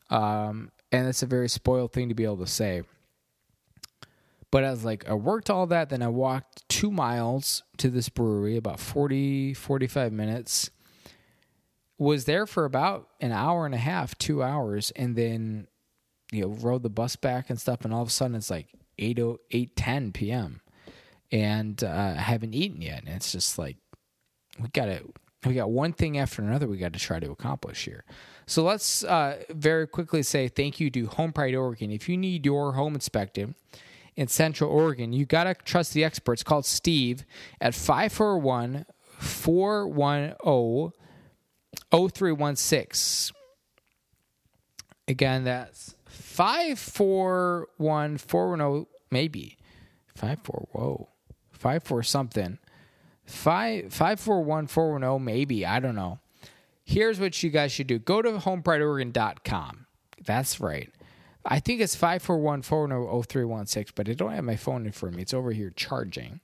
um, 0.08 0.70
and 0.92 1.08
it's 1.08 1.24
a 1.24 1.26
very 1.26 1.48
spoiled 1.48 1.92
thing 1.92 2.08
to 2.08 2.14
be 2.14 2.22
able 2.22 2.36
to 2.36 2.46
say. 2.46 2.82
But 4.52 4.62
I 4.62 4.70
was 4.70 4.84
like, 4.84 5.08
I 5.08 5.14
worked 5.14 5.50
all 5.50 5.66
that, 5.66 5.88
then 5.88 6.02
I 6.02 6.08
walked 6.08 6.68
two 6.68 6.92
miles 6.92 7.64
to 7.78 7.90
this 7.90 8.08
brewery, 8.08 8.56
about 8.56 8.78
40, 8.78 9.54
45 9.54 10.12
minutes. 10.12 10.70
Was 12.00 12.24
there 12.24 12.46
for 12.46 12.64
about 12.64 13.08
an 13.20 13.30
hour 13.30 13.64
and 13.64 13.74
a 13.74 13.78
half, 13.78 14.18
two 14.18 14.42
hours, 14.42 14.90
and 14.96 15.14
then 15.14 15.68
you 16.32 16.42
know 16.42 16.48
rode 16.48 16.82
the 16.82 16.90
bus 16.90 17.14
back 17.14 17.48
and 17.48 17.60
stuff. 17.60 17.84
And 17.84 17.94
all 17.94 18.02
of 18.02 18.08
a 18.08 18.10
sudden, 18.10 18.34
it's 18.34 18.50
like 18.50 18.66
8, 18.98 19.20
8 19.52 19.76
10 19.76 20.12
p.m 20.12 20.60
and 21.32 21.82
uh, 21.84 22.14
I 22.16 22.20
haven't 22.20 22.54
eaten 22.54 22.82
yet. 22.82 23.00
And 23.00 23.08
it's 23.08 23.32
just 23.32 23.58
like 23.58 23.76
we 24.58 24.68
got 24.68 24.86
to 24.86 25.12
we 25.46 25.54
got 25.54 25.70
one 25.70 25.92
thing 25.92 26.18
after 26.18 26.42
another 26.42 26.68
we 26.68 26.76
got 26.76 26.92
to 26.92 26.98
try 26.98 27.18
to 27.20 27.30
accomplish 27.30 27.84
here. 27.84 28.04
So 28.46 28.62
let's 28.62 29.04
uh, 29.04 29.42
very 29.50 29.86
quickly 29.86 30.22
say 30.22 30.48
thank 30.48 30.80
you 30.80 30.90
to 30.90 31.06
Home 31.06 31.32
Pride 31.32 31.54
Oregon. 31.54 31.90
If 31.90 32.08
you 32.08 32.16
need 32.16 32.44
your 32.44 32.72
home 32.72 32.94
inspected 32.94 33.54
in 34.16 34.28
Central 34.28 34.70
Oregon, 34.70 35.12
you 35.12 35.24
got 35.24 35.44
to 35.44 35.54
trust 35.54 35.94
the 35.94 36.04
experts. 36.04 36.42
Called 36.42 36.66
Steve 36.66 37.24
at 37.60 37.74
541 37.74 38.86
410 39.18 40.99
0316. 41.90 43.34
Again, 45.08 45.44
that's 45.44 45.96
541 46.06 48.18
410 48.18 48.86
maybe. 49.10 49.56
54 50.14 50.68
whoa 50.72 51.08
five 51.60 51.82
four 51.82 52.02
something, 52.02 52.58
one 53.44 54.16
four 54.16 54.42
one 54.42 54.66
zero 54.66 55.14
oh, 55.14 55.18
maybe 55.18 55.66
I 55.66 55.78
don't 55.78 55.94
know. 55.94 56.18
Here's 56.82 57.20
what 57.20 57.40
you 57.42 57.50
guys 57.50 57.70
should 57.70 57.86
do: 57.86 57.98
go 57.98 58.22
to 58.22 58.32
homeprideoregon.com. 58.32 59.86
That's 60.24 60.60
right. 60.60 60.90
I 61.44 61.60
think 61.60 61.80
it's 61.80 61.94
five 61.94 62.22
four 62.22 62.38
one 62.38 62.62
four 62.62 62.80
one 62.80 62.90
zero 62.90 63.08
oh, 63.08 63.18
oh 63.18 63.22
three 63.22 63.44
one 63.44 63.66
six, 63.66 63.92
but 63.92 64.08
I 64.08 64.14
don't 64.14 64.32
have 64.32 64.44
my 64.44 64.56
phone 64.56 64.86
in 64.86 64.92
front 64.92 65.14
of 65.14 65.16
me. 65.16 65.22
It's 65.22 65.34
over 65.34 65.52
here 65.52 65.70
charging. 65.76 66.40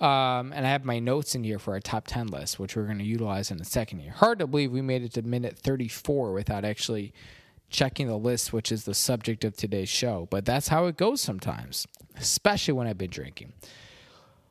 Um, 0.00 0.52
and 0.52 0.66
I 0.66 0.70
have 0.70 0.84
my 0.84 0.98
notes 0.98 1.34
in 1.34 1.44
here 1.44 1.58
for 1.58 1.74
our 1.74 1.80
top 1.80 2.06
10 2.06 2.26
list, 2.26 2.58
which 2.58 2.74
we're 2.74 2.84
going 2.84 2.98
to 2.98 3.04
utilize 3.04 3.50
in 3.50 3.60
a 3.60 3.64
second 3.64 4.00
here. 4.00 4.12
Hard 4.12 4.40
to 4.40 4.46
believe 4.46 4.72
we 4.72 4.82
made 4.82 5.02
it 5.02 5.12
to 5.14 5.22
minute 5.22 5.56
34 5.56 6.32
without 6.32 6.64
actually 6.64 7.12
checking 7.70 8.08
the 8.08 8.16
list, 8.16 8.52
which 8.52 8.72
is 8.72 8.84
the 8.84 8.94
subject 8.94 9.44
of 9.44 9.56
today's 9.56 9.88
show. 9.88 10.26
But 10.30 10.44
that's 10.44 10.68
how 10.68 10.86
it 10.86 10.96
goes 10.96 11.20
sometimes, 11.20 11.86
especially 12.16 12.74
when 12.74 12.86
I've 12.86 12.98
been 12.98 13.10
drinking. 13.10 13.52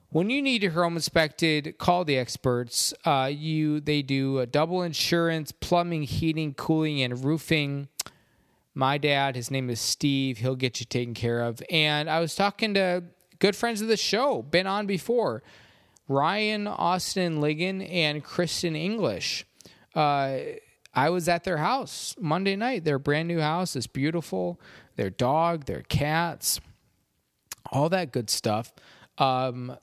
When 0.09 0.29
you 0.29 0.41
need 0.43 0.61
your 0.61 0.73
home 0.73 0.95
inspected, 0.95 1.77
call 1.79 2.05
the 2.05 2.19
experts. 2.19 2.93
Uh, 3.03 3.31
you 3.33 3.79
they 3.79 4.03
do 4.03 4.39
a 4.39 4.45
double 4.45 4.83
insurance, 4.83 5.51
plumbing, 5.51 6.03
heating, 6.03 6.53
cooling, 6.53 7.01
and 7.01 7.23
roofing. 7.25 7.87
My 8.75 8.99
dad, 8.99 9.35
his 9.35 9.49
name 9.49 9.69
is 9.69 9.79
Steve. 9.79 10.37
He'll 10.37 10.55
get 10.55 10.79
you 10.79 10.85
taken 10.85 11.15
care 11.15 11.41
of. 11.41 11.63
And 11.69 12.09
I 12.09 12.19
was 12.19 12.35
talking 12.35 12.75
to 12.75 13.03
good 13.43 13.57
friends 13.57 13.81
of 13.81 13.89
the 13.89 13.97
show, 13.97 14.41
been 14.41 14.65
on 14.65 14.87
before, 14.87 15.43
Ryan 16.07 16.65
Austin 16.65 17.41
Ligon 17.41 17.85
and 17.91 18.23
Kristen 18.23 18.73
English. 18.73 19.45
Uh, 19.93 20.37
I 20.93 21.09
was 21.09 21.27
at 21.27 21.43
their 21.43 21.57
house 21.57 22.15
Monday 22.17 22.55
night. 22.55 22.85
Their 22.85 22.99
brand 22.99 23.27
new 23.27 23.41
house 23.41 23.75
is 23.75 23.85
beautiful. 23.85 24.61
Their 24.95 25.09
dog, 25.09 25.65
their 25.65 25.81
cats, 25.81 26.61
all 27.69 27.89
that 27.89 28.13
good 28.13 28.29
stuff. 28.29 28.71
Um, 29.17 29.75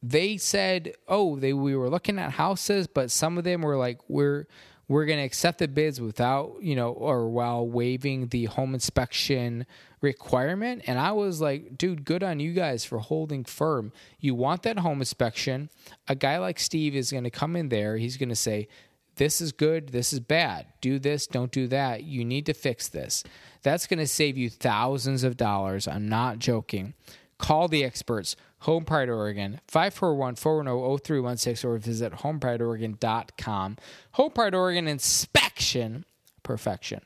they 0.00 0.36
said, 0.36 0.94
"Oh, 1.08 1.34
they 1.34 1.52
we 1.52 1.74
were 1.74 1.90
looking 1.90 2.20
at 2.20 2.30
houses, 2.30 2.86
but 2.86 3.10
some 3.10 3.38
of 3.38 3.44
them 3.44 3.60
were 3.62 3.76
like, 3.76 3.98
we're 4.08 4.46
we're 4.90 5.06
going 5.06 5.18
to 5.18 5.24
accept 5.24 5.60
the 5.60 5.68
bids 5.68 6.00
without, 6.00 6.56
you 6.60 6.74
know, 6.74 6.90
or 6.90 7.30
while 7.30 7.66
waiving 7.66 8.26
the 8.28 8.44
home 8.46 8.74
inspection 8.74 9.64
requirement." 10.02 10.82
And 10.86 10.98
I 10.98 11.12
was 11.12 11.40
like, 11.40 11.78
"Dude, 11.78 12.04
good 12.04 12.22
on 12.22 12.40
you 12.40 12.52
guys 12.52 12.84
for 12.84 12.98
holding 12.98 13.44
firm. 13.44 13.92
You 14.18 14.34
want 14.34 14.64
that 14.64 14.80
home 14.80 15.00
inspection. 15.00 15.70
A 16.08 16.14
guy 16.14 16.38
like 16.38 16.58
Steve 16.58 16.94
is 16.94 17.10
going 17.10 17.24
to 17.24 17.30
come 17.30 17.56
in 17.56 17.70
there. 17.70 17.96
He's 17.96 18.16
going 18.16 18.28
to 18.28 18.36
say, 18.36 18.68
this 19.16 19.42
is 19.42 19.52
good, 19.52 19.90
this 19.90 20.14
is 20.14 20.20
bad. 20.20 20.66
Do 20.80 20.98
this, 20.98 21.26
don't 21.26 21.52
do 21.52 21.66
that. 21.68 22.04
You 22.04 22.24
need 22.24 22.46
to 22.46 22.54
fix 22.54 22.88
this. 22.88 23.22
That's 23.62 23.86
going 23.86 23.98
to 23.98 24.06
save 24.06 24.38
you 24.38 24.48
thousands 24.48 25.24
of 25.24 25.36
dollars. 25.36 25.86
I'm 25.86 26.08
not 26.08 26.38
joking. 26.38 26.94
Call 27.40 27.68
the 27.68 27.82
experts. 27.82 28.36
Home 28.60 28.84
Pride 28.84 29.08
Oregon, 29.08 29.60
541 29.66 30.36
410 30.36 30.98
0316, 30.98 31.70
or 31.70 31.78
visit 31.78 32.12
homeprideoregon.com. 32.12 33.76
Home 34.12 34.30
Pride 34.30 34.54
Oregon 34.54 34.86
inspection 34.86 36.04
perfection. 36.42 37.00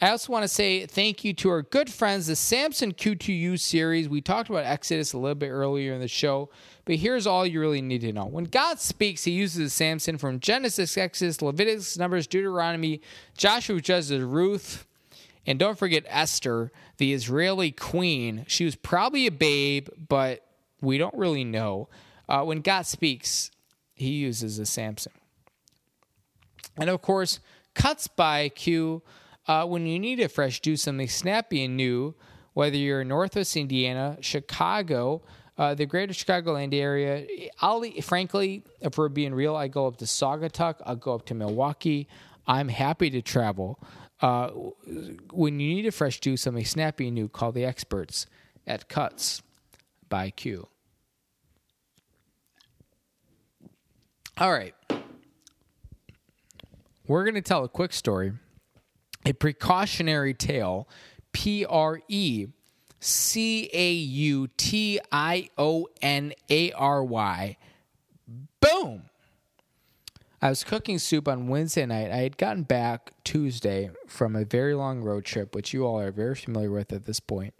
I 0.00 0.10
also 0.10 0.32
want 0.32 0.44
to 0.44 0.48
say 0.48 0.86
thank 0.86 1.22
you 1.22 1.34
to 1.34 1.50
our 1.50 1.60
good 1.60 1.92
friends, 1.92 2.28
the 2.28 2.36
Samson 2.36 2.94
Q2U 2.94 3.60
series. 3.60 4.08
We 4.08 4.22
talked 4.22 4.48
about 4.48 4.64
Exodus 4.64 5.12
a 5.12 5.18
little 5.18 5.34
bit 5.34 5.50
earlier 5.50 5.92
in 5.92 6.00
the 6.00 6.08
show, 6.08 6.48
but 6.86 6.96
here's 6.96 7.26
all 7.26 7.44
you 7.44 7.60
really 7.60 7.82
need 7.82 8.00
to 8.00 8.12
know. 8.12 8.24
When 8.24 8.44
God 8.44 8.80
speaks, 8.80 9.24
he 9.24 9.32
uses 9.32 9.74
Samson 9.74 10.16
from 10.16 10.40
Genesis, 10.40 10.96
Exodus, 10.96 11.42
Leviticus, 11.42 11.98
Numbers, 11.98 12.26
Deuteronomy, 12.26 13.02
Joshua, 13.36 13.80
Judges, 13.82 14.22
Ruth, 14.22 14.86
and 15.48 15.58
don't 15.58 15.78
forget 15.78 16.04
Esther, 16.08 16.70
the 16.98 17.14
Israeli 17.14 17.70
queen. 17.70 18.44
She 18.48 18.66
was 18.66 18.76
probably 18.76 19.26
a 19.26 19.30
babe, 19.30 19.88
but 19.96 20.44
we 20.82 20.98
don't 20.98 21.14
really 21.14 21.42
know. 21.42 21.88
Uh, 22.28 22.42
when 22.42 22.60
God 22.60 22.84
speaks, 22.84 23.50
he 23.94 24.10
uses 24.10 24.58
a 24.58 24.66
Samson. 24.66 25.12
And 26.76 26.90
of 26.90 27.00
course, 27.00 27.40
Cuts 27.72 28.08
by 28.08 28.50
Q. 28.50 29.02
Uh, 29.46 29.64
when 29.64 29.86
you 29.86 29.98
need 29.98 30.20
a 30.20 30.28
fresh 30.28 30.60
do 30.60 30.76
something 30.76 31.08
snappy 31.08 31.64
and 31.64 31.78
new, 31.78 32.14
whether 32.52 32.76
you're 32.76 33.00
in 33.00 33.08
Northwest 33.08 33.56
Indiana, 33.56 34.18
Chicago, 34.20 35.22
uh, 35.56 35.74
the 35.74 35.86
greater 35.86 36.12
Chicagoland 36.12 36.74
area, 36.74 37.26
I'll, 37.62 37.82
frankly, 38.02 38.64
if 38.82 38.98
we're 38.98 39.08
being 39.08 39.32
real, 39.32 39.56
I 39.56 39.68
go 39.68 39.86
up 39.86 39.96
to 39.96 40.04
Saugatuck, 40.04 40.82
I'll 40.84 40.96
go 40.96 41.14
up 41.14 41.24
to 41.26 41.34
Milwaukee. 41.34 42.06
I'm 42.48 42.68
happy 42.68 43.10
to 43.10 43.20
travel. 43.22 43.78
Uh, 44.20 44.48
when 45.32 45.60
you 45.60 45.74
need 45.74 45.86
a 45.86 45.92
fresh 45.92 46.18
do 46.18 46.36
something 46.36 46.64
snappy 46.64 47.06
and 47.06 47.14
new, 47.14 47.28
call 47.28 47.52
the 47.52 47.64
experts 47.64 48.26
at 48.66 48.88
Cuts 48.88 49.42
by 50.08 50.30
Q. 50.30 50.66
All 54.38 54.50
right. 54.50 54.74
We're 57.06 57.24
going 57.24 57.34
to 57.34 57.42
tell 57.42 57.64
a 57.64 57.68
quick 57.68 57.92
story, 57.92 58.32
a 59.24 59.32
precautionary 59.32 60.34
tale, 60.34 60.88
P 61.32 61.64
R 61.64 62.00
E 62.08 62.46
C 63.00 63.70
A 63.72 63.92
U 63.92 64.48
T 64.56 65.00
I 65.12 65.50
O 65.58 65.88
N 66.02 66.32
A 66.50 66.72
R 66.72 67.04
Y. 67.04 67.56
Boom. 68.60 69.02
I 70.40 70.50
was 70.50 70.62
cooking 70.62 70.98
soup 70.98 71.26
on 71.26 71.48
Wednesday 71.48 71.84
night. 71.84 72.12
I 72.12 72.18
had 72.18 72.36
gotten 72.36 72.62
back 72.62 73.12
Tuesday 73.24 73.90
from 74.06 74.36
a 74.36 74.44
very 74.44 74.74
long 74.74 75.00
road 75.00 75.24
trip, 75.24 75.54
which 75.54 75.72
you 75.72 75.84
all 75.84 76.00
are 76.00 76.12
very 76.12 76.36
familiar 76.36 76.70
with 76.70 76.92
at 76.92 77.06
this 77.06 77.18
point. 77.18 77.54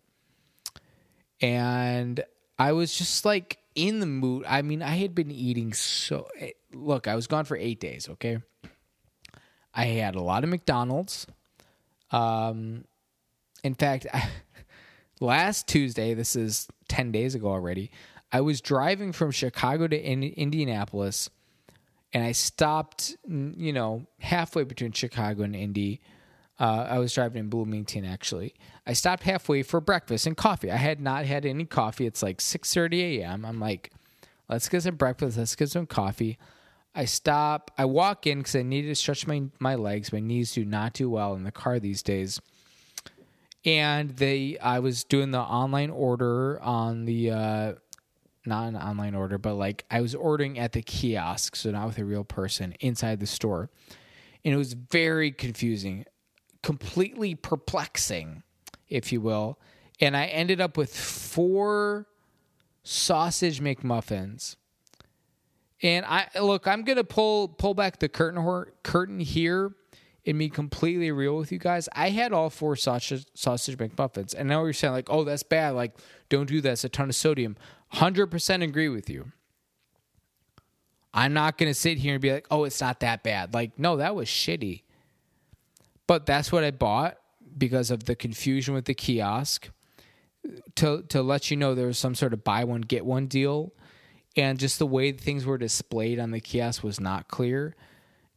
And 1.41 2.22
I 2.59 2.72
was 2.72 2.95
just 2.95 3.24
like 3.24 3.59
in 3.74 3.99
the 3.99 4.07
mood. 4.07 4.45
I 4.47 4.62
mean, 4.62 4.83
I 4.83 4.97
had 4.97 5.14
been 5.14 5.31
eating 5.31 5.72
so. 5.72 6.29
Look, 6.72 7.09
I 7.09 7.16
was 7.16 7.26
gone 7.26 7.45
for 7.45 7.57
eight 7.57 7.81
days, 7.81 8.09
okay? 8.09 8.39
I 9.74 9.85
had 9.85 10.14
a 10.14 10.22
lot 10.22 10.45
of 10.45 10.51
McDonald's. 10.51 11.26
Um, 12.12 12.85
in 13.64 13.74
fact, 13.74 14.07
I, 14.12 14.29
last 15.20 15.66
Tuesday, 15.66 16.14
this 16.14 16.37
is 16.37 16.68
10 16.89 17.11
days 17.11 17.35
ago 17.35 17.49
already, 17.49 17.91
I 18.31 18.41
was 18.41 18.61
driving 18.61 19.12
from 19.12 19.31
Chicago 19.31 19.89
to 19.89 19.97
in- 19.97 20.22
Indianapolis 20.22 21.29
and 22.13 22.25
I 22.25 22.33
stopped, 22.33 23.17
you 23.27 23.73
know, 23.73 24.07
halfway 24.21 24.65
between 24.65 24.93
Chicago 24.93 25.43
and 25.43 25.55
Indy. 25.55 26.01
Uh, 26.59 26.87
I 26.89 26.99
was 26.99 27.15
driving 27.15 27.41
in 27.41 27.49
Bloomington 27.49 28.05
actually. 28.05 28.55
I 28.87 28.95
stopped 28.95 29.23
halfway 29.23 29.63
for 29.63 29.81
breakfast 29.81 30.27
and 30.27 30.37
coffee. 30.37 30.71
I 30.71 30.77
had 30.77 31.01
not 31.01 31.27
had 31.27 31.45
any 31.45 31.65
coffee. 31.65 32.07
It's 32.07 32.23
like 32.23 32.39
6:30 32.39 33.21
a.m. 33.21 33.45
I'm 33.45 33.61
like, 33.61 33.93
let's 34.49 34.69
get 34.69 34.83
some 34.83 34.97
breakfast. 34.97 35.39
Let's 35.39 35.55
get 35.55 35.71
some 35.71 35.87
coffee. 35.87 36.39
I 36.95 37.05
stop. 37.05 37.71
I 37.79 37.85
walk 37.85 38.27
in 38.27 38.39
because 38.39 38.57
I 38.57 38.63
needed 38.63 38.89
to 38.89 38.95
stretch 38.95 39.27
my 39.27 39.43
my 39.61 39.75
legs. 39.75 40.13
My 40.13 40.21
knees 40.21 40.53
do 40.53 40.65
not 40.65 40.95
do 40.95 41.09
well 41.11 41.35
in 41.35 41.45
the 41.45 41.53
car 41.53 41.79
these 41.79 42.03
days. 42.03 42.41
And 43.65 44.11
they, 44.11 44.57
I 44.59 44.79
was 44.79 45.05
doing 45.05 45.31
the 45.31 45.41
online 45.41 45.91
order 45.91 46.61
on 46.63 47.05
the. 47.05 47.31
Uh, 47.31 47.73
not 48.49 48.69
an 48.69 48.77
online 48.77 49.15
order, 49.15 49.39
but 49.39 49.55
like 49.55 49.85
I 49.91 50.01
was 50.01 50.15
ordering 50.15 50.59
at 50.59 50.73
the 50.73 50.83
kiosk, 50.83 51.55
so 51.55 51.71
not 51.71 51.87
with 51.87 51.99
a 51.99 52.05
real 52.05 52.25
person 52.25 52.75
inside 52.81 53.21
the 53.21 53.27
store. 53.27 53.71
And 54.45 54.55
it 54.55 54.57
was 54.57 54.73
very 54.73 55.31
confusing, 55.31 56.05
completely 56.63 57.35
perplexing, 57.35 58.43
if 58.89 59.13
you 59.13 59.21
will. 59.21 59.59
And 60.01 60.17
I 60.17 60.27
ended 60.27 60.61
up 60.61 60.77
with 60.77 60.97
four 60.97 62.07
sausage 62.83 63.61
McMuffins. 63.61 64.57
And 65.83 66.05
I 66.07 66.29
look, 66.41 66.67
I'm 66.67 66.83
gonna 66.83 67.05
pull 67.05 67.49
pull 67.49 67.75
back 67.75 67.99
the 68.01 68.09
curtain 68.09 68.65
curtain 68.83 69.21
here 69.21 69.73
and 70.29 70.39
be 70.39 70.51
completely 70.51 71.11
real 71.11 71.37
with 71.37 71.51
you 71.51 71.59
guys. 71.59 71.89
I 71.93 72.11
had 72.11 72.33
all 72.33 72.51
four 72.51 72.77
sausage 72.77 73.27
sausage 73.35 73.79
McMuffins, 73.79 74.35
and 74.37 74.49
now 74.49 74.63
you're 74.63 74.73
saying 74.73 74.93
like, 74.93 75.09
oh, 75.09 75.25
that's 75.25 75.43
bad. 75.43 75.71
Like, 75.71 75.97
don't 76.29 76.47
do 76.47 76.61
that. 76.61 76.73
It's 76.73 76.85
a 76.85 76.89
ton 76.89 77.09
of 77.09 77.15
sodium. 77.15 77.57
100% 77.95 78.62
agree 78.62 78.89
with 78.89 79.09
you. 79.09 79.32
I'm 81.12 81.32
not 81.32 81.59
going 81.59 81.70
to 81.70 81.74
sit 81.74 81.99
here 81.99 82.14
and 82.14 82.22
be 82.22 82.32
like, 82.32 82.47
oh, 82.51 82.64
it's 82.64 82.80
not 82.80 83.01
that 83.01 83.22
bad. 83.22 83.55
Like, 83.55 83.78
no, 83.78 83.97
that 83.97 84.14
was 84.14 84.28
shitty. 84.28 84.82
But 86.07 86.26
that's 86.26 86.53
what 86.53 86.64
I 86.64 86.70
bought 86.70 87.18
because 87.57 87.91
of 87.91 88.05
the 88.05 88.14
confusion 88.14 88.74
with 88.74 88.84
the 88.84 88.95
kiosk 88.95 89.70
to, 90.76 91.03
to 91.09 91.22
let 91.22 91.51
you 91.51 91.57
know 91.57 91.74
there 91.74 91.86
was 91.86 91.99
some 91.99 92.14
sort 92.14 92.32
of 92.32 92.45
buy 92.45 92.64
one, 92.64 92.82
get 92.82 93.05
one 93.05 93.26
deal. 93.26 93.72
And 94.36 94.59
just 94.59 94.78
the 94.78 94.86
way 94.86 95.12
things 95.12 95.45
were 95.45 95.59
displayed 95.59 96.20
on 96.20 96.30
the 96.30 96.41
kiosk 96.41 96.84
was 96.84 97.01
not 97.01 97.28
clear. 97.28 97.74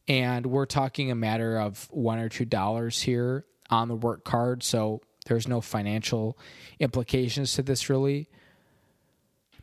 And 0.07 0.47
we're 0.47 0.65
talking 0.65 1.11
a 1.11 1.15
matter 1.15 1.59
of 1.59 1.87
one 1.91 2.19
or 2.19 2.29
two 2.29 2.45
dollars 2.45 3.01
here 3.01 3.45
on 3.69 3.87
the 3.87 3.95
work 3.95 4.23
card. 4.23 4.63
So 4.63 5.01
there's 5.27 5.47
no 5.47 5.61
financial 5.61 6.37
implications 6.79 7.53
to 7.53 7.61
this 7.61 7.89
really. 7.89 8.29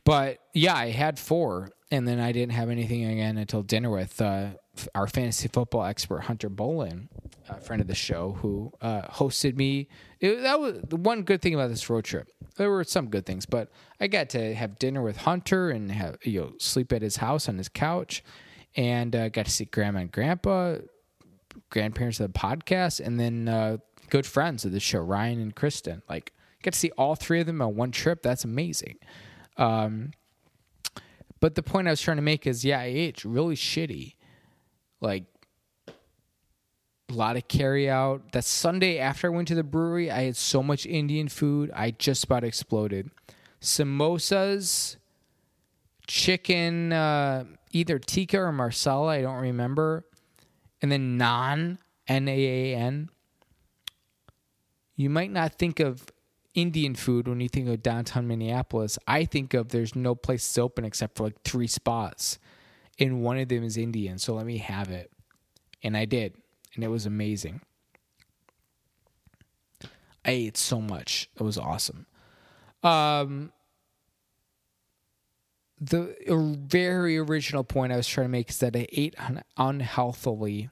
But 0.09 0.39
yeah, 0.55 0.75
I 0.75 0.89
had 0.89 1.19
four, 1.19 1.69
and 1.91 2.09
then 2.09 2.19
I 2.19 2.33
didn't 2.33 2.53
have 2.53 2.71
anything 2.71 3.05
again 3.05 3.37
until 3.37 3.63
dinner 3.63 3.91
with 3.91 4.19
uh, 4.23 4.53
our 4.95 5.07
fantasy 5.07 5.49
football 5.49 5.85
expert 5.85 6.21
Hunter 6.21 6.49
Bolin, 6.49 7.09
a 7.51 7.61
friend 7.61 7.83
of 7.83 7.89
the 7.89 7.95
show, 7.95 8.33
who 8.41 8.73
uh, 8.81 9.03
hosted 9.03 9.59
me. 9.59 9.87
It, 10.19 10.41
that 10.41 10.61
was 10.61 10.81
the 10.89 10.97
one 10.97 11.25
good 11.25 11.43
thing 11.43 11.53
about 11.53 11.69
this 11.69 11.91
road 11.91 12.07
trip. 12.07 12.27
There 12.57 12.71
were 12.71 12.85
some 12.85 13.11
good 13.11 13.27
things, 13.27 13.45
but 13.45 13.71
I 14.01 14.07
got 14.07 14.31
to 14.31 14.55
have 14.55 14.79
dinner 14.79 15.03
with 15.03 15.19
Hunter 15.19 15.69
and 15.69 15.93
have 15.93 16.17
you 16.23 16.41
know 16.41 16.53
sleep 16.59 16.91
at 16.95 17.03
his 17.03 17.17
house 17.17 17.47
on 17.47 17.59
his 17.59 17.69
couch, 17.69 18.25
and 18.77 19.15
uh, 19.15 19.29
got 19.29 19.45
to 19.45 19.53
see 19.53 19.67
Grandma 19.67 19.99
and 19.99 20.11
Grandpa, 20.11 20.77
grandparents 21.69 22.19
of 22.19 22.33
the 22.33 22.39
podcast, 22.39 22.99
and 23.05 23.21
then 23.21 23.47
uh, 23.47 23.77
good 24.09 24.25
friends 24.25 24.65
of 24.65 24.73
the 24.73 24.81
show, 24.81 25.01
Ryan 25.01 25.39
and 25.39 25.55
Kristen. 25.55 26.01
Like, 26.09 26.33
get 26.63 26.73
to 26.73 26.79
see 26.79 26.93
all 26.93 27.15
three 27.15 27.41
of 27.41 27.47
them 27.47 27.61
on 27.61 27.77
one 27.77 27.93
trip. 27.93 28.23
That's 28.23 28.45
amazing. 28.45 28.97
Um, 29.59 30.13
but 31.41 31.55
the 31.55 31.63
point 31.63 31.89
I 31.89 31.91
was 31.91 32.01
trying 32.01 32.17
to 32.17 32.23
make 32.23 32.47
is, 32.47 32.65
yeah, 32.65 32.81
I 32.81 32.85
ate 32.85 33.25
really 33.25 33.57
shitty. 33.57 34.15
Like 35.01 35.25
a 35.89 37.13
lot 37.13 37.37
of 37.37 37.49
carry 37.49 37.89
out. 37.89 38.33
That 38.33 38.45
Sunday 38.45 38.99
after 38.99 39.29
I 39.29 39.31
went 39.31 39.49
to 39.49 39.55
the 39.55 39.63
brewery, 39.63 40.11
I 40.11 40.23
had 40.23 40.37
so 40.37 40.63
much 40.63 40.87
Indian 40.87 41.29
food, 41.29 41.71
I 41.75 41.91
just 41.93 42.25
about 42.25 42.45
exploded. 42.45 43.11
Samosas, 43.61 44.97
chicken, 46.07 46.93
uh, 46.93 47.45
either 47.73 47.99
tikka 47.99 48.39
or 48.39 48.53
marsala, 48.53 49.13
I 49.13 49.23
don't 49.23 49.41
remember. 49.41 50.05
And 50.81 50.93
then 50.93 51.19
naan, 51.19 51.79
N 52.07 52.29
A 52.29 52.73
A 52.73 52.77
N. 52.77 53.11
You 54.97 55.11
might 55.11 55.31
not 55.31 55.55
think 55.55 55.81
of 55.81 56.07
Indian 56.61 56.97
food 56.97 57.29
when 57.29 57.41
you 57.41 57.49
think 57.49 57.69
of 57.69 57.83
downtown 57.83 58.27
Minneapolis, 58.27 58.99
I 59.07 59.25
think 59.25 59.55
of 59.55 59.69
there's 59.69 59.95
no 59.95 60.17
places 60.17 60.59
open 60.59 60.85
except 60.85 61.17
for 61.17 61.25
like 61.25 61.41
three 61.43 61.69
spots. 61.69 62.39
And 62.99 63.23
one 63.23 63.39
of 63.39 63.49
them 63.49 63.63
is 63.63 63.77
Indian. 63.77 64.19
So 64.19 64.35
let 64.35 64.45
me 64.45 64.59
have 64.59 64.91
it. 64.91 65.13
And 65.85 65.97
I 65.97 66.05
did. 66.05 66.35
And 66.75 66.83
it 66.83 66.89
was 66.89 67.07
amazing. 67.07 67.61
I 70.25 70.33
ate 70.33 70.57
so 70.57 70.81
much. 70.81 71.31
It 71.39 71.45
was 71.45 71.59
awesome. 71.59 72.07
Um, 72.83 73.53
the 75.81 76.17
very 76.37 77.19
original 77.19 77.63
point 77.63 77.93
I 77.93 77.97
was 77.97 78.09
trying 78.09 78.25
to 78.25 78.31
make 78.31 78.51
is 78.51 78.59
that 78.59 78.75
I 78.75 78.89
ate 78.93 79.15
un- 79.19 79.45
unhealthily 79.57 80.71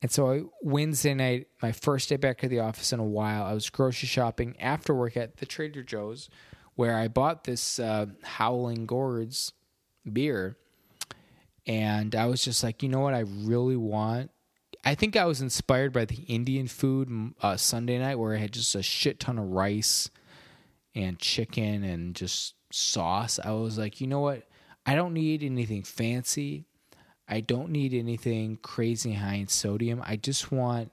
and 0.00 0.10
so 0.10 0.30
I, 0.30 0.42
Wednesday 0.62 1.14
night, 1.14 1.48
my 1.60 1.72
first 1.72 2.08
day 2.08 2.16
back 2.16 2.44
at 2.44 2.50
the 2.50 2.60
office 2.60 2.92
in 2.92 3.00
a 3.00 3.04
while, 3.04 3.42
I 3.44 3.52
was 3.52 3.68
grocery 3.68 4.06
shopping 4.06 4.54
after 4.60 4.94
work 4.94 5.16
at 5.16 5.38
the 5.38 5.46
Trader 5.46 5.82
Joe's, 5.82 6.30
where 6.76 6.96
I 6.96 7.08
bought 7.08 7.44
this 7.44 7.80
uh, 7.80 8.06
Howling 8.22 8.86
Gourds 8.86 9.52
beer, 10.10 10.56
and 11.66 12.14
I 12.14 12.26
was 12.26 12.44
just 12.44 12.62
like, 12.62 12.82
you 12.82 12.88
know 12.88 13.00
what, 13.00 13.14
I 13.14 13.24
really 13.26 13.76
want. 13.76 14.30
I 14.84 14.94
think 14.94 15.16
I 15.16 15.24
was 15.24 15.42
inspired 15.42 15.92
by 15.92 16.04
the 16.04 16.22
Indian 16.28 16.68
food 16.68 17.34
uh, 17.42 17.56
Sunday 17.56 17.98
night, 17.98 18.20
where 18.20 18.34
I 18.34 18.38
had 18.38 18.52
just 18.52 18.76
a 18.76 18.82
shit 18.82 19.18
ton 19.18 19.38
of 19.38 19.48
rice 19.48 20.10
and 20.94 21.18
chicken 21.18 21.82
and 21.82 22.14
just 22.14 22.54
sauce. 22.70 23.40
I 23.42 23.50
was 23.50 23.76
like, 23.78 24.00
you 24.00 24.06
know 24.06 24.20
what, 24.20 24.46
I 24.86 24.94
don't 24.94 25.12
need 25.12 25.42
anything 25.42 25.82
fancy. 25.82 26.67
I 27.28 27.40
don't 27.40 27.70
need 27.70 27.92
anything 27.92 28.58
crazy 28.62 29.12
high 29.12 29.34
in 29.34 29.48
sodium. 29.48 30.02
I 30.04 30.16
just 30.16 30.50
want, 30.50 30.92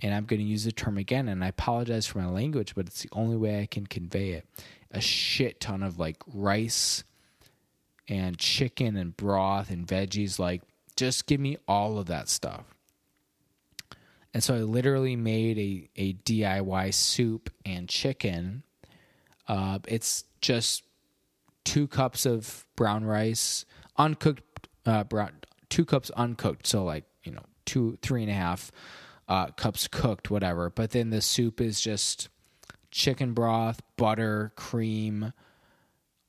and 0.00 0.14
I'm 0.14 0.24
going 0.24 0.40
to 0.40 0.46
use 0.46 0.64
the 0.64 0.72
term 0.72 0.96
again, 0.96 1.28
and 1.28 1.44
I 1.44 1.48
apologize 1.48 2.06
for 2.06 2.18
my 2.18 2.28
language, 2.28 2.74
but 2.74 2.86
it's 2.86 3.02
the 3.02 3.10
only 3.12 3.36
way 3.36 3.60
I 3.60 3.66
can 3.66 3.86
convey 3.86 4.30
it. 4.30 4.46
A 4.90 5.00
shit 5.00 5.60
ton 5.60 5.82
of 5.82 5.98
like 5.98 6.16
rice 6.32 7.04
and 8.08 8.38
chicken 8.38 8.96
and 8.96 9.16
broth 9.16 9.70
and 9.70 9.86
veggies. 9.86 10.38
Like, 10.38 10.62
just 10.96 11.26
give 11.26 11.40
me 11.40 11.58
all 11.68 11.98
of 11.98 12.06
that 12.06 12.28
stuff. 12.28 12.64
And 14.32 14.42
so 14.42 14.54
I 14.54 14.58
literally 14.58 15.16
made 15.16 15.58
a, 15.58 15.88
a 15.96 16.14
DIY 16.14 16.94
soup 16.94 17.50
and 17.66 17.88
chicken. 17.88 18.62
Uh, 19.46 19.80
it's 19.88 20.24
just 20.40 20.84
two 21.64 21.86
cups 21.86 22.24
of 22.24 22.64
brown 22.76 23.04
rice, 23.04 23.64
uncooked 23.98 24.68
uh, 24.86 25.04
brown 25.04 25.32
two 25.70 25.84
cups 25.84 26.10
uncooked, 26.10 26.66
so 26.66 26.84
like 26.84 27.04
you 27.24 27.32
know 27.32 27.42
two, 27.64 27.98
three 28.02 28.22
and 28.22 28.30
a 28.30 28.34
half 28.34 28.70
uh, 29.28 29.46
cups 29.52 29.88
cooked, 29.88 30.30
whatever. 30.30 30.68
But 30.68 30.90
then 30.90 31.10
the 31.10 31.22
soup 31.22 31.60
is 31.60 31.80
just 31.80 32.28
chicken 32.90 33.32
broth, 33.32 33.80
butter, 33.96 34.52
cream, 34.56 35.32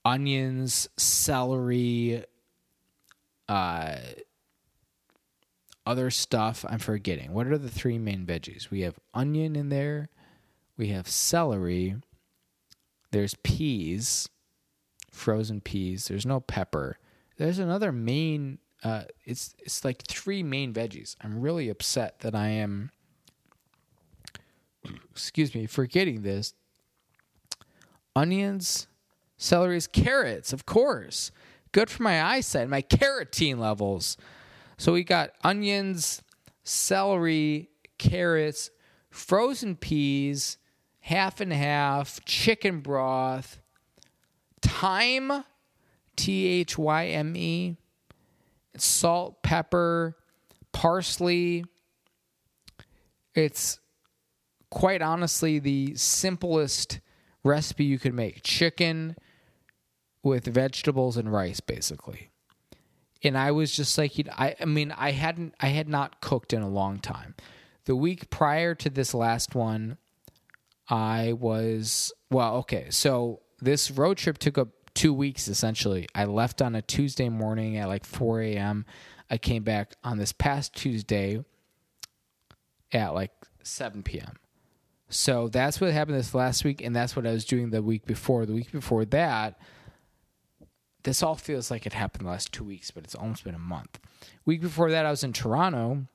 onions, 0.06 0.88
celery, 0.98 2.24
uh, 3.50 3.96
other 5.86 6.12
stuff 6.12 6.64
I'm 6.70 6.80
forgetting. 6.80 7.34
What 7.34 7.48
are 7.48 7.58
the 7.58 7.70
three 7.70 7.98
main 7.98 8.26
veggies? 8.26 8.70
We 8.70 8.82
have 8.82 9.00
onion 9.14 9.56
in 9.56 9.70
there, 9.70 10.10
we 10.78 10.88
have 10.90 11.08
celery, 11.10 11.96
there's 13.12 13.34
peas, 13.44 14.30
frozen 15.12 15.60
peas, 15.60 16.08
there's 16.08 16.26
no 16.26 16.40
pepper. 16.40 16.98
There's 17.38 17.60
another 17.60 17.92
main 17.92 18.60
uh, 18.84 19.04
it's 19.26 19.56
it's 19.60 19.86
like 19.86 20.04
three 20.08 20.44
main 20.44 20.74
veggies. 20.74 21.16
I'm 21.22 21.42
really 21.42 21.70
upset 21.70 22.20
that 22.20 22.36
I 22.36 22.50
am 22.50 22.92
excuse 25.12 25.54
me, 25.54 25.66
forgetting 25.66 26.22
this. 26.22 26.54
Onions, 28.16 28.88
celeries, 29.38 29.92
carrots, 29.92 30.54
of 30.54 30.66
course. 30.66 31.32
Good 31.72 31.90
for 31.90 32.04
my 32.04 32.22
eyesight, 32.24 32.68
my 32.68 32.82
carotene 32.82 33.60
levels. 33.60 34.18
So 34.78 34.94
we 34.94 35.04
got 35.04 35.32
onions, 35.44 36.22
celery, 36.64 37.70
carrots, 37.98 38.72
frozen 39.10 39.76
peas, 39.76 40.58
half 41.02 41.40
and 41.40 41.54
half, 41.54 42.24
chicken 42.26 42.82
broth, 42.82 43.60
thyme, 44.62 45.44
T 46.16 46.48
H 46.48 46.78
Y 46.78 47.08
M 47.08 47.36
E, 47.38 47.78
salt, 48.78 49.44
pepper, 49.44 50.18
parsley. 50.72 51.66
It's 53.36 53.80
quite 54.70 55.02
honestly 55.02 55.60
the 55.60 55.96
simplest 55.96 57.00
recipe 57.44 57.86
you 57.86 58.00
could 58.00 58.14
make 58.14 58.44
chicken 58.44 59.16
with 60.24 60.46
vegetables 60.46 61.18
and 61.18 61.32
rice, 61.32 61.60
basically. 61.60 62.30
And 63.24 63.38
I 63.38 63.52
was 63.52 63.76
just 63.76 63.98
like, 63.98 64.14
I, 64.32 64.56
I 64.60 64.66
mean, 64.66 64.92
I 64.98 65.12
hadn't, 65.12 65.54
I 65.60 65.68
had 65.68 65.88
not 65.88 66.22
cooked 66.22 66.54
in 66.54 66.62
a 66.62 66.70
long 66.70 67.00
time. 67.00 67.36
The 67.86 67.96
week 67.96 68.30
prior 68.30 68.76
to 68.76 68.90
this 68.90 69.14
last 69.14 69.56
one, 69.56 69.98
I 70.90 71.34
was, 71.34 72.12
well, 72.30 72.58
okay. 72.58 72.88
So 72.90 73.42
this 73.60 73.92
road 73.92 74.18
trip 74.18 74.38
took 74.38 74.58
up 74.58 74.70
two 74.94 75.14
weeks 75.14 75.48
essentially. 75.48 76.08
I 76.16 76.26
left 76.26 76.62
on 76.62 76.76
a 76.76 76.82
Tuesday 76.82 77.30
morning 77.30 77.78
at 77.78 77.88
like 77.88 78.06
4 78.06 78.42
a.m. 78.42 78.86
I 79.30 79.38
came 79.38 79.64
back 79.64 79.96
on 80.04 80.18
this 80.18 80.32
past 80.32 80.76
Tuesday 80.76 81.44
at 82.92 83.14
like 83.14 83.32
7 83.64 84.04
p.m. 84.04 84.38
So 85.10 85.50
that's 85.50 85.82
what 85.82 85.92
happened 85.92 86.18
this 86.18 86.34
last 86.34 86.64
week, 86.64 86.82
and 86.82 86.96
that's 86.96 87.16
what 87.16 87.28
I 87.28 87.32
was 87.32 87.44
doing 87.44 87.70
the 87.70 87.82
week 87.82 88.06
before. 88.06 88.46
The 88.46 88.54
week 88.54 88.72
before 88.72 89.04
that, 89.06 89.60
this 91.04 91.22
all 91.22 91.36
feels 91.36 91.70
like 91.70 91.86
it 91.86 91.94
happened 91.94 92.26
the 92.26 92.30
last 92.32 92.54
two 92.54 92.64
weeks, 92.64 92.92
but 92.92 93.04
it's 93.04 93.16
almost 93.16 93.44
been 93.44 93.56
a 93.56 93.60
month. 93.60 94.00
Week 94.46 94.62
before 94.62 94.90
that, 94.92 95.06
I 95.06 95.12
was 95.12 95.24
in 95.24 95.34
Toronto. 95.34 96.06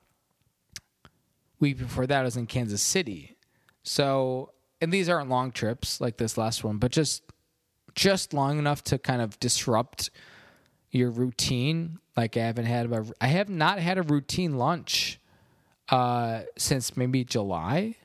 Week 1.59 1.77
before 1.77 2.07
that, 2.07 2.21
I 2.21 2.23
was 2.23 2.37
in 2.37 2.47
Kansas 2.47 2.81
City. 2.81 3.35
So, 3.83 4.51
and 4.81 4.91
these 4.91 5.09
aren't 5.09 5.29
long 5.29 5.51
trips 5.51 6.01
like 6.01 6.17
this 6.17 6.37
last 6.37 6.63
one, 6.63 6.77
but 6.77 6.91
just 6.91 7.23
just 7.97 8.33
long 8.33 8.59
enough 8.59 8.81
to 8.85 8.97
kind 8.97 9.21
of 9.21 9.37
disrupt 9.41 10.09
your 10.91 11.11
routine. 11.11 11.99
Like 12.15 12.37
I 12.37 12.41
haven't 12.41 12.65
had 12.65 12.91
a, 12.91 13.05
I 13.19 13.27
have 13.27 13.49
not 13.49 13.79
had 13.79 13.97
a 13.97 14.03
routine 14.03 14.57
lunch 14.57 15.19
uh, 15.89 16.43
since 16.57 16.95
maybe 16.95 17.25
July 17.25 17.95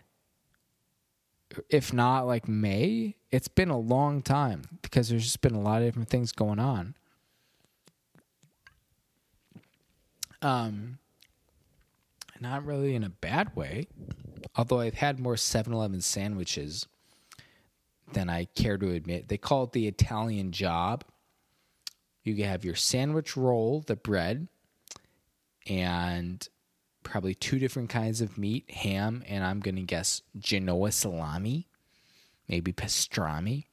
if 1.69 1.93
not 1.93 2.27
like 2.27 2.49
May. 2.49 3.17
It's 3.31 3.49
been 3.49 3.71
a 3.71 3.79
long 3.79 4.23
time 4.23 4.63
because 4.83 5.09
there's 5.09 5.25
just 5.25 5.41
been 5.41 5.55
a 5.55 5.61
lot 5.61 5.83
of 5.83 5.89
different 5.89 6.09
things 6.09 6.33
going 6.33 6.59
on. 6.59 6.95
Um, 10.41 10.99
not 12.41 12.65
really 12.65 12.95
in 12.95 13.05
a 13.05 13.09
bad 13.09 13.55
way, 13.55 13.87
although 14.57 14.81
I've 14.81 14.95
had 14.95 15.21
more 15.21 15.37
7 15.37 15.73
Eleven 15.73 16.01
sandwiches 16.01 16.87
than 18.15 18.29
I 18.29 18.45
care 18.45 18.79
to 18.79 18.91
admit. 18.91 19.29
They 19.29 19.39
call 19.39 19.65
it 19.65 19.73
the 19.73 19.89
Italian 19.89 20.53
job. 20.53 21.05
You 22.25 22.45
have 22.45 22.65
your 22.65 22.77
sandwich 22.77 23.37
roll, 23.37 23.81
the 23.87 23.97
bread, 23.97 24.49
and 25.67 26.47
probably 27.03 27.35
two 27.35 27.59
different 27.59 27.91
kinds 27.91 28.21
of 28.21 28.39
meat 28.39 28.71
ham, 28.71 29.25
and 29.27 29.45
I'm 29.45 29.61
going 29.61 29.77
to 29.77 29.83
guess 29.83 30.23
Genoa 30.39 30.93
salami, 30.93 31.69
maybe 32.49 32.73
pastrami, 32.73 33.65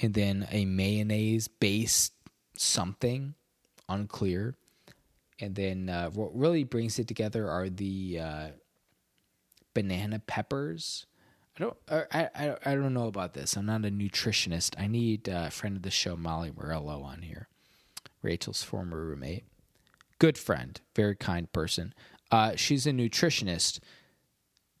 and 0.00 0.14
then 0.14 0.46
a 0.50 0.64
mayonnaise 0.64 1.48
based 1.48 2.12
something, 2.56 3.34
unclear. 3.88 4.56
And 5.40 5.54
then 5.54 5.88
uh, 5.88 6.10
what 6.10 6.36
really 6.36 6.64
brings 6.64 6.98
it 6.98 7.08
together 7.08 7.48
are 7.48 7.68
the 7.68 8.20
uh, 8.20 8.46
banana 9.74 10.18
peppers. 10.20 11.06
I 11.56 11.60
don't, 11.60 11.76
I, 11.90 12.28
I, 12.34 12.56
I 12.64 12.74
don't 12.74 12.94
know 12.94 13.08
about 13.08 13.34
this. 13.34 13.56
I'm 13.56 13.66
not 13.66 13.84
a 13.84 13.90
nutritionist. 13.90 14.74
I 14.78 14.86
need 14.86 15.28
a 15.28 15.50
friend 15.50 15.76
of 15.76 15.82
the 15.82 15.90
show, 15.90 16.16
Molly 16.16 16.50
Morello, 16.56 17.02
on 17.02 17.22
here, 17.22 17.48
Rachel's 18.22 18.62
former 18.62 19.04
roommate 19.04 19.44
good 20.22 20.38
friend, 20.38 20.80
very 20.94 21.16
kind 21.16 21.52
person. 21.52 21.92
Uh, 22.30 22.52
she's 22.54 22.86
a 22.86 22.92
nutritionist. 22.92 23.80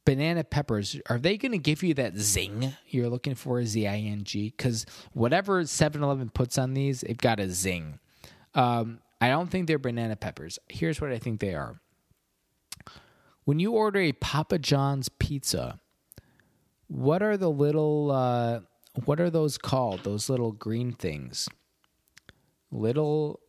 Banana 0.04 0.44
peppers, 0.44 1.00
are 1.06 1.18
they 1.18 1.36
going 1.36 1.50
to 1.50 1.58
give 1.58 1.82
you 1.82 1.94
that 1.94 2.16
zing 2.16 2.76
you're 2.86 3.08
looking 3.08 3.34
for, 3.34 3.64
Z 3.64 3.84
I 3.88 3.96
N 3.96 4.22
G? 4.22 4.54
Because 4.56 4.86
whatever 5.14 5.66
7 5.66 6.00
Eleven 6.00 6.28
puts 6.30 6.58
on 6.58 6.74
these, 6.74 7.00
they've 7.00 7.16
got 7.16 7.40
a 7.40 7.50
zing. 7.50 7.98
Um, 8.54 9.00
I 9.20 9.30
don't 9.30 9.50
think 9.50 9.66
they're 9.66 9.80
banana 9.80 10.14
peppers. 10.14 10.60
Here's 10.68 11.00
what 11.00 11.10
I 11.10 11.18
think 11.18 11.40
they 11.40 11.54
are. 11.54 11.80
When 13.42 13.58
you 13.58 13.72
order 13.72 13.98
a 13.98 14.12
Papa 14.12 14.60
John's 14.60 15.08
pizza, 15.08 15.80
what 16.92 17.22
are 17.22 17.38
the 17.38 17.50
little, 17.50 18.10
uh, 18.10 18.60
what 19.06 19.18
are 19.18 19.30
those 19.30 19.56
called? 19.56 20.04
Those 20.04 20.28
little 20.28 20.52
green 20.52 20.92
things? 20.92 21.48
Little 22.70 23.40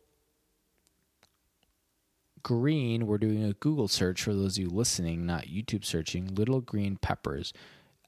green, 2.42 3.06
we're 3.06 3.18
doing 3.18 3.44
a 3.44 3.52
Google 3.52 3.86
search 3.86 4.22
for 4.22 4.32
those 4.32 4.56
of 4.56 4.62
you 4.62 4.70
listening, 4.70 5.26
not 5.26 5.44
YouTube 5.44 5.84
searching, 5.84 6.34
little 6.34 6.62
green 6.62 6.96
peppers. 6.96 7.52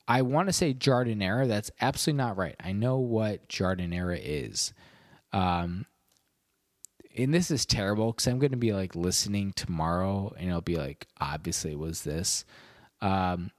I 0.08 0.22
want 0.22 0.48
to 0.48 0.54
say 0.54 0.72
giardiniera. 0.72 1.46
That's 1.46 1.70
absolutely 1.82 2.18
not 2.18 2.38
right. 2.38 2.56
I 2.58 2.72
know 2.72 2.98
what 2.98 3.48
giardiniera 3.48 4.18
is. 4.22 4.72
Um, 5.34 5.84
and 7.14 7.34
this 7.34 7.50
is 7.50 7.66
terrible 7.66 8.12
because 8.12 8.26
I'm 8.26 8.38
going 8.38 8.52
to 8.52 8.56
be 8.56 8.72
like 8.72 8.96
listening 8.96 9.52
tomorrow 9.52 10.32
and 10.38 10.48
it'll 10.48 10.62
be 10.62 10.76
like, 10.76 11.08
obviously, 11.20 11.76
was 11.76 12.02
this. 12.02 12.46
Um, 13.02 13.50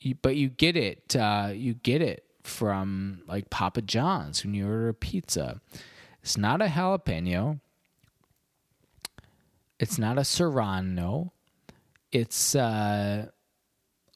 you, 0.00 0.14
but 0.20 0.36
you 0.36 0.48
get 0.48 0.76
it. 0.76 1.14
Uh, 1.14 1.50
you 1.52 1.74
get 1.74 2.02
it 2.02 2.24
from 2.42 3.22
like 3.26 3.50
Papa 3.50 3.82
John's 3.82 4.44
when 4.44 4.54
you 4.54 4.66
order 4.66 4.88
a 4.88 4.94
pizza. 4.94 5.60
It's 6.22 6.36
not 6.36 6.62
a 6.62 6.66
jalapeno. 6.66 7.60
It's 9.78 9.98
not 9.98 10.18
a 10.18 10.24
Serrano. 10.24 11.32
It's 12.12 12.54
uh, 12.54 13.28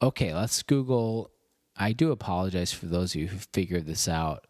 okay. 0.03 0.35
Let's 0.35 0.62
Google. 0.62 1.30
I 1.76 1.93
do 1.93 2.12
apologize 2.12 2.72
for 2.72 2.87
those 2.87 3.14
of 3.14 3.20
you 3.20 3.28
who 3.28 3.39
figured 3.53 3.87
this 3.87 4.09
out. 4.09 4.47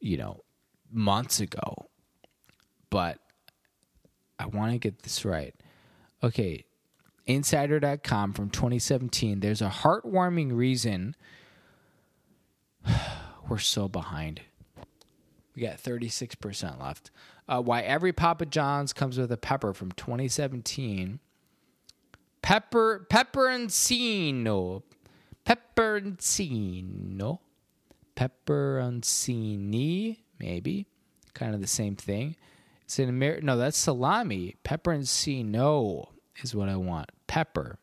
You 0.00 0.18
know, 0.18 0.40
months 0.90 1.40
ago, 1.40 1.88
but 2.90 3.18
I 4.38 4.46
want 4.46 4.72
to 4.72 4.78
get 4.78 5.02
this 5.02 5.24
right. 5.24 5.54
Okay, 6.22 6.64
insider.com 7.26 8.32
from 8.32 8.50
2017. 8.50 9.40
There's 9.40 9.62
a 9.62 9.68
heartwarming 9.68 10.54
reason 10.54 11.16
we're 13.48 13.58
so 13.58 13.88
behind. 13.88 14.42
We 15.54 15.62
got 15.62 15.78
36% 15.78 16.80
left. 16.80 17.10
Uh, 17.48 17.62
why 17.62 17.82
every 17.82 18.12
Papa 18.12 18.46
John's 18.46 18.92
comes 18.92 19.18
with 19.18 19.30
a 19.30 19.36
pepper 19.36 19.72
from 19.72 19.92
2017. 19.92 21.20
Pepper 22.42 23.06
pepperoncino. 23.08 24.82
Pepperoncino. 25.46 27.38
Pepperoncini, 28.16 30.18
maybe. 30.38 30.86
Kind 31.34 31.54
of 31.54 31.60
the 31.60 31.66
same 31.66 31.96
thing. 31.96 32.36
It's 32.84 32.98
an 32.98 33.08
Amer- 33.08 33.40
no, 33.40 33.56
that's 33.56 33.78
salami. 33.78 34.56
Pepperoncino 34.64 36.08
is 36.42 36.54
what 36.54 36.68
I 36.68 36.76
want. 36.76 37.10
Pepper. 37.26 37.78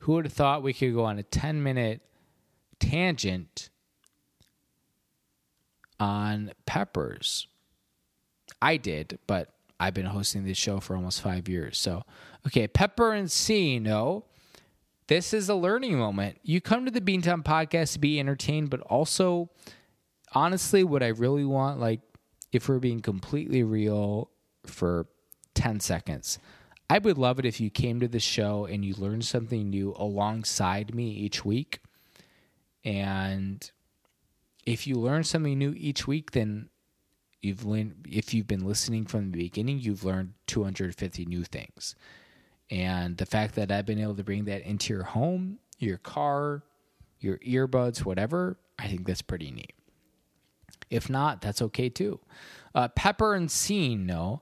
Who 0.00 0.14
would 0.14 0.24
have 0.24 0.32
thought 0.32 0.62
we 0.62 0.72
could 0.72 0.94
go 0.94 1.04
on 1.04 1.18
a 1.18 1.22
10 1.22 1.62
minute 1.62 2.00
tangent 2.78 3.70
on 6.00 6.52
peppers. 6.66 7.46
I 8.60 8.78
did, 8.78 9.18
but 9.26 9.52
I've 9.78 9.94
been 9.94 10.06
hosting 10.06 10.44
this 10.44 10.58
show 10.58 10.80
for 10.80 10.96
almost 10.96 11.20
five 11.20 11.48
years. 11.48 11.78
So, 11.78 12.02
okay, 12.46 12.66
Pepper 12.66 13.12
and 13.12 13.30
C, 13.30 13.78
no. 13.78 14.24
This 15.06 15.32
is 15.32 15.48
a 15.48 15.54
learning 15.54 15.98
moment. 15.98 16.38
You 16.42 16.60
come 16.60 16.84
to 16.84 16.90
the 16.90 17.00
Beantown 17.00 17.42
podcast 17.42 17.94
to 17.94 17.98
be 17.98 18.20
entertained, 18.20 18.70
but 18.70 18.80
also, 18.80 19.50
honestly, 20.32 20.84
what 20.84 21.02
I 21.02 21.08
really 21.08 21.44
want, 21.44 21.80
like, 21.80 22.00
if 22.52 22.68
we're 22.68 22.78
being 22.78 23.00
completely 23.00 23.62
real 23.62 24.30
for 24.66 25.06
10 25.54 25.80
seconds, 25.80 26.38
I 26.88 26.98
would 26.98 27.18
love 27.18 27.38
it 27.38 27.44
if 27.44 27.60
you 27.60 27.70
came 27.70 28.00
to 28.00 28.08
the 28.08 28.20
show 28.20 28.66
and 28.66 28.84
you 28.84 28.94
learned 28.94 29.24
something 29.24 29.70
new 29.70 29.94
alongside 29.96 30.94
me 30.94 31.08
each 31.10 31.44
week. 31.44 31.80
And 32.84 33.70
if 34.66 34.86
you 34.86 34.96
learn 34.96 35.24
something 35.24 35.56
new 35.58 35.74
each 35.76 36.06
week, 36.06 36.32
then 36.32 36.68
you've 37.42 37.64
learned, 37.64 38.06
if 38.08 38.34
you've 38.34 38.48
been 38.48 38.66
listening 38.66 39.06
from 39.06 39.30
the 39.30 39.38
beginning, 39.38 39.78
you've 39.78 40.04
learned 40.04 40.34
250 40.46 41.26
new 41.26 41.44
things. 41.44 41.94
And 42.70 43.16
the 43.16 43.26
fact 43.26 43.54
that 43.56 43.70
I've 43.70 43.86
been 43.86 44.00
able 44.00 44.16
to 44.16 44.24
bring 44.24 44.44
that 44.46 44.62
into 44.62 44.92
your 44.92 45.04
home, 45.04 45.58
your 45.78 45.98
car, 45.98 46.62
your 47.20 47.38
earbuds, 47.38 48.04
whatever, 48.04 48.58
I 48.78 48.88
think 48.88 49.06
that's 49.06 49.22
pretty 49.22 49.50
neat. 49.50 49.74
If 50.88 51.08
not, 51.08 51.40
that's 51.40 51.62
okay 51.62 51.88
too. 51.88 52.20
Uh, 52.74 52.88
peperoncino 52.88 54.40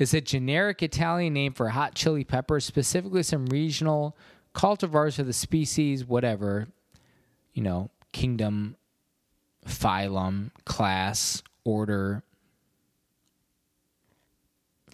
is 0.00 0.14
a 0.14 0.20
generic 0.20 0.82
Italian 0.82 1.34
name 1.34 1.52
for 1.52 1.68
hot 1.68 1.94
chili 1.94 2.24
pepper, 2.24 2.58
specifically 2.58 3.22
some 3.22 3.46
regional 3.46 4.16
cultivars 4.54 5.18
of 5.18 5.26
the 5.26 5.32
species, 5.32 6.04
whatever, 6.06 6.68
you 7.52 7.62
know, 7.62 7.90
kingdom, 8.10 8.76
phylum, 9.66 10.50
class, 10.64 11.42
order, 11.64 12.22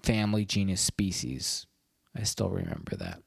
family, 0.02 0.44
genus, 0.44 0.80
species. 0.80 1.66
I 2.16 2.24
still 2.24 2.50
remember 2.50 2.96
that. 2.96 3.22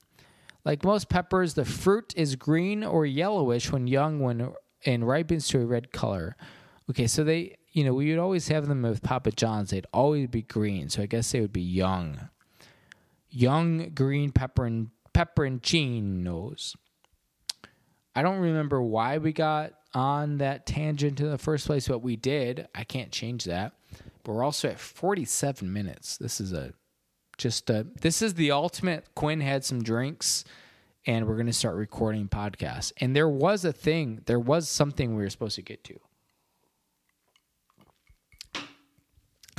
Like 0.66 0.84
most 0.84 1.08
peppers, 1.08 1.54
the 1.54 1.64
fruit 1.64 2.14
is 2.18 2.36
green 2.36 2.84
or 2.84 3.06
yellowish 3.06 3.72
when 3.72 3.88
young 3.88 4.20
when 4.20 4.52
and 4.86 5.08
ripens 5.08 5.48
to 5.48 5.62
a 5.62 5.66
red 5.66 5.94
color. 5.94 6.36
Okay, 6.90 7.08
so 7.08 7.24
they 7.24 7.56
you 7.72 7.84
know, 7.84 7.94
we 7.94 8.10
would 8.10 8.20
always 8.20 8.48
have 8.48 8.68
them 8.68 8.82
with 8.82 9.04
Papa 9.04 9.32
John's. 9.32 9.70
They'd 9.70 9.86
always 9.94 10.28
be 10.28 10.42
green, 10.42 10.90
so 10.90 11.02
I 11.02 11.06
guess 11.06 11.32
they 11.32 11.40
would 11.40 11.54
be 11.54 11.62
young, 11.62 12.30
young 13.30 13.92
green 13.94 14.32
pepper 14.32 14.66
and 14.66 14.90
pepperoncinos. 15.14 16.76
I 18.16 18.22
don't 18.22 18.40
remember 18.40 18.82
why 18.82 19.18
we 19.18 19.34
got 19.34 19.74
on 19.94 20.40
that 20.40 20.66
tangent 20.66 21.20
in 21.20 21.30
the 21.30 21.38
first 21.38 21.68
place, 21.68 21.88
but 21.88 22.00
we 22.00 22.16
did. 22.16 22.68
I 22.76 22.84
can't 22.84 23.12
change 23.12 23.46
that. 23.46 23.74
But 24.24 24.34
we're 24.34 24.44
also 24.44 24.70
at 24.70 24.80
47 24.80 25.72
minutes. 25.72 26.18
This 26.18 26.42
is 26.42 26.54
a 26.54 26.74
just 27.38 27.70
a 27.70 27.88
this 28.02 28.22
is 28.22 28.34
the 28.34 28.52
ultimate 28.52 29.16
Quinn 29.16 29.40
had 29.40 29.64
some 29.64 29.82
drinks 29.82 30.44
and 31.06 31.26
we're 31.26 31.36
going 31.36 31.48
to 31.48 31.54
start 31.54 31.76
recording 31.76 32.28
podcasts. 32.28 32.92
And 32.98 33.16
there 33.16 33.30
was 33.30 33.64
a 33.64 33.72
thing, 33.72 34.22
there 34.26 34.40
was 34.40 34.68
something 34.68 35.16
we 35.16 35.24
were 35.24 35.30
supposed 35.30 35.56
to 35.56 35.62
get 35.62 35.84
to. 35.86 36.00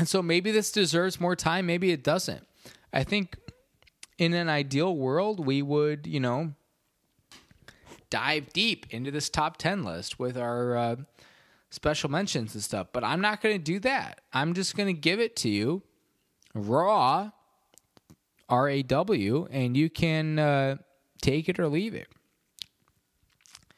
And 0.00 0.08
so 0.08 0.22
maybe 0.22 0.50
this 0.50 0.72
deserves 0.72 1.20
more 1.20 1.36
time, 1.36 1.66
maybe 1.66 1.90
it 1.90 2.02
doesn't. 2.02 2.46
I 2.90 3.04
think 3.04 3.36
in 4.16 4.32
an 4.32 4.48
ideal 4.48 4.96
world, 4.96 5.44
we 5.44 5.60
would, 5.60 6.06
you 6.06 6.20
know, 6.20 6.54
dive 8.08 8.50
deep 8.54 8.86
into 8.88 9.10
this 9.10 9.28
top 9.28 9.58
10 9.58 9.84
list 9.84 10.18
with 10.18 10.38
our 10.38 10.74
uh, 10.74 10.96
special 11.68 12.10
mentions 12.10 12.54
and 12.54 12.64
stuff. 12.64 12.86
But 12.94 13.04
I'm 13.04 13.20
not 13.20 13.42
going 13.42 13.58
to 13.58 13.62
do 13.62 13.78
that. 13.80 14.22
I'm 14.32 14.54
just 14.54 14.74
going 14.74 14.86
to 14.86 14.98
give 14.98 15.20
it 15.20 15.36
to 15.36 15.50
you 15.50 15.82
raw, 16.54 17.32
R 18.48 18.68
A 18.70 18.82
W, 18.82 19.48
and 19.50 19.76
you 19.76 19.90
can 19.90 20.38
uh, 20.38 20.76
take 21.20 21.46
it 21.46 21.60
or 21.60 21.68
leave 21.68 21.94
it. 21.94 22.08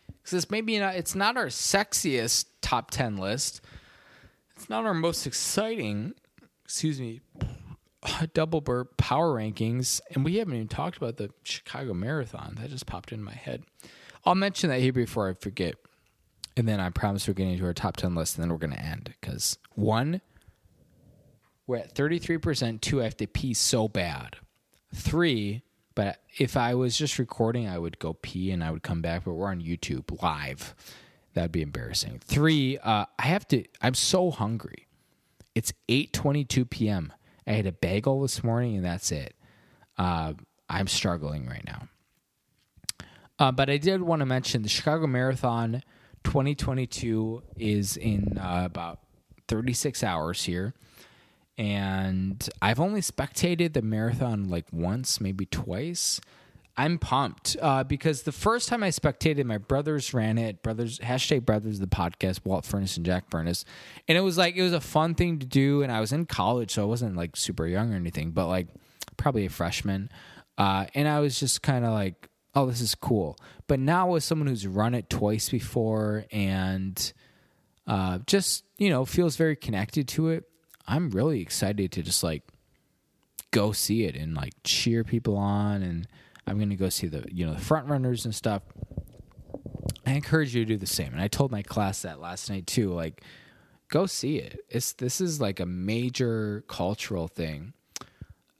Because 0.07 0.35
it's 0.35 0.51
maybe 0.53 0.79
not, 0.79 0.95
it's 0.95 1.17
not 1.17 1.37
our 1.37 1.47
sexiest 1.47 2.45
top 2.61 2.93
10 2.93 3.17
list 3.17 3.61
it's 4.63 4.71
not 4.71 4.87
our 4.87 4.95
most 4.95 5.27
exciting, 5.27 6.15
excuse 6.65 7.01
me, 7.01 7.21
double 8.33 8.61
burp 8.61 8.97
power 8.97 9.35
rankings, 9.35 10.01
and 10.15 10.25
we 10.25 10.37
haven't 10.37 10.55
even 10.55 10.69
talked 10.69 10.97
about 10.97 11.17
the 11.17 11.31
Chicago 11.43 11.93
Marathon. 11.95 12.57
That 12.61 12.71
just 12.71 12.87
popped 12.87 13.11
in 13.11 13.25
my 13.25 13.33
head. 13.33 13.65
I'll 14.25 14.37
mention 14.37 14.71
that 14.71 14.79
here 14.79 14.93
before 14.93 15.29
I 15.29 15.35
forget. 15.35 15.75
And 16.57 16.69
then 16.69 16.79
I 16.79 16.91
promise 16.91 17.27
we're 17.27 17.35
getting 17.35 17.59
to 17.59 17.65
our 17.65 17.73
top 17.73 17.97
10 17.97 18.15
list, 18.15 18.37
and 18.37 18.45
then 18.45 18.53
we're 18.53 18.59
going 18.59 18.73
to 18.73 18.81
end. 18.81 19.13
Because 19.21 19.59
one, 19.75 20.21
we're 21.67 21.79
at 21.79 21.97
33%. 21.97 22.81
Two, 22.81 23.01
I 23.01 23.05
have 23.05 23.17
to 23.17 23.27
pee 23.27 23.55
so 23.55 23.89
bad. 23.89 24.37
Three, 24.95 25.63
but 25.97 26.21
if 26.39 26.57
I 26.57 26.77
was 26.77 26.97
just 26.97 27.19
recording, 27.19 27.67
I 27.67 27.81
would 27.81 27.99
go 27.99 28.13
pee 28.13 28.53
and 28.53 28.63
I 28.63 28.71
would 28.71 28.85
come 28.85 29.03
back, 29.03 29.25
but 29.25 29.33
we're 29.33 29.51
on 29.51 29.61
YouTube 29.61 30.23
live. 30.23 30.77
That'd 31.35 31.53
be 31.53 31.63
embarrassing. 31.63 32.21
Three, 32.25 32.79
uh, 32.79 33.07
I 33.19 33.23
have 33.23 33.47
to. 33.49 33.65
I'm 33.81 33.95
so 33.95 34.31
hungry. 34.31 34.87
It's 35.55 35.73
8:22 35.89 36.69
p.m. 36.69 37.13
I 37.47 37.53
had 37.53 37.67
a 37.67 37.73
bagel 37.73 38.23
this 38.23 38.45
morning, 38.45 38.77
and 38.77 38.85
that's 38.85 39.11
it. 39.11 39.35
Uh, 39.99 40.35
I'm 40.69 40.87
struggling 40.87 41.47
right 41.47 41.65
now. 41.67 41.89
Uh, 43.39 43.51
but 43.51 43.69
I 43.69 43.77
did 43.77 44.03
want 44.03 44.21
to 44.21 44.27
mention 44.27 44.63
the 44.63 44.69
Chicago 44.69 45.07
Marathon 45.07 45.83
2022 46.25 47.43
is 47.57 47.97
in 47.97 48.39
uh, 48.39 48.63
about 48.65 49.01
36 49.49 50.03
hours 50.05 50.45
here. 50.45 50.75
And 51.59 52.49
I've 52.63 52.81
only 52.81 53.01
spectated 53.01 53.75
the 53.75 53.83
marathon 53.83 54.49
like 54.49 54.67
once, 54.73 55.21
maybe 55.21 55.45
twice. 55.45 56.21
I'm 56.77 56.99
pumped 56.99 57.57
uh, 57.61 57.85
because 57.85 58.23
the 58.23 58.33
first 58.33 58.69
time 58.69 58.83
I 58.83 58.89
spectated, 58.89 59.45
my 59.45 59.59
brothers 59.59 60.15
ran 60.15 60.39
it. 60.39 60.63
Brothers 60.63 60.99
hashtag 60.99 61.45
brothers 61.45 61.79
the 61.79 61.87
podcast, 61.87 62.41
Walt 62.45 62.65
Furness 62.65 62.97
and 62.97 63.05
Jack 63.05 63.31
Furness, 63.31 63.65
and 64.09 64.17
it 64.17 64.23
was 64.23 64.39
like 64.39 64.57
it 64.57 64.63
was 64.63 64.73
a 64.73 64.81
fun 64.81 65.15
thing 65.15 65.39
to 65.41 65.47
do. 65.47 65.83
And 65.83 65.93
I 65.93 66.01
was 66.01 66.13
in 66.13 66.25
college, 66.25 66.73
so 66.73 66.83
I 66.83 66.87
wasn't 66.87 67.17
like 67.17 67.37
super 67.37 67.67
young 67.67 67.93
or 67.93 67.97
anything, 67.97 68.31
but 68.31 68.47
like 68.47 68.69
probably 69.19 69.45
a 69.45 69.51
freshman. 69.51 70.11
Uh, 70.57 70.87
and 70.95 71.09
I 71.09 71.21
was 71.21 71.39
just 71.39 71.63
kind 71.63 71.85
of 71.85 71.93
like, 71.93 72.29
oh, 72.55 72.67
this 72.67 72.81
is 72.81 72.95
cool. 72.95 73.37
But 73.67 73.79
now 73.79 74.15
as 74.15 74.25
someone 74.25 74.49
who's 74.49 74.67
run 74.67 74.95
it 74.95 75.11
twice 75.11 75.51
before 75.51 76.25
and 76.33 77.13
uh, 77.87 78.19
just 78.27 78.65
you 78.79 78.89
know 78.89 79.05
feels 79.05 79.37
very 79.37 79.57
connected 79.57 80.09
to 80.09 80.29
it, 80.29 80.45
I'm 80.87 81.11
really 81.11 81.43
excited 81.43 81.93
to 81.93 82.03
just 82.03 82.23
like 82.23 82.45
go 83.51 83.73
see 83.73 84.05
it 84.05 84.17
and 84.17 84.35
like 84.35 84.55
cheer 84.65 85.05
people 85.05 85.37
on 85.37 85.83
and 85.83 86.09
I'm 86.47 86.57
going 86.57 86.71
to 86.71 86.77
go 86.77 86.89
see 86.89 87.07
the 87.07 87.25
you 87.31 87.47
know 87.47 87.55
the 87.55 87.61
front 87.61 87.89
runners 87.89 88.25
and 88.25 88.35
stuff. 88.35 88.63
I 90.07 90.13
encourage 90.13 90.55
you 90.55 90.65
to 90.65 90.69
do 90.69 90.77
the 90.77 90.87
same. 90.87 91.13
And 91.13 91.21
I 91.21 91.29
told 91.29 91.51
my 91.51 91.63
class 91.63 92.03
that 92.03 92.21
last 92.21 92.51
night 92.51 92.67
too. 92.67 92.93
Like, 92.93 93.23
go 93.89 94.07
see 94.07 94.39
it. 94.39 94.61
It's 94.69 94.93
this 94.93 95.21
is 95.21 95.41
like 95.41 95.61
a 95.61 95.67
major 95.67 96.65
cultural 96.69 97.29
thing. 97.29 97.73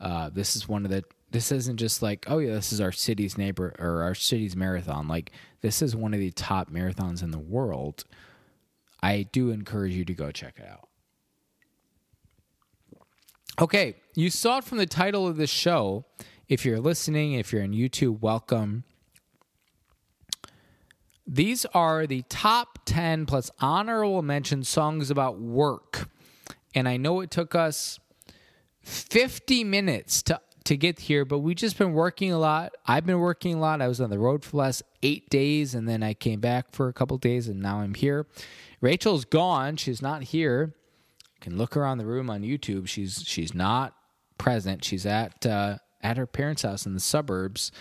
Uh, 0.01 0.31
this 0.31 0.57
is 0.57 0.69
one 0.69 0.85
of 0.85 0.91
the. 0.91 1.05
This 1.31 1.51
isn't 1.51 1.79
just 1.79 2.03
like, 2.03 2.27
oh 2.29 2.39
yeah, 2.39 2.53
this 2.53 2.75
is 2.75 2.81
our 2.81 2.93
city's 2.93 3.39
neighbor 3.39 3.75
or 3.79 4.03
our 4.03 4.15
city's 4.15 4.55
marathon. 4.55 5.09
Like, 5.09 5.33
this 5.63 5.81
is 5.81 5.97
one 5.97 6.13
of 6.13 6.21
the 6.21 6.31
top 6.31 6.71
marathons 6.71 7.23
in 7.23 7.31
the 7.31 7.39
world. 7.39 8.05
I 9.03 9.23
do 9.33 9.51
encourage 9.51 9.95
you 9.95 10.05
to 10.05 10.15
go 10.15 10.31
check 10.31 10.59
it 10.59 10.69
out. 10.69 10.89
Okay, 13.61 13.97
you 14.15 14.31
saw 14.31 14.59
it 14.59 14.65
from 14.65 14.79
the 14.79 14.87
title 14.87 15.27
of 15.27 15.37
the 15.37 15.47
show. 15.47 16.05
If 16.53 16.67
you're 16.67 16.81
listening, 16.81 17.33
if 17.33 17.51
you're 17.51 17.63
on 17.63 17.73
YouTube, 17.73 18.21
welcome. 18.21 18.85
These 21.27 21.65
are 21.73 22.07
the 22.07 22.25
top 22.29 22.81
10 22.85 23.25
plus 23.25 23.51
honorable 23.59 24.21
mention 24.21 24.63
songs 24.63 25.11
about 25.11 25.41
work. 25.41 26.11
And 26.75 26.87
I 26.87 26.99
know 26.99 27.23
it 27.23 27.31
took 27.31 27.55
us 27.55 27.99
50 28.83 29.65
minutes 29.65 30.23
to, 30.25 30.43
to 30.65 30.77
get 30.77 30.99
here, 30.99 31.25
but 31.25 31.39
we've 31.39 31.57
just 31.57 31.79
been 31.79 31.95
working 31.95 32.33
a 32.33 32.39
lot. 32.39 32.75
I've 32.85 33.07
been 33.07 33.21
working 33.21 33.55
a 33.55 33.59
lot. 33.59 33.81
I 33.81 33.89
was 33.89 34.03
on 34.03 34.11
the 34.11 34.19
road 34.19 34.45
for 34.45 34.51
the 34.51 34.57
last 34.59 34.83
eight 35.03 35.31
days, 35.31 35.75
and 35.75 35.89
then 35.89 36.03
I 36.03 36.13
came 36.13 36.41
back 36.41 36.67
for 36.73 36.89
a 36.89 36.93
couple 36.93 37.17
days, 37.17 37.49
and 37.49 37.63
now 37.63 37.79
I'm 37.79 37.95
here. 37.95 38.27
Rachel's 38.83 39.25
gone. 39.25 39.79
She's 39.79 40.03
not 40.03 40.23
here. 40.25 40.75
You 41.37 41.41
can 41.41 41.57
look 41.57 41.79
around 41.79 41.97
the 41.97 42.05
room 42.05 42.29
on 42.29 42.43
YouTube. 42.43 42.89
She's 42.89 43.25
she's 43.27 43.55
not 43.55 43.95
present. 44.37 44.85
She's 44.85 45.07
at 45.07 45.47
uh, 45.47 45.79
at 46.03 46.17
her 46.17 46.27
parents' 46.27 46.63
house 46.63 46.87
in 46.87 46.95
the 46.95 47.01
suburbs, 47.01 47.73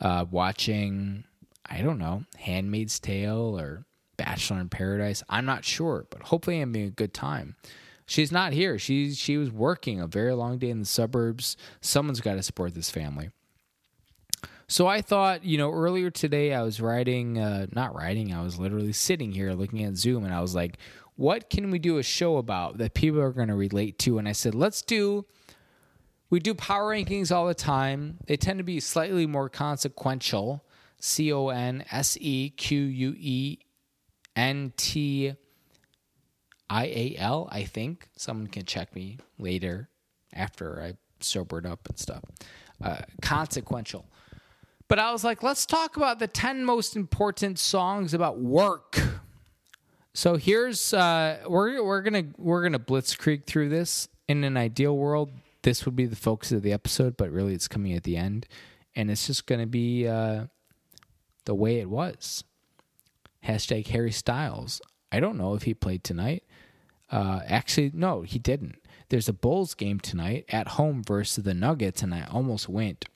uh, 0.00 0.24
watching, 0.30 1.24
I 1.66 1.82
don't 1.82 1.98
know, 1.98 2.24
Handmaid's 2.38 3.00
Tale 3.00 3.58
or 3.58 3.84
Bachelor 4.16 4.60
in 4.60 4.68
Paradise. 4.68 5.22
I'm 5.28 5.46
not 5.46 5.64
sure, 5.64 6.06
but 6.10 6.22
hopefully 6.22 6.60
I'm 6.60 6.74
having 6.74 6.88
a 6.88 6.90
good 6.90 7.14
time. 7.14 7.56
She's 8.06 8.30
not 8.30 8.52
here. 8.52 8.78
She 8.78 9.14
she 9.14 9.38
was 9.38 9.50
working 9.50 10.00
a 10.00 10.06
very 10.06 10.34
long 10.34 10.58
day 10.58 10.68
in 10.68 10.80
the 10.80 10.84
suburbs. 10.84 11.56
Someone's 11.80 12.20
got 12.20 12.34
to 12.34 12.42
support 12.42 12.74
this 12.74 12.90
family. 12.90 13.30
So 14.66 14.86
I 14.86 15.02
thought, 15.02 15.44
you 15.44 15.58
know, 15.58 15.70
earlier 15.70 16.10
today 16.10 16.54
I 16.54 16.62
was 16.62 16.80
writing, 16.80 17.38
uh, 17.38 17.66
not 17.72 17.94
writing, 17.94 18.32
I 18.32 18.42
was 18.42 18.58
literally 18.58 18.92
sitting 18.92 19.32
here 19.32 19.52
looking 19.52 19.84
at 19.84 19.96
Zoom 19.96 20.24
and 20.24 20.34
I 20.34 20.40
was 20.40 20.54
like, 20.54 20.78
what 21.16 21.50
can 21.50 21.70
we 21.70 21.78
do 21.78 21.98
a 21.98 22.02
show 22.02 22.38
about 22.38 22.78
that 22.78 22.94
people 22.94 23.20
are 23.20 23.30
going 23.30 23.48
to 23.48 23.54
relate 23.54 23.98
to? 24.00 24.18
And 24.18 24.28
I 24.28 24.32
said, 24.32 24.54
let's 24.54 24.82
do 24.82 25.26
We 26.34 26.40
do 26.40 26.52
power 26.52 26.90
rankings 26.90 27.30
all 27.30 27.46
the 27.46 27.54
time. 27.54 28.18
They 28.26 28.36
tend 28.36 28.58
to 28.58 28.64
be 28.64 28.80
slightly 28.80 29.24
more 29.24 29.48
consequential. 29.48 30.64
C 30.98 31.32
O 31.32 31.50
N 31.50 31.84
S 31.92 32.18
E 32.20 32.50
Q 32.50 32.80
U 32.80 33.14
E 33.16 33.58
N 34.34 34.72
T 34.76 35.34
I 36.68 36.86
A 36.86 37.14
L, 37.18 37.48
I 37.52 37.62
think. 37.62 38.08
Someone 38.16 38.48
can 38.48 38.64
check 38.64 38.96
me 38.96 39.18
later 39.38 39.88
after 40.32 40.82
I 40.82 40.94
sobered 41.20 41.66
up 41.66 41.88
and 41.88 41.96
stuff. 42.00 42.24
Uh, 42.82 43.02
consequential. 43.22 44.04
But 44.88 44.98
I 44.98 45.12
was 45.12 45.22
like, 45.22 45.44
let's 45.44 45.64
talk 45.64 45.96
about 45.96 46.18
the 46.18 46.26
10 46.26 46.64
most 46.64 46.96
important 46.96 47.60
songs 47.60 48.12
about 48.12 48.40
work. 48.40 49.00
So 50.14 50.34
here's 50.34 50.92
uh, 50.92 51.44
we're 51.46 51.80
we're 51.80 52.02
gonna 52.02 52.24
we're 52.38 52.64
gonna 52.64 52.80
blitzkrieg 52.80 53.44
through 53.44 53.68
this. 53.68 54.08
In 54.26 54.42
an 54.42 54.56
ideal 54.56 54.96
world, 54.96 55.30
this 55.64 55.84
would 55.84 55.96
be 55.96 56.06
the 56.06 56.16
focus 56.16 56.52
of 56.52 56.62
the 56.62 56.72
episode, 56.72 57.16
but 57.16 57.30
really 57.30 57.54
it's 57.54 57.68
coming 57.68 57.92
at 57.92 58.04
the 58.04 58.16
end, 58.16 58.46
and 58.94 59.10
it's 59.10 59.26
just 59.26 59.46
gonna 59.46 59.66
be 59.66 60.06
uh, 60.06 60.44
the 61.44 61.54
way 61.54 61.80
it 61.80 61.90
was. 61.90 62.44
Hashtag 63.44 63.88
Harry 63.88 64.12
Styles. 64.12 64.80
I 65.10 65.20
don't 65.20 65.36
know 65.36 65.54
if 65.54 65.64
he 65.64 65.74
played 65.74 66.04
tonight. 66.04 66.44
Uh, 67.10 67.40
actually, 67.46 67.90
no, 67.92 68.22
he 68.22 68.38
didn't. 68.38 68.76
There's 69.08 69.28
a 69.28 69.34
Bulls 69.34 69.74
game 69.74 70.00
tonight 70.00 70.46
at 70.48 70.68
home 70.68 71.02
versus 71.06 71.44
the 71.44 71.54
Nuggets, 71.54 72.02
and 72.02 72.14
I 72.14 72.26
almost 72.30 72.68
went. 72.68 73.06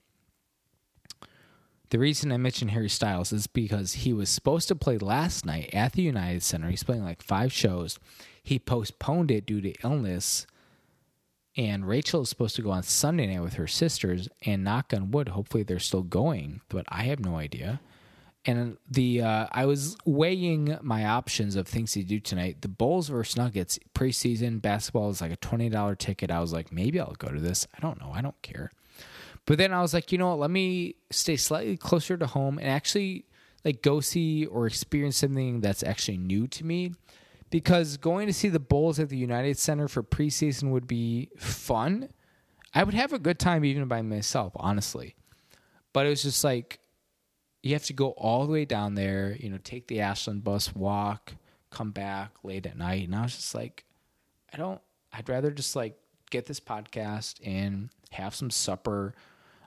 The 1.91 1.99
reason 1.99 2.31
I 2.31 2.37
mentioned 2.37 2.73
Harry 2.73 2.91
Styles 2.91 3.33
is 3.33 3.47
because 3.47 3.95
he 3.95 4.13
was 4.13 4.29
supposed 4.29 4.69
to 4.69 4.77
play 4.77 4.99
last 4.99 5.47
night 5.47 5.71
at 5.73 5.95
the 5.95 6.03
United 6.03 6.43
Center. 6.43 6.69
He's 6.69 6.83
playing 6.83 7.05
like 7.05 7.23
five 7.23 7.53
shows. 7.53 7.99
He 8.43 8.59
postponed 8.59 9.31
it 9.31 9.47
due 9.47 9.63
to 9.63 9.73
illness. 9.83 10.47
And 11.59 11.89
Rachel 11.89 12.23
is 12.23 12.29
supposed 12.29 12.55
to 12.57 12.63
go 12.63 12.71
on 12.71 12.85
Sunday 12.85 13.27
night 13.27 13.43
with 13.43 13.55
her 13.55 13.67
sisters. 13.67 14.29
And 14.47 14.63
knock 14.63 14.95
on 14.95 15.11
wood, 15.11 15.31
hopefully 15.31 15.65
they're 15.65 15.81
still 15.81 16.05
going, 16.05 16.61
but 16.69 16.87
I 16.89 17.03
have 17.03 17.19
no 17.19 17.37
idea. 17.37 17.81
And 18.47 18.79
the 18.89 19.23
uh, 19.23 19.49
I 19.51 19.67
was 19.67 19.97
weighing 20.07 20.79
my 20.81 21.05
options 21.05 21.57
of 21.57 21.67
things 21.67 21.93
to 21.93 22.05
do 22.05 22.21
tonight. 22.21 22.63
The 22.63 22.69
Bulls 22.69 23.09
versus 23.09 23.37
Nuggets 23.37 23.79
preseason 23.95 24.63
basketball 24.63 25.11
is 25.11 25.21
like 25.21 25.33
a 25.33 25.37
twenty 25.37 25.69
dollar 25.69 25.97
ticket. 25.97 26.31
I 26.31 26.41
was 26.41 26.53
like, 26.53 26.73
maybe 26.73 27.01
I'll 27.01 27.13
go 27.19 27.29
to 27.29 27.41
this. 27.41 27.67
I 27.77 27.81
don't 27.81 28.01
know. 28.01 28.13
I 28.15 28.23
don't 28.23 28.41
care. 28.41 28.71
But 29.45 29.59
then 29.59 29.73
I 29.73 29.83
was 29.83 29.93
like, 29.93 30.13
you 30.13 30.19
know 30.19 30.29
what? 30.29 30.39
Let 30.39 30.51
me 30.51 30.95
stay 31.11 31.37
slightly 31.37 31.77
closer 31.77 32.17
to 32.17 32.27
home 32.27 32.59
and 32.59 32.69
actually 32.69 33.27
like 33.65 33.83
go 33.83 34.01
see 34.01 34.47
or 34.47 34.67
experience 34.67 35.17
something 35.17 35.61
that's 35.61 35.83
actually 35.83 36.19
new 36.19 36.47
to 36.47 36.65
me. 36.65 36.95
Because 37.51 37.97
going 37.97 38.27
to 38.27 38.33
see 38.33 38.49
the 38.49 38.61
Bulls 38.61 38.99
at 38.99 39.09
the 39.09 39.17
United 39.17 39.59
Center 39.59 39.89
for 39.89 40.03
preseason 40.03 40.71
would 40.71 40.87
be 40.87 41.31
fun. 41.39 42.11
I 42.75 42.85
would 42.85 42.95
have 42.95 43.13
a 43.13 43.19
good 43.19 43.39
time 43.39 43.65
even 43.65 43.89
by 43.89 44.03
myself, 44.03 44.53
honestly. 44.57 45.17
But 45.93 46.07
it 46.07 46.11
was 46.11 46.23
just 46.23 46.45
like 46.45 46.79
you 47.63 47.73
have 47.73 47.85
to 47.85 47.93
go 47.93 48.11
all 48.11 48.47
the 48.47 48.53
way 48.53 48.65
down 48.65 48.95
there, 48.95 49.37
you 49.39 49.51
know, 49.51 49.59
take 49.63 49.89
the 49.89 50.01
Ashland 50.01 50.45
bus, 50.45 50.75
walk, 50.75 51.35
come 51.71 51.91
back 51.91 52.33
late 52.43 52.67
at 52.67 52.77
night. 52.77 53.05
And 53.05 53.17
I 53.17 53.23
was 53.23 53.35
just 53.35 53.55
like, 53.55 53.85
I 54.53 54.57
don't, 54.57 54.81
I'd 55.13 55.29
rather 55.29 55.51
just 55.51 55.75
like 55.75 55.99
get 56.31 56.47
this 56.47 56.61
podcast 56.61 57.41
and 57.45 57.91
have 58.11 58.35
some 58.35 58.51
supper, 58.51 59.15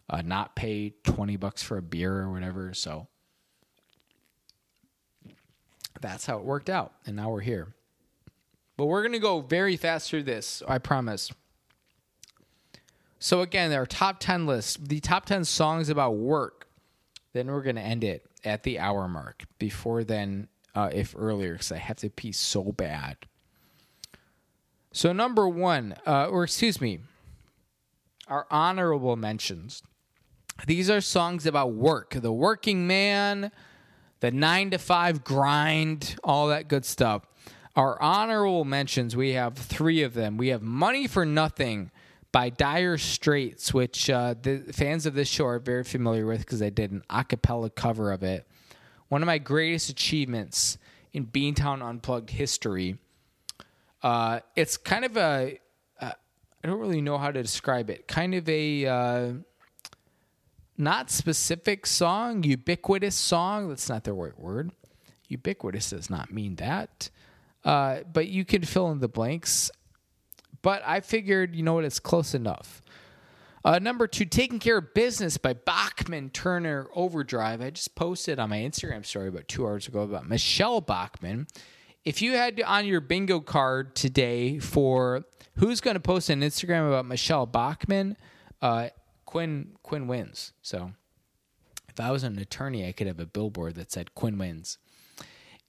uh, 0.10 0.22
not 0.22 0.56
pay 0.56 0.94
20 1.04 1.36
bucks 1.38 1.62
for 1.62 1.78
a 1.78 1.82
beer 1.82 2.20
or 2.20 2.32
whatever. 2.32 2.74
So 2.74 3.08
that's 6.02 6.26
how 6.26 6.38
it 6.38 6.43
worked 6.43 6.70
out. 6.70 6.93
And 7.06 7.16
now 7.16 7.30
we're 7.30 7.41
here. 7.41 7.74
But 8.78 8.88
we're 8.88 9.02
going 9.02 9.14
to 9.14 9.20
go 9.20 9.41
very 9.41 9.78
fast 9.78 10.10
through 10.10 10.24
this, 10.24 10.64
I 10.68 10.80
promise. 10.80 11.32
So, 13.20 13.41
again, 13.41 13.72
our 13.72 13.86
top 13.86 14.20
10 14.20 14.47
list, 14.47 14.89
the 14.89 14.99
top 14.99 15.26
10 15.26 15.45
songs 15.45 15.89
about 15.89 16.16
work. 16.16 16.68
Then 17.34 17.47
we're 17.47 17.62
going 17.62 17.76
to 17.76 17.82
end 17.82 18.04
it 18.04 18.26
at 18.43 18.64
the 18.64 18.80
hour 18.80 19.08
mark. 19.08 19.43
Before 19.60 20.04
then, 20.04 20.47
uh, 20.74 20.89
if 20.91 21.16
earlier, 21.18 21.54
because 21.54 21.72
I 21.72 21.78
have 21.78 21.97
to 21.97 22.10
pee 22.10 22.32
so 22.32 22.72
bad. 22.72 23.18
So, 24.91 25.14
number 25.14 25.47
one, 25.47 25.95
uh, 26.06 26.26
or 26.26 26.43
excuse 26.43 26.82
me, 26.82 26.99
our 28.28 28.47
honorable 28.49 29.16
mentions. 29.16 29.84
These 30.66 30.89
are 30.89 31.02
songs 31.02 31.45
about 31.45 31.74
work, 31.74 32.12
the 32.12 32.32
working 32.32 32.88
man, 32.88 33.52
the 34.22 34.32
nine 34.32 34.72
to 34.72 34.78
five 34.78 35.24
grind, 35.24 36.16
all 36.24 36.48
that 36.48 36.68
good 36.68 36.86
stuff. 36.86 37.28
Our 37.76 38.02
honorable 38.02 38.66
mentions, 38.66 39.16
we 39.16 39.32
have 39.34 39.56
three 39.56 40.04
of 40.04 40.14
them. 40.14 40.38
We 40.38 40.50
have 40.50 40.62
Money 40.62 41.08
for 41.08 41.26
Nothing 41.26 41.92
by 42.32 42.50
Dire 42.50 42.98
Straits, 42.98 43.74
which 43.74 44.10
uh, 44.10 44.36
the 44.42 44.60
fans 44.72 45.06
of 45.06 45.14
this 45.14 45.28
show 45.28 45.46
are 45.46 45.60
very 45.60 45.84
familiar 45.84 46.26
with 46.26 46.40
because 46.40 46.62
I 46.62 46.70
did 46.70 46.92
an 46.92 47.04
a 47.10 47.24
cappella 47.24 47.70
cover 47.70 48.12
of 48.12 48.24
it. 48.24 48.48
One 49.10 49.22
of 49.22 49.26
my 49.26 49.38
greatest 49.38 49.90
achievements 49.90 50.78
in 51.14 51.26
Beantown 51.28 51.82
Unplugged 51.82 52.30
history. 52.30 52.98
Uh, 54.02 54.40
it's 54.56 54.78
kind 54.78 55.06
of 55.06 55.18
a, 55.18 55.60
uh, 56.00 56.12
I 56.64 56.68
don't 56.68 56.80
really 56.80 57.02
know 57.02 57.18
how 57.18 57.32
to 57.32 57.42
describe 57.42 57.90
it, 57.90 58.08
kind 58.08 58.34
of 58.34 58.48
a 58.48 58.86
uh, 58.86 59.32
not 60.82 61.10
specific 61.10 61.86
song, 61.86 62.44
ubiquitous 62.44 63.16
song. 63.16 63.70
That's 63.70 63.88
not 63.88 64.04
the 64.04 64.14
right 64.14 64.38
word. 64.38 64.72
Ubiquitous 65.30 65.92
does 65.92 66.10
not 66.10 66.34
mean 66.34 66.56
that. 66.56 67.10
Uh, 67.64 68.00
but 68.12 68.28
you 68.28 68.44
can 68.44 68.64
fill 68.64 68.92
in 68.92 69.00
the 69.00 69.08
blanks. 69.08 69.72
But 70.62 70.82
I 70.86 71.00
figured, 71.00 71.56
you 71.56 71.64
know 71.64 71.76
what, 71.76 71.86
it's 71.86 72.00
close 72.00 72.34
enough. 72.34 72.82
Uh, 73.64 73.78
number 73.78 74.08
two, 74.08 74.26
Taking 74.26 74.58
Care 74.58 74.80
of 74.80 74.94
Business 74.94 75.38
by 75.38 75.54
Bachman 75.54 76.32
Turner 76.32 76.88
Overdrive. 76.96 77.62
I 77.62 77.70
just 77.70 77.94
posted 77.94 78.40
on 78.40 78.50
my 78.50 78.58
Instagram 78.58 79.06
story 79.06 79.28
about 79.28 79.48
two 79.48 79.66
hours 79.66 79.88
ago 79.88 80.02
about 80.02 80.28
Michele 80.28 80.82
Bachmann. 80.82 81.48
If 82.04 82.24
you 82.24 82.32
had 82.32 82.60
on 82.64 82.88
your 82.88 83.02
bingo 83.02 83.40
card 83.40 83.96
today 83.96 84.58
for 84.58 85.26
who's 85.58 85.80
going 85.80 85.94
to 85.94 86.00
post 86.00 86.32
an 86.32 86.42
Instagram 86.42 86.88
about 86.88 87.06
Michele 87.06 87.46
Bachmann, 87.46 88.18
uh, 88.64 88.90
Quinn 89.32 89.78
Quinn 89.82 90.08
wins. 90.08 90.52
So 90.62 90.92
if 91.88 92.02
I 92.02 92.12
was 92.12 92.24
an 92.24 92.38
attorney, 92.38 92.86
I 92.86 92.92
could 92.92 93.08
have 93.08 93.20
a 93.20 93.26
billboard 93.26 93.76
that 93.76 93.90
said 93.90 94.14
Quinn 94.14 94.38
wins. 94.38 94.78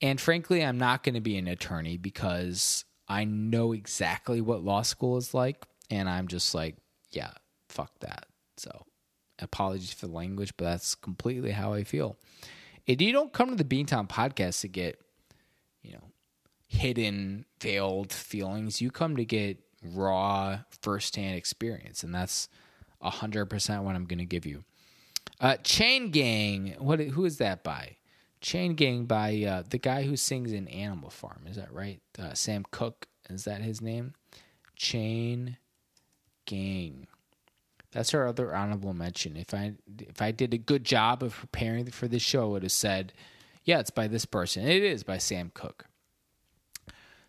And 0.00 0.20
frankly, 0.20 0.64
I'm 0.64 0.78
not 0.78 1.04
going 1.04 1.14
to 1.14 1.20
be 1.20 1.38
an 1.38 1.46
attorney 1.46 1.96
because 1.96 2.84
I 3.06 3.22
know 3.22 3.72
exactly 3.72 4.40
what 4.40 4.64
law 4.64 4.82
school 4.82 5.16
is 5.16 5.32
like. 5.32 5.64
And 5.90 6.08
I'm 6.08 6.26
just 6.26 6.56
like, 6.56 6.74
yeah, 7.12 7.30
fuck 7.68 7.92
that. 8.00 8.26
So 8.56 8.84
apologies 9.38 9.92
for 9.92 10.08
the 10.08 10.12
language, 10.12 10.54
but 10.56 10.64
that's 10.64 10.96
completely 10.96 11.52
how 11.52 11.72
I 11.72 11.84
feel. 11.84 12.16
If 12.84 13.00
you 13.00 13.12
don't 13.12 13.32
come 13.32 13.50
to 13.50 13.54
the 13.54 13.62
Beantown 13.62 14.08
podcast 14.08 14.62
to 14.62 14.68
get, 14.68 15.00
you 15.82 15.92
know, 15.92 16.10
hidden, 16.66 17.44
veiled 17.60 18.12
feelings, 18.12 18.80
you 18.80 18.90
come 18.90 19.16
to 19.18 19.24
get 19.24 19.60
raw, 19.84 20.58
firsthand 20.80 21.36
experience. 21.36 22.02
And 22.02 22.12
that's 22.12 22.48
100% 23.02 23.82
what 23.82 23.94
I'm 23.94 24.04
going 24.04 24.18
to 24.18 24.24
give 24.24 24.46
you. 24.46 24.64
Uh, 25.40 25.56
Chain 25.64 26.10
Gang, 26.10 26.74
what? 26.78 27.00
who 27.00 27.24
is 27.24 27.38
that 27.38 27.62
by? 27.64 27.96
Chain 28.40 28.74
Gang 28.74 29.04
by 29.04 29.42
uh, 29.42 29.62
the 29.68 29.78
guy 29.78 30.02
who 30.02 30.16
sings 30.16 30.52
in 30.52 30.68
Animal 30.68 31.10
Farm. 31.10 31.46
Is 31.48 31.56
that 31.56 31.72
right? 31.72 32.00
Uh, 32.18 32.34
Sam 32.34 32.64
Cooke. 32.70 33.06
Is 33.30 33.44
that 33.44 33.60
his 33.60 33.80
name? 33.80 34.14
Chain 34.76 35.56
Gang. 36.46 37.06
That's 37.92 38.14
our 38.14 38.26
other 38.26 38.54
honorable 38.54 38.94
mention. 38.94 39.36
If 39.36 39.54
I 39.54 39.74
if 39.98 40.20
I 40.20 40.32
did 40.32 40.54
a 40.54 40.58
good 40.58 40.84
job 40.84 41.22
of 41.22 41.34
preparing 41.34 41.90
for 41.90 42.08
this 42.08 42.22
show, 42.22 42.42
I 42.42 42.46
would 42.46 42.62
have 42.62 42.72
said, 42.72 43.12
"Yeah, 43.64 43.80
it's 43.80 43.90
by 43.90 44.08
this 44.08 44.24
person." 44.24 44.66
It 44.66 44.82
is 44.82 45.04
by 45.04 45.18
Sam 45.18 45.50
Cooke. 45.54 45.86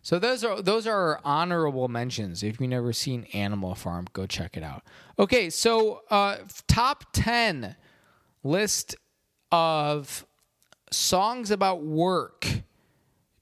So 0.04 0.18
those 0.18 0.44
are 0.44 0.60
those 0.60 0.86
are 0.86 1.18
honorable 1.24 1.88
mentions. 1.88 2.42
If 2.42 2.60
you've 2.60 2.70
never 2.70 2.92
seen 2.92 3.26
Animal 3.32 3.74
Farm, 3.74 4.06
go 4.12 4.26
check 4.26 4.56
it 4.56 4.62
out. 4.62 4.82
Okay, 5.18 5.48
so 5.48 6.02
uh, 6.10 6.36
top 6.68 7.06
ten 7.12 7.74
list 8.42 8.96
of 9.50 10.26
songs 10.90 11.50
about 11.50 11.82
work 11.82 12.46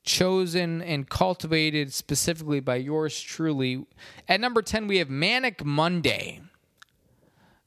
chosen 0.04 0.82
and 0.82 1.08
cultivated 1.08 1.92
specifically 1.92 2.60
by 2.60 2.76
yours 2.76 3.20
truly. 3.20 3.84
At 4.28 4.40
number 4.40 4.62
10, 4.62 4.86
we 4.86 4.98
have 4.98 5.08
Manic 5.10 5.64
Monday 5.64 6.40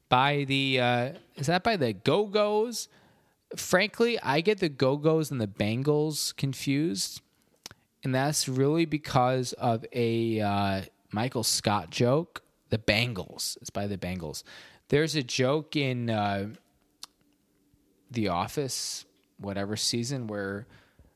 by 0.09 0.43
the, 0.45 0.79
uh, 0.79 1.09
is 1.35 1.47
that 1.47 1.63
by 1.63 1.77
the 1.77 1.93
Go 1.93 2.25
Go's? 2.25 2.87
Frankly, 3.55 4.19
I 4.19 4.41
get 4.41 4.59
the 4.59 4.69
Go 4.69 4.97
Go's 4.97 5.31
and 5.31 5.39
the 5.39 5.47
Bangles 5.47 6.33
confused. 6.33 7.21
And 8.05 8.13
that's 8.13 8.47
really 8.47 8.85
because 8.85 9.53
of 9.53 9.83
a 9.91 10.39
uh, 10.39 10.81
Michael 11.11 11.43
Scott 11.43 11.89
joke. 11.89 12.43
The 12.69 12.77
Bangles. 12.77 13.57
It's 13.61 13.69
by 13.69 13.87
the 13.87 13.97
Bangles. 13.97 14.43
There's 14.89 15.15
a 15.15 15.23
joke 15.23 15.75
in 15.75 16.09
uh, 16.09 16.49
The 18.11 18.29
Office 18.29 19.05
whatever 19.37 19.75
season 19.75 20.27
where 20.27 20.67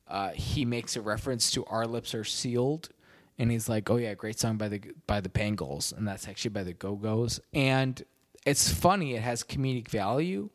uh, 0.07 0.29
he 0.29 0.65
makes 0.65 0.95
a 0.95 1.01
reference 1.01 1.51
to 1.51 1.63
"Our 1.65 1.85
Lips 1.85 2.13
Are 2.15 2.23
Sealed," 2.23 2.89
and 3.37 3.51
he's 3.51 3.69
like, 3.69 3.89
"Oh 3.89 3.97
yeah, 3.97 4.13
great 4.13 4.39
song 4.39 4.57
by 4.57 4.67
the 4.67 4.81
by 5.05 5.21
the 5.21 5.29
Bangles," 5.29 5.91
and 5.91 6.07
that's 6.07 6.27
actually 6.27 6.51
by 6.51 6.63
the 6.63 6.73
Go 6.73 6.95
Go's. 6.95 7.39
And 7.53 8.01
it's 8.45 8.71
funny. 8.71 9.15
It 9.15 9.21
has 9.21 9.43
comedic 9.43 9.89
value, 9.89 10.49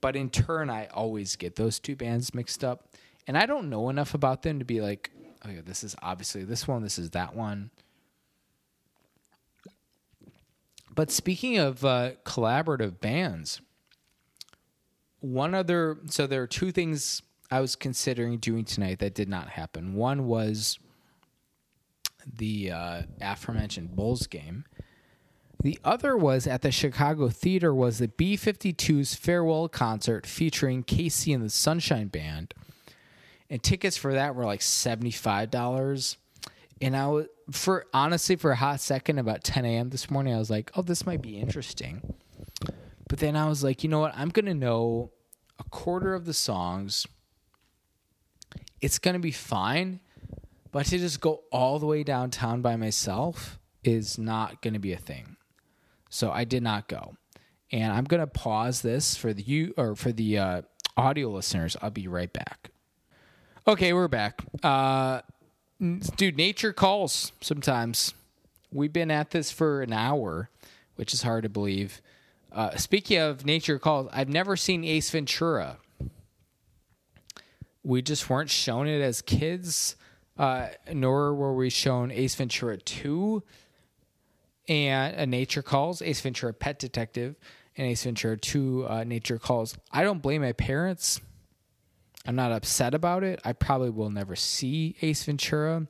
but 0.00 0.16
in 0.16 0.30
turn, 0.30 0.68
I 0.68 0.86
always 0.86 1.36
get 1.36 1.56
those 1.56 1.78
two 1.78 1.96
bands 1.96 2.34
mixed 2.34 2.64
up, 2.64 2.88
and 3.26 3.36
I 3.38 3.46
don't 3.46 3.70
know 3.70 3.88
enough 3.88 4.14
about 4.14 4.42
them 4.42 4.58
to 4.58 4.64
be 4.64 4.80
like, 4.80 5.10
oh 5.46 5.50
yeah, 5.50 5.60
this 5.64 5.84
is 5.84 5.94
obviously 6.02 6.44
this 6.44 6.66
one, 6.66 6.82
this 6.82 6.98
is 6.98 7.10
that 7.10 7.34
one. 7.34 7.70
But 10.94 11.10
speaking 11.10 11.58
of 11.58 11.84
uh, 11.84 12.12
collaborative 12.24 13.00
bands, 13.00 13.60
one 15.20 15.54
other 15.54 15.98
so 16.08 16.26
there 16.26 16.42
are 16.42 16.46
two 16.46 16.70
things 16.70 17.22
I 17.50 17.60
was 17.60 17.76
considering 17.76 18.38
doing 18.38 18.64
tonight 18.64 18.98
that 19.00 19.14
did 19.14 19.28
not 19.28 19.48
happen. 19.50 19.94
One 19.94 20.26
was 20.26 20.78
the 22.36 22.70
uh, 22.70 23.02
aforementioned 23.20 23.94
Bulls 23.94 24.26
game. 24.26 24.64
The 25.62 25.78
other 25.82 26.16
was 26.16 26.46
at 26.46 26.62
the 26.62 26.70
Chicago 26.70 27.28
Theater 27.28 27.74
was 27.74 27.98
the 27.98 28.08
B52's 28.08 29.14
farewell 29.14 29.68
concert 29.68 30.26
featuring 30.26 30.84
KC 30.84 31.34
and 31.34 31.42
the 31.42 31.48
Sunshine 31.50 32.08
Band. 32.08 32.52
And 33.50 33.62
tickets 33.62 33.96
for 33.96 34.14
that 34.14 34.34
were 34.34 34.44
like 34.44 34.60
$75. 34.60 36.16
And 36.80 36.96
I 36.96 37.06
was 37.08 37.26
for 37.50 37.86
honestly 37.92 38.36
for 38.36 38.52
a 38.52 38.56
hot 38.56 38.80
second 38.80 39.18
about 39.18 39.44
10 39.44 39.64
a.m. 39.64 39.90
this 39.90 40.10
morning, 40.10 40.34
I 40.34 40.38
was 40.38 40.50
like, 40.50 40.70
oh, 40.74 40.82
this 40.82 41.06
might 41.06 41.22
be 41.22 41.38
interesting. 41.38 42.14
But 43.08 43.18
then 43.18 43.36
I 43.36 43.48
was 43.48 43.62
like, 43.62 43.84
you 43.84 43.90
know 43.90 44.00
what? 44.00 44.14
I'm 44.16 44.30
gonna 44.30 44.54
know 44.54 45.12
a 45.58 45.64
quarter 45.64 46.14
of 46.14 46.24
the 46.24 46.34
songs. 46.34 47.06
It's 48.80 48.98
gonna 48.98 49.18
be 49.18 49.30
fine. 49.30 50.00
But 50.72 50.86
to 50.86 50.98
just 50.98 51.20
go 51.20 51.42
all 51.52 51.78
the 51.78 51.86
way 51.86 52.02
downtown 52.02 52.60
by 52.60 52.76
myself 52.76 53.58
is 53.84 54.18
not 54.18 54.62
gonna 54.62 54.80
be 54.80 54.92
a 54.92 54.98
thing. 54.98 55.36
So 56.08 56.30
I 56.30 56.44
did 56.44 56.62
not 56.62 56.88
go. 56.88 57.16
And 57.70 57.92
I'm 57.92 58.04
gonna 58.04 58.26
pause 58.26 58.82
this 58.82 59.16
for 59.16 59.32
the 59.32 59.42
you 59.42 59.74
or 59.76 59.94
for 59.94 60.12
the 60.12 60.38
uh, 60.38 60.62
audio 60.96 61.28
listeners. 61.28 61.76
I'll 61.82 61.90
be 61.90 62.08
right 62.08 62.32
back. 62.32 62.70
Okay, 63.66 63.94
we're 63.94 64.08
back. 64.08 64.44
Uh, 64.62 65.22
dude, 66.16 66.36
nature 66.36 66.74
calls 66.74 67.32
sometimes. 67.40 68.12
We've 68.70 68.92
been 68.92 69.10
at 69.10 69.30
this 69.30 69.50
for 69.50 69.80
an 69.80 69.90
hour, 69.90 70.50
which 70.96 71.14
is 71.14 71.22
hard 71.22 71.44
to 71.44 71.48
believe. 71.48 72.02
Uh, 72.52 72.76
speaking 72.76 73.18
of 73.18 73.46
nature 73.46 73.78
calls, 73.78 74.10
I've 74.12 74.28
never 74.28 74.54
seen 74.58 74.84
Ace 74.84 75.08
Ventura. 75.08 75.78
We 77.82 78.02
just 78.02 78.28
weren't 78.28 78.50
shown 78.50 78.86
it 78.86 79.00
as 79.00 79.22
kids, 79.22 79.96
uh, 80.38 80.66
nor 80.92 81.32
were 81.32 81.54
we 81.54 81.70
shown 81.70 82.10
Ace 82.10 82.34
Ventura 82.34 82.76
2 82.76 83.42
and 84.68 85.16
a 85.16 85.24
Nature 85.24 85.62
Calls, 85.62 86.02
Ace 86.02 86.20
Ventura 86.20 86.52
Pet 86.52 86.78
Detective, 86.78 87.34
and 87.78 87.86
Ace 87.86 88.04
Ventura 88.04 88.36
2 88.36 88.86
uh, 88.86 89.04
Nature 89.04 89.38
Calls. 89.38 89.74
I 89.90 90.02
don't 90.02 90.20
blame 90.20 90.42
my 90.42 90.52
parents. 90.52 91.22
I'm 92.26 92.36
not 92.36 92.52
upset 92.52 92.94
about 92.94 93.22
it. 93.22 93.40
I 93.44 93.52
probably 93.52 93.90
will 93.90 94.10
never 94.10 94.34
see 94.36 94.96
Ace 95.02 95.24
Ventura. 95.24 95.86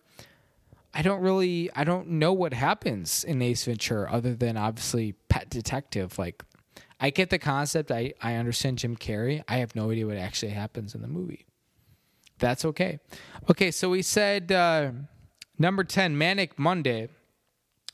I 0.92 1.02
don't 1.02 1.20
really 1.20 1.70
I 1.74 1.84
don't 1.84 2.08
know 2.08 2.32
what 2.32 2.52
happens 2.52 3.24
in 3.24 3.40
Ace 3.42 3.64
Ventura 3.64 4.10
other 4.10 4.34
than 4.34 4.56
obviously 4.56 5.12
Pet 5.28 5.48
Detective. 5.50 6.18
Like 6.18 6.42
I 7.00 7.10
get 7.10 7.30
the 7.30 7.38
concept. 7.38 7.90
I, 7.90 8.14
I 8.22 8.34
understand 8.34 8.78
Jim 8.78 8.96
Carrey. 8.96 9.42
I 9.48 9.56
have 9.58 9.74
no 9.74 9.90
idea 9.90 10.06
what 10.06 10.16
actually 10.16 10.52
happens 10.52 10.94
in 10.94 11.02
the 11.02 11.08
movie. 11.08 11.46
That's 12.38 12.64
okay. 12.64 12.98
Okay, 13.50 13.70
so 13.70 13.90
we 13.90 14.02
said 14.02 14.50
uh, 14.50 14.92
number 15.58 15.84
10, 15.84 16.16
Manic 16.16 16.58
Monday. 16.58 17.08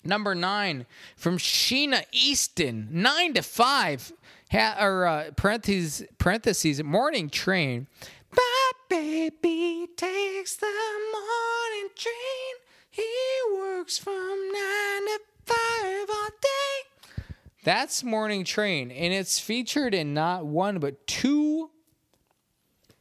Number 0.03 0.35
nine 0.35 0.87
from 1.15 1.37
Sheena 1.37 2.05
Easton, 2.11 2.89
nine 2.91 3.35
to 3.35 3.43
five, 3.43 4.13
ha- 4.51 4.79
or 4.81 5.07
uh, 5.07 5.31
parentheses, 5.37 6.07
parentheses, 6.17 6.83
morning 6.83 7.29
train. 7.29 7.87
My 8.35 8.71
baby 8.89 9.89
takes 9.97 10.57
the 10.57 10.67
morning 10.67 11.91
train. 11.97 12.55
He 12.91 13.09
works 13.57 13.99
from 13.99 14.13
nine 14.53 15.07
to 15.07 15.21
five 15.45 16.09
all 16.09 16.29
day. 16.41 17.23
That's 17.63 18.03
Morning 18.03 18.45
Train, 18.45 18.91
and 18.91 19.13
it's 19.13 19.39
featured 19.39 19.95
in 19.95 20.15
not 20.15 20.47
one 20.47 20.79
but 20.79 21.07
two 21.07 21.71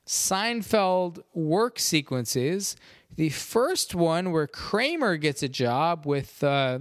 Seinfeld 0.05 1.23
work 1.33 1.79
sequences. 1.79 2.75
The 3.15 3.29
first 3.29 3.95
one 3.95 4.31
where 4.31 4.47
Kramer 4.47 5.17
gets 5.17 5.43
a 5.43 5.49
job 5.49 6.05
with 6.05 6.43
uh, 6.43 6.79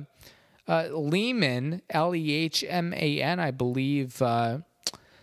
uh, 0.66 0.88
Lehman, 0.92 1.82
L 1.90 2.14
E 2.14 2.32
H 2.32 2.64
M 2.66 2.92
A 2.94 3.22
N, 3.22 3.38
I 3.40 3.50
believe, 3.50 4.20
uh, 4.22 4.58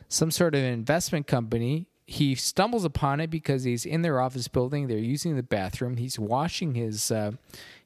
some 0.07 0.31
sort 0.31 0.55
of 0.55 0.61
investment 0.61 1.27
company. 1.27 1.87
He 2.05 2.35
stumbles 2.35 2.85
upon 2.85 3.19
it 3.19 3.31
because 3.31 3.63
he's 3.63 3.85
in 3.85 4.03
their 4.03 4.21
office 4.21 4.47
building. 4.47 4.87
They're 4.87 4.97
using 4.97 5.35
the 5.35 5.43
bathroom. 5.43 5.97
He's 5.97 6.19
washing 6.19 6.75
his 6.75 7.09
uh, 7.09 7.31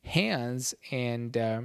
hands, 0.04 0.76
and 0.92 1.38
uh, 1.38 1.62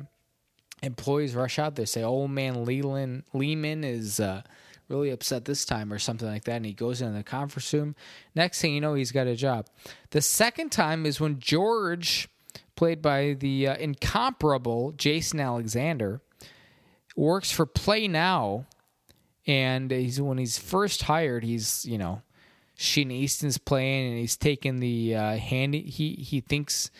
employees 0.83 1.35
rush 1.35 1.59
out 1.59 1.75
They 1.75 1.85
Say, 1.85 2.05
"Old 2.05 2.31
man 2.31 2.65
Leland 2.65 3.25
Lehman 3.33 3.83
is 3.83 4.21
uh, 4.21 4.43
really 4.89 5.11
upset 5.11 5.47
this 5.47 5.65
time," 5.65 5.93
or 5.93 5.99
something 5.99 6.29
like 6.29 6.45
that. 6.45 6.57
And 6.57 6.67
he 6.67 6.73
goes 6.73 7.03
into 7.03 7.17
the 7.17 7.25
conference 7.25 7.73
room. 7.73 7.97
Next 8.37 8.61
thing 8.61 8.75
you 8.75 8.81
know, 8.81 8.95
he's 8.95 9.13
got 9.13 9.27
a 9.27 9.35
job. 9.35 9.67
The 10.11 10.23
second 10.23 10.71
time 10.71 11.07
is 11.07 11.21
when 11.21 11.41
George, 11.41 12.29
played 12.77 13.03
by 13.03 13.35
the 13.35 13.67
uh, 13.67 13.77
incomparable 13.77 14.93
Jason 14.93 15.41
Alexander, 15.41 16.21
works 17.17 17.51
for 17.51 17.67
Play 17.67 18.07
Now, 18.07 18.67
and 19.45 19.91
he's 19.91 20.21
when 20.21 20.39
he's 20.39 20.57
first 20.57 21.03
hired, 21.03 21.43
he's 21.43 21.85
you 21.85 21.99
know. 21.99 22.23
Sheen 22.77 23.11
Easton's 23.11 23.59
playing, 23.59 24.11
and 24.11 24.19
he's 24.19 24.37
taking 24.37 24.81
the 24.81 25.15
uh, 25.15 25.37
handy. 25.37 25.83
He 25.83 26.15
he 26.15 26.41
thinks 26.41 26.91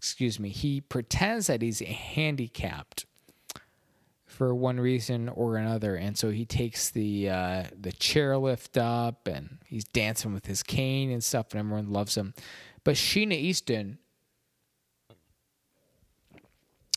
excuse 0.00 0.40
me, 0.40 0.48
he 0.48 0.80
pretends 0.80 1.48
that 1.48 1.60
he's 1.60 1.80
handicapped 1.80 3.04
for 4.24 4.54
one 4.54 4.80
reason 4.80 5.28
or 5.28 5.56
another, 5.58 5.94
and 5.94 6.16
so 6.16 6.30
he 6.30 6.46
takes 6.46 6.88
the 6.88 7.28
uh, 7.28 7.64
the 7.78 7.92
chairlift 7.92 8.80
up, 8.80 9.28
and 9.28 9.58
he's 9.66 9.84
dancing 9.84 10.32
with 10.32 10.46
his 10.46 10.62
cane 10.62 11.10
and 11.10 11.22
stuff, 11.22 11.48
and 11.50 11.60
everyone 11.60 11.92
loves 11.92 12.16
him. 12.16 12.32
But 12.82 12.94
Sheena 12.94 13.34
Easton 13.34 13.98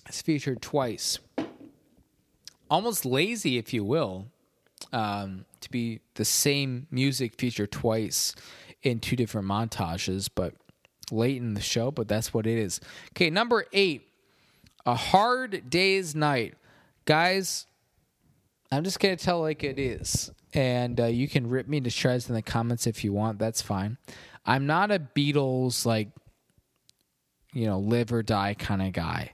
is 0.07 0.21
featured 0.21 0.61
twice, 0.61 1.19
almost 2.69 3.03
lazy, 3.03 3.57
if 3.57 3.73
you 3.73 3.83
will, 3.83 4.27
um, 4.93 5.43
to 5.63 5.71
be 5.71 5.99
the 6.15 6.25
same 6.25 6.87
music 6.91 7.35
featured 7.37 7.71
twice 7.71 8.35
in 8.81 8.99
two 8.99 9.15
different 9.15 9.47
montages, 9.47 10.29
but 10.33 10.53
late 11.11 11.37
in 11.37 11.53
the 11.53 11.61
show, 11.61 11.91
but 11.91 12.07
that's 12.07 12.33
what 12.33 12.45
it 12.47 12.57
is. 12.57 12.79
Okay, 13.11 13.29
number 13.29 13.65
eight, 13.73 14.07
A 14.85 14.95
Hard 14.95 15.69
Day's 15.69 16.15
Night. 16.15 16.55
Guys, 17.05 17.67
I'm 18.71 18.83
just 18.83 18.99
going 18.99 19.15
to 19.15 19.23
tell 19.23 19.41
like 19.41 19.63
it 19.63 19.79
is. 19.79 20.31
And 20.53 20.99
uh, 20.99 21.05
you 21.05 21.27
can 21.27 21.49
rip 21.49 21.67
me 21.67 21.81
to 21.81 21.89
shreds 21.89 22.29
in 22.29 22.35
the 22.35 22.41
comments 22.41 22.85
if 22.85 23.03
you 23.03 23.11
want. 23.11 23.39
That's 23.39 23.61
fine. 23.61 23.97
I'm 24.45 24.65
not 24.65 24.91
a 24.91 24.99
Beatles, 24.99 25.85
like, 25.85 26.09
you 27.53 27.65
know, 27.65 27.79
live 27.79 28.11
or 28.11 28.23
die 28.23 28.53
kind 28.53 28.81
of 28.81 28.93
guy. 28.93 29.33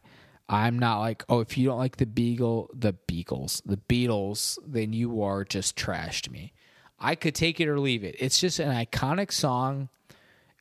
I'm 0.49 0.79
not 0.79 0.99
like, 0.99 1.23
oh, 1.29 1.41
if 1.41 1.57
you 1.57 1.67
don't 1.67 1.77
like 1.77 1.97
the 1.97 2.07
Beagle, 2.07 2.71
the 2.73 2.93
Beagles, 2.93 3.61
the 3.65 3.77
Beatles, 3.77 4.57
then 4.65 4.93
you 4.93 5.21
are 5.21 5.45
just 5.45 5.75
trash 5.75 6.23
to 6.23 6.31
me. 6.31 6.53
I 6.99 7.13
could 7.13 7.35
take 7.35 7.59
it 7.59 7.69
or 7.69 7.79
leave 7.79 8.03
it. 8.03 8.15
It's 8.19 8.39
just 8.39 8.59
an 8.59 8.71
iconic 8.71 9.31
song. 9.31 9.89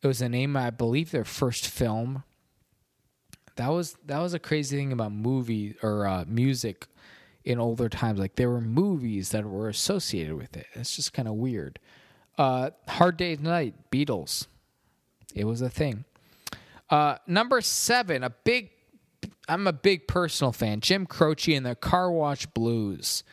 It 0.02 0.06
was 0.06 0.18
the 0.18 0.28
name, 0.28 0.56
I 0.56 0.70
believe, 0.70 1.10
their 1.10 1.24
first 1.24 1.66
film. 1.66 2.22
That 3.56 3.68
was 3.68 3.96
that 4.06 4.20
was 4.20 4.34
a 4.34 4.38
crazy 4.38 4.76
thing 4.76 4.92
about 4.92 5.10
movie 5.10 5.74
or 5.82 6.06
uh, 6.06 6.24
music 6.28 6.86
in 7.44 7.58
older 7.58 7.88
times. 7.88 8.20
Like 8.20 8.36
there 8.36 8.50
were 8.50 8.60
movies 8.60 9.30
that 9.30 9.44
were 9.44 9.68
associated 9.68 10.34
with 10.34 10.56
it. 10.56 10.66
It's 10.74 10.94
just 10.94 11.12
kind 11.12 11.26
of 11.26 11.34
weird. 11.34 11.80
Uh, 12.36 12.70
Hard 12.86 13.16
Day's 13.16 13.40
Night, 13.40 13.74
Beatles. 13.90 14.46
It 15.34 15.44
was 15.44 15.60
a 15.60 15.70
thing. 15.70 16.04
Uh, 16.90 17.16
number 17.26 17.60
seven, 17.60 18.22
a 18.22 18.30
big. 18.30 18.70
I'm 19.48 19.66
a 19.66 19.72
big 19.72 20.06
personal 20.06 20.52
fan. 20.52 20.80
Jim 20.80 21.06
Croce 21.06 21.54
and 21.54 21.64
the 21.64 21.74
Car 21.74 22.12
Wash 22.12 22.44
Blues. 22.46 23.24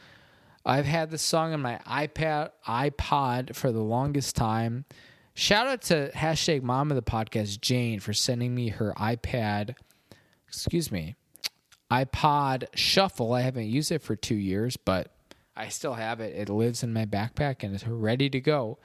I've 0.66 0.86
had 0.86 1.12
this 1.12 1.22
song 1.22 1.54
on 1.54 1.62
my 1.62 1.80
iPad, 1.86 2.52
iPod 2.68 3.56
for 3.56 3.72
the 3.72 3.84
longest 3.84 4.36
time. 4.36 4.86
Shout 5.34 5.68
out 5.68 5.82
to 5.84 6.12
hashtag 6.16 6.64
mom 6.64 6.90
of 6.90 6.96
the 6.96 7.04
podcast, 7.04 7.60
Jane, 7.60 8.00
for 8.00 8.14
sending 8.14 8.56
me 8.56 8.70
her 8.70 8.94
iPad, 8.98 9.76
excuse 10.48 10.92
me, 10.92 11.16
iPod 11.92 12.68
Shuffle. 12.74 13.34
I 13.34 13.42
haven't 13.42 13.68
used 13.68 13.92
it 13.92 14.02
for 14.02 14.16
two 14.16 14.36
years, 14.36 14.78
but 14.78 15.12
I 15.56 15.68
still 15.68 15.96
have 15.96 16.22
it. 16.22 16.36
It 16.36 16.50
lives 16.50 16.82
in 16.82 16.94
my 16.94 17.06
backpack 17.06 17.64
and 17.64 17.76
it's 17.76 17.86
ready 17.86 18.30
to 18.30 18.40
go 18.40 18.80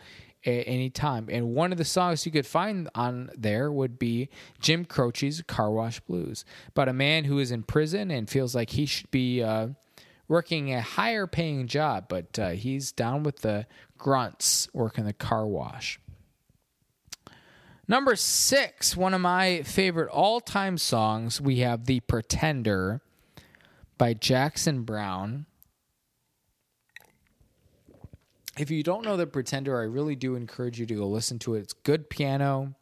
at 0.44 0.64
any 0.66 0.90
time. 0.90 1.28
And 1.30 1.54
one 1.54 1.72
of 1.72 1.78
the 1.78 1.84
songs 1.84 2.24
you 2.24 2.32
could 2.32 2.46
find 2.46 2.88
on 2.94 3.30
there 3.36 3.70
would 3.70 3.98
be 3.98 4.28
Jim 4.60 4.84
Croce's 4.84 5.42
Car 5.42 5.70
Wash 5.70 6.00
Blues 6.00 6.44
about 6.68 6.88
a 6.88 6.92
man 6.92 7.24
who 7.24 7.38
is 7.38 7.50
in 7.50 7.62
prison 7.62 8.10
and 8.10 8.28
feels 8.28 8.54
like 8.54 8.70
he 8.70 8.86
should 8.86 9.10
be 9.10 9.42
uh, 9.42 9.68
working 10.28 10.72
a 10.72 10.80
higher 10.80 11.26
paying 11.26 11.66
job, 11.66 12.06
but 12.08 12.38
uh, 12.38 12.50
he's 12.50 12.92
down 12.92 13.22
with 13.22 13.40
the 13.40 13.66
grunts 13.98 14.68
working 14.72 15.04
the 15.04 15.12
car 15.12 15.46
wash. 15.46 16.00
Number 17.86 18.14
six, 18.14 18.96
one 18.96 19.14
of 19.14 19.20
my 19.20 19.62
favorite 19.62 20.08
all 20.10 20.40
time 20.40 20.78
songs, 20.78 21.40
we 21.40 21.58
have 21.58 21.86
The 21.86 21.98
Pretender 22.00 23.00
by 23.98 24.14
Jackson 24.14 24.84
Browne. 24.84 25.46
If 28.58 28.70
you 28.70 28.82
don't 28.82 29.04
know 29.04 29.16
The 29.16 29.26
Pretender, 29.26 29.78
I 29.78 29.84
really 29.84 30.16
do 30.16 30.34
encourage 30.34 30.78
you 30.80 30.86
to 30.86 30.94
go 30.94 31.06
listen 31.06 31.38
to 31.40 31.54
it. 31.54 31.60
It's 31.60 31.72
good 31.72 32.10
piano, 32.10 32.74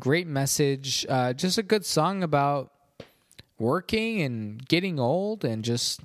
great 0.00 0.26
message, 0.26 1.06
uh, 1.08 1.32
just 1.32 1.58
a 1.58 1.62
good 1.62 1.84
song 1.84 2.22
about 2.22 2.72
working 3.58 4.20
and 4.22 4.66
getting 4.66 4.98
old 4.98 5.44
and 5.44 5.64
just 5.64 6.00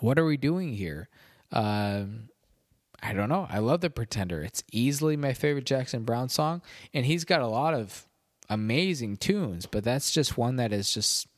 what 0.00 0.18
are 0.18 0.24
we 0.24 0.36
doing 0.36 0.74
here? 0.74 1.08
Um, 1.52 2.28
I 3.02 3.12
don't 3.12 3.28
know. 3.28 3.46
I 3.48 3.58
love 3.58 3.80
The 3.80 3.90
Pretender. 3.90 4.42
It's 4.42 4.62
easily 4.72 5.16
my 5.16 5.32
favorite 5.32 5.66
Jackson 5.66 6.04
Browne 6.04 6.28
song, 6.28 6.62
and 6.92 7.06
he's 7.06 7.24
got 7.24 7.40
a 7.40 7.46
lot 7.46 7.74
of 7.74 8.06
amazing 8.48 9.16
tunes, 9.16 9.66
but 9.66 9.84
that's 9.84 10.10
just 10.10 10.36
one 10.36 10.56
that 10.56 10.72
is 10.72 10.92
just 10.92 11.28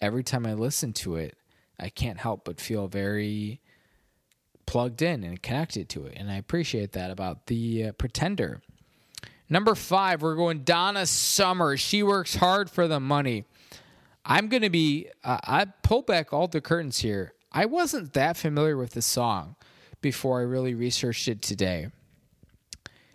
every 0.00 0.22
time 0.22 0.46
I 0.46 0.54
listen 0.54 0.92
to 0.94 1.16
it, 1.16 1.36
I 1.78 1.88
can't 1.88 2.18
help 2.18 2.44
but 2.44 2.60
feel 2.60 2.88
very 2.88 3.60
plugged 4.68 5.00
in 5.00 5.24
and 5.24 5.42
connected 5.42 5.88
to 5.88 6.04
it, 6.04 6.12
and 6.14 6.30
I 6.30 6.36
appreciate 6.36 6.92
that 6.92 7.10
about 7.10 7.46
The 7.46 7.84
uh, 7.84 7.92
Pretender. 7.92 8.60
Number 9.48 9.74
five, 9.74 10.20
we're 10.20 10.34
going 10.34 10.62
Donna 10.62 11.06
Summer. 11.06 11.78
She 11.78 12.02
works 12.02 12.36
hard 12.36 12.68
for 12.68 12.86
the 12.86 13.00
money. 13.00 13.46
I'm 14.26 14.48
going 14.48 14.60
to 14.60 14.68
be, 14.68 15.08
uh, 15.24 15.38
I 15.42 15.64
pull 15.82 16.02
back 16.02 16.34
all 16.34 16.48
the 16.48 16.60
curtains 16.60 16.98
here. 16.98 17.32
I 17.50 17.64
wasn't 17.64 18.12
that 18.12 18.36
familiar 18.36 18.76
with 18.76 18.90
the 18.90 19.00
song 19.00 19.56
before 20.02 20.40
I 20.40 20.42
really 20.42 20.74
researched 20.74 21.28
it 21.28 21.40
today. 21.40 21.88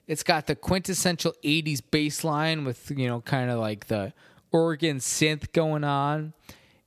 It's 0.08 0.24
got 0.24 0.48
the 0.48 0.56
quintessential 0.56 1.36
80s 1.44 1.84
bass 1.92 2.24
line 2.24 2.66
with, 2.66 2.90
you 2.90 3.08
know, 3.08 3.22
kind 3.22 3.52
of 3.52 3.60
like 3.60 3.86
the 3.90 4.12
organ 4.52 4.98
synth 4.98 5.54
going 5.54 5.84
on. 5.84 6.34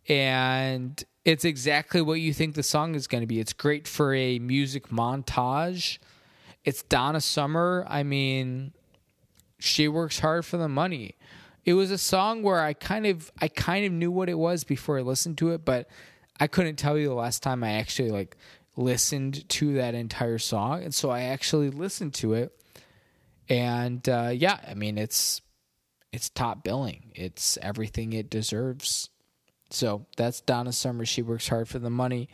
And 0.09 1.02
it's 1.24 1.44
exactly 1.44 2.00
what 2.00 2.20
you 2.20 2.32
think 2.32 2.54
the 2.54 2.62
song 2.62 2.94
is 2.94 3.07
going 3.07 3.22
to 3.22 3.26
be. 3.26 3.40
It's 3.40 3.52
great 3.52 3.88
for 3.88 4.14
a 4.14 4.38
music 4.38 4.88
montage. 4.88 5.98
It's 6.64 6.82
Donna 6.82 7.20
Summer. 7.20 7.84
I 7.88 8.02
mean, 8.02 8.72
she 9.59 9.88
works 9.88 10.20
hard 10.20 10.44
for 10.44 10.57
the 10.57 10.68
money. 10.68 11.16
It 11.64 11.74
was 11.74 11.90
a 11.90 11.98
song 11.98 12.42
where 12.42 12.61
I 12.61 12.74
kind 12.74 13.07
of 13.07 13.32
I 13.40 13.48
kind 13.48 13.84
of 13.84 13.92
knew 13.92 14.12
what 14.12 14.28
it 14.28 14.38
was 14.38 14.62
before 14.62 14.98
I 14.98 15.02
listened 15.02 15.38
to 15.38 15.50
it, 15.50 15.64
but 15.64 15.88
I 16.38 16.46
couldn't 16.46 16.76
tell 16.76 16.96
you 16.96 17.09
the 17.09 17.14
last 17.14 17.42
time 17.42 17.64
I 17.64 17.72
actually 17.72 18.11
like 18.11 18.36
listened 18.76 19.48
to 19.48 19.74
that 19.74 19.94
entire 19.94 20.38
song, 20.38 20.84
and 20.84 20.94
so 20.94 21.11
I 21.11 21.22
actually 21.22 21.70
listened 21.70 22.14
to 22.14 22.34
it, 22.34 22.52
and 23.48 24.09
uh, 24.09 24.30
yeah, 24.32 24.61
I 24.68 24.74
mean 24.74 24.96
it's 24.96 25.42
it's 26.12 26.28
top 26.28 26.62
billing. 26.62 27.11
It's 27.16 27.59
everything 27.61 28.12
it 28.12 28.30
deserves. 28.30 29.11
So 29.70 30.06
that's 30.16 30.40
Donna 30.40 30.72
Summer. 30.72 31.04
She 31.04 31.22
works 31.22 31.48
hard 31.48 31.68
for 31.68 31.78
the 31.78 31.90
money. 31.90 32.28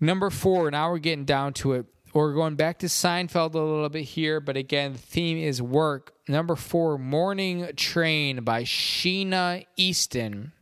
Number 0.00 0.30
four. 0.30 0.70
Now 0.70 0.90
we're 0.90 0.98
getting 0.98 1.24
down 1.24 1.52
to 1.54 1.72
it. 1.74 1.86
We're 2.12 2.34
going 2.34 2.56
back 2.56 2.78
to 2.80 2.86
Seinfeld 2.86 3.54
a 3.54 3.58
little 3.58 3.88
bit 3.88 4.02
here, 4.02 4.38
but 4.38 4.56
again, 4.56 4.92
the 4.92 4.98
theme 4.98 5.38
is 5.38 5.62
work. 5.62 6.12
Number 6.28 6.56
four, 6.56 6.98
Morning 6.98 7.70
Train 7.74 8.44
by 8.44 8.64
Sheena 8.64 9.64
Easton. 9.76 10.52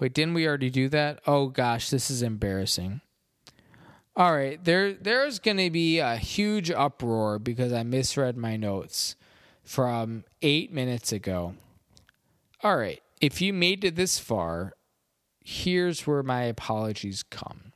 Wait, 0.00 0.14
didn't 0.14 0.34
we 0.34 0.48
already 0.48 0.70
do 0.70 0.88
that? 0.88 1.20
Oh 1.26 1.46
gosh, 1.46 1.90
this 1.90 2.10
is 2.10 2.22
embarrassing. 2.22 3.02
All 4.16 4.34
right, 4.34 4.62
there 4.64 4.94
there's 4.94 5.38
going 5.38 5.58
to 5.58 5.70
be 5.70 6.00
a 6.00 6.16
huge 6.16 6.70
uproar 6.70 7.38
because 7.38 7.72
I 7.72 7.84
misread 7.84 8.36
my 8.36 8.56
notes 8.56 9.14
from 9.62 10.24
8 10.42 10.72
minutes 10.72 11.12
ago. 11.12 11.54
All 12.62 12.76
right, 12.76 13.00
if 13.20 13.40
you 13.40 13.52
made 13.52 13.84
it 13.84 13.96
this 13.96 14.18
far, 14.18 14.74
here's 15.44 16.06
where 16.06 16.22
my 16.22 16.44
apologies 16.44 17.22
come. 17.22 17.72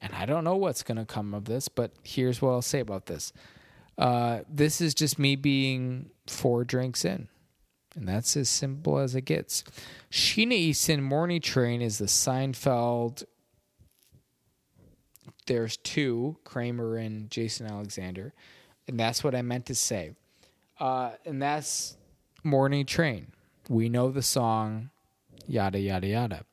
And 0.00 0.14
I 0.14 0.26
don't 0.26 0.44
know 0.44 0.56
what's 0.56 0.82
going 0.82 0.98
to 0.98 1.04
come 1.04 1.32
of 1.34 1.44
this, 1.44 1.68
but 1.68 1.92
here's 2.02 2.42
what 2.42 2.50
I'll 2.50 2.62
say 2.62 2.80
about 2.80 3.06
this. 3.06 3.32
Uh, 3.98 4.40
this 4.48 4.80
is 4.80 4.94
just 4.94 5.18
me 5.18 5.36
being 5.36 6.10
four 6.26 6.64
drinks 6.64 7.04
in. 7.04 7.28
And 7.94 8.08
that's 8.08 8.36
as 8.36 8.48
simple 8.48 8.98
as 8.98 9.14
it 9.14 9.22
gets. 9.22 9.64
Sheena 10.10 10.52
Easton 10.52 11.02
Morning 11.02 11.40
Train 11.40 11.82
is 11.82 11.98
the 11.98 12.06
Seinfeld. 12.06 13.24
There's 15.46 15.76
two, 15.76 16.38
Kramer 16.44 16.96
and 16.96 17.30
Jason 17.30 17.66
Alexander. 17.66 18.32
And 18.88 18.98
that's 18.98 19.22
what 19.22 19.34
I 19.34 19.42
meant 19.42 19.66
to 19.66 19.74
say. 19.74 20.12
Uh, 20.80 21.10
and 21.26 21.40
that's 21.40 21.96
Morning 22.42 22.86
Train. 22.86 23.31
We 23.68 23.88
know 23.88 24.10
the 24.10 24.22
song, 24.22 24.90
yada, 25.46 25.78
yada, 25.78 26.06
yada. 26.06 26.44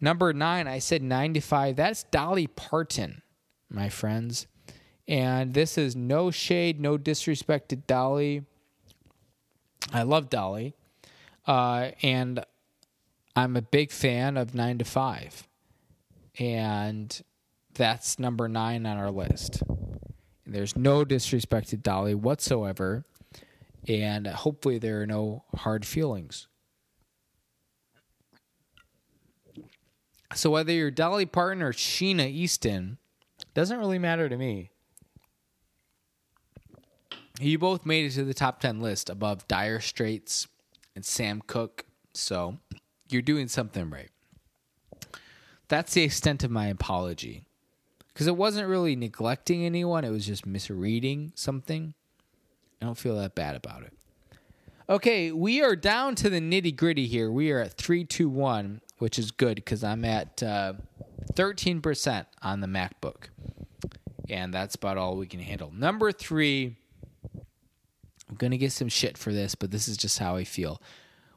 Number 0.00 0.32
nine, 0.32 0.68
I 0.68 0.78
said 0.78 1.02
95. 1.02 1.76
That's 1.76 2.04
Dolly 2.04 2.46
Parton, 2.46 3.22
my 3.70 3.88
friends. 3.88 4.46
And 5.06 5.54
this 5.54 5.76
is 5.76 5.94
no 5.94 6.30
shade, 6.30 6.80
no 6.80 6.96
disrespect 6.96 7.70
to 7.70 7.76
Dolly. 7.76 8.44
I 9.92 10.02
love 10.02 10.30
Dolly. 10.30 10.74
Uh, 11.46 11.90
and 12.02 12.44
I'm 13.36 13.56
a 13.56 13.62
big 13.62 13.90
fan 13.90 14.36
of 14.36 14.54
9 14.54 14.78
to 14.78 14.84
5. 14.84 15.48
And 16.38 17.22
that's 17.74 18.18
number 18.18 18.48
nine 18.48 18.86
on 18.86 18.96
our 18.96 19.10
list. 19.10 19.62
There's 20.46 20.76
no 20.76 21.04
disrespect 21.04 21.68
to 21.70 21.76
Dolly 21.76 22.14
whatsoever. 22.14 23.04
And 23.86 24.26
hopefully, 24.26 24.78
there 24.78 25.02
are 25.02 25.06
no 25.06 25.44
hard 25.56 25.84
feelings. 25.84 26.46
So, 30.34 30.50
whether 30.50 30.72
you're 30.72 30.90
Dolly 30.90 31.26
Parton 31.26 31.62
or 31.62 31.72
Sheena 31.72 32.30
Easton, 32.30 32.98
doesn't 33.52 33.78
really 33.78 33.98
matter 33.98 34.28
to 34.28 34.36
me. 34.36 34.70
You 37.40 37.58
both 37.58 37.84
made 37.84 38.06
it 38.06 38.14
to 38.14 38.24
the 38.24 38.34
top 38.34 38.60
10 38.60 38.80
list 38.80 39.10
above 39.10 39.48
Dire 39.48 39.80
Straits 39.80 40.46
and 40.94 41.04
Sam 41.04 41.42
Cooke. 41.46 41.84
So 42.12 42.58
you're 43.08 43.22
doing 43.22 43.48
something 43.48 43.90
right. 43.90 44.10
That's 45.68 45.94
the 45.94 46.02
extent 46.02 46.44
of 46.44 46.50
my 46.50 46.68
apology. 46.68 47.46
Because 48.12 48.28
it 48.28 48.36
wasn't 48.36 48.68
really 48.68 48.94
neglecting 48.94 49.64
anyone, 49.64 50.04
it 50.04 50.10
was 50.10 50.26
just 50.26 50.46
misreading 50.46 51.32
something. 51.34 51.94
I 52.84 52.86
don't 52.86 52.98
feel 52.98 53.16
that 53.16 53.34
bad 53.34 53.56
about 53.56 53.82
it. 53.82 53.94
Okay, 54.90 55.32
we 55.32 55.62
are 55.62 55.74
down 55.74 56.14
to 56.16 56.28
the 56.28 56.38
nitty 56.38 56.76
gritty 56.76 57.06
here. 57.06 57.30
We 57.30 57.50
are 57.50 57.60
at 57.60 57.78
321, 57.78 58.82
which 58.98 59.18
is 59.18 59.30
good 59.30 59.54
because 59.54 59.82
I'm 59.82 60.04
at 60.04 60.42
uh, 60.42 60.74
13% 61.32 62.26
on 62.42 62.60
the 62.60 62.66
MacBook. 62.66 63.28
And 64.28 64.52
that's 64.52 64.74
about 64.74 64.98
all 64.98 65.16
we 65.16 65.26
can 65.26 65.40
handle. 65.40 65.72
Number 65.74 66.12
three 66.12 66.76
I'm 68.28 68.36
going 68.36 68.50
to 68.50 68.58
get 68.58 68.72
some 68.72 68.90
shit 68.90 69.16
for 69.16 69.32
this, 69.32 69.54
but 69.54 69.70
this 69.70 69.88
is 69.88 69.96
just 69.96 70.18
how 70.18 70.36
I 70.36 70.44
feel. 70.44 70.82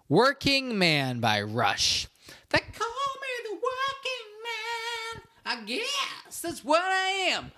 Working 0.09 0.77
Man 0.77 1.21
by 1.21 1.41
Rush. 1.41 2.07
They 2.49 2.59
call 2.59 3.13
me 3.21 3.49
the 3.49 3.53
working 3.53 4.27
man. 4.43 5.23
I 5.45 5.63
guess 5.63 6.41
that's 6.41 6.65
what 6.65 6.81
I 6.81 7.07
am. 7.31 7.53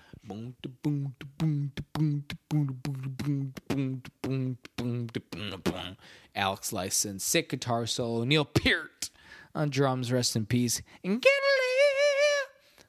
Alex 6.40 6.70
Lifeson, 6.70 7.20
sick 7.20 7.50
guitar 7.50 7.84
solo. 7.84 8.24
Neil 8.24 8.46
Peart 8.46 9.10
on 9.54 9.68
drums, 9.68 10.10
rest 10.10 10.34
in 10.34 10.46
peace. 10.46 10.80
And 11.04 11.20
get 11.20 11.32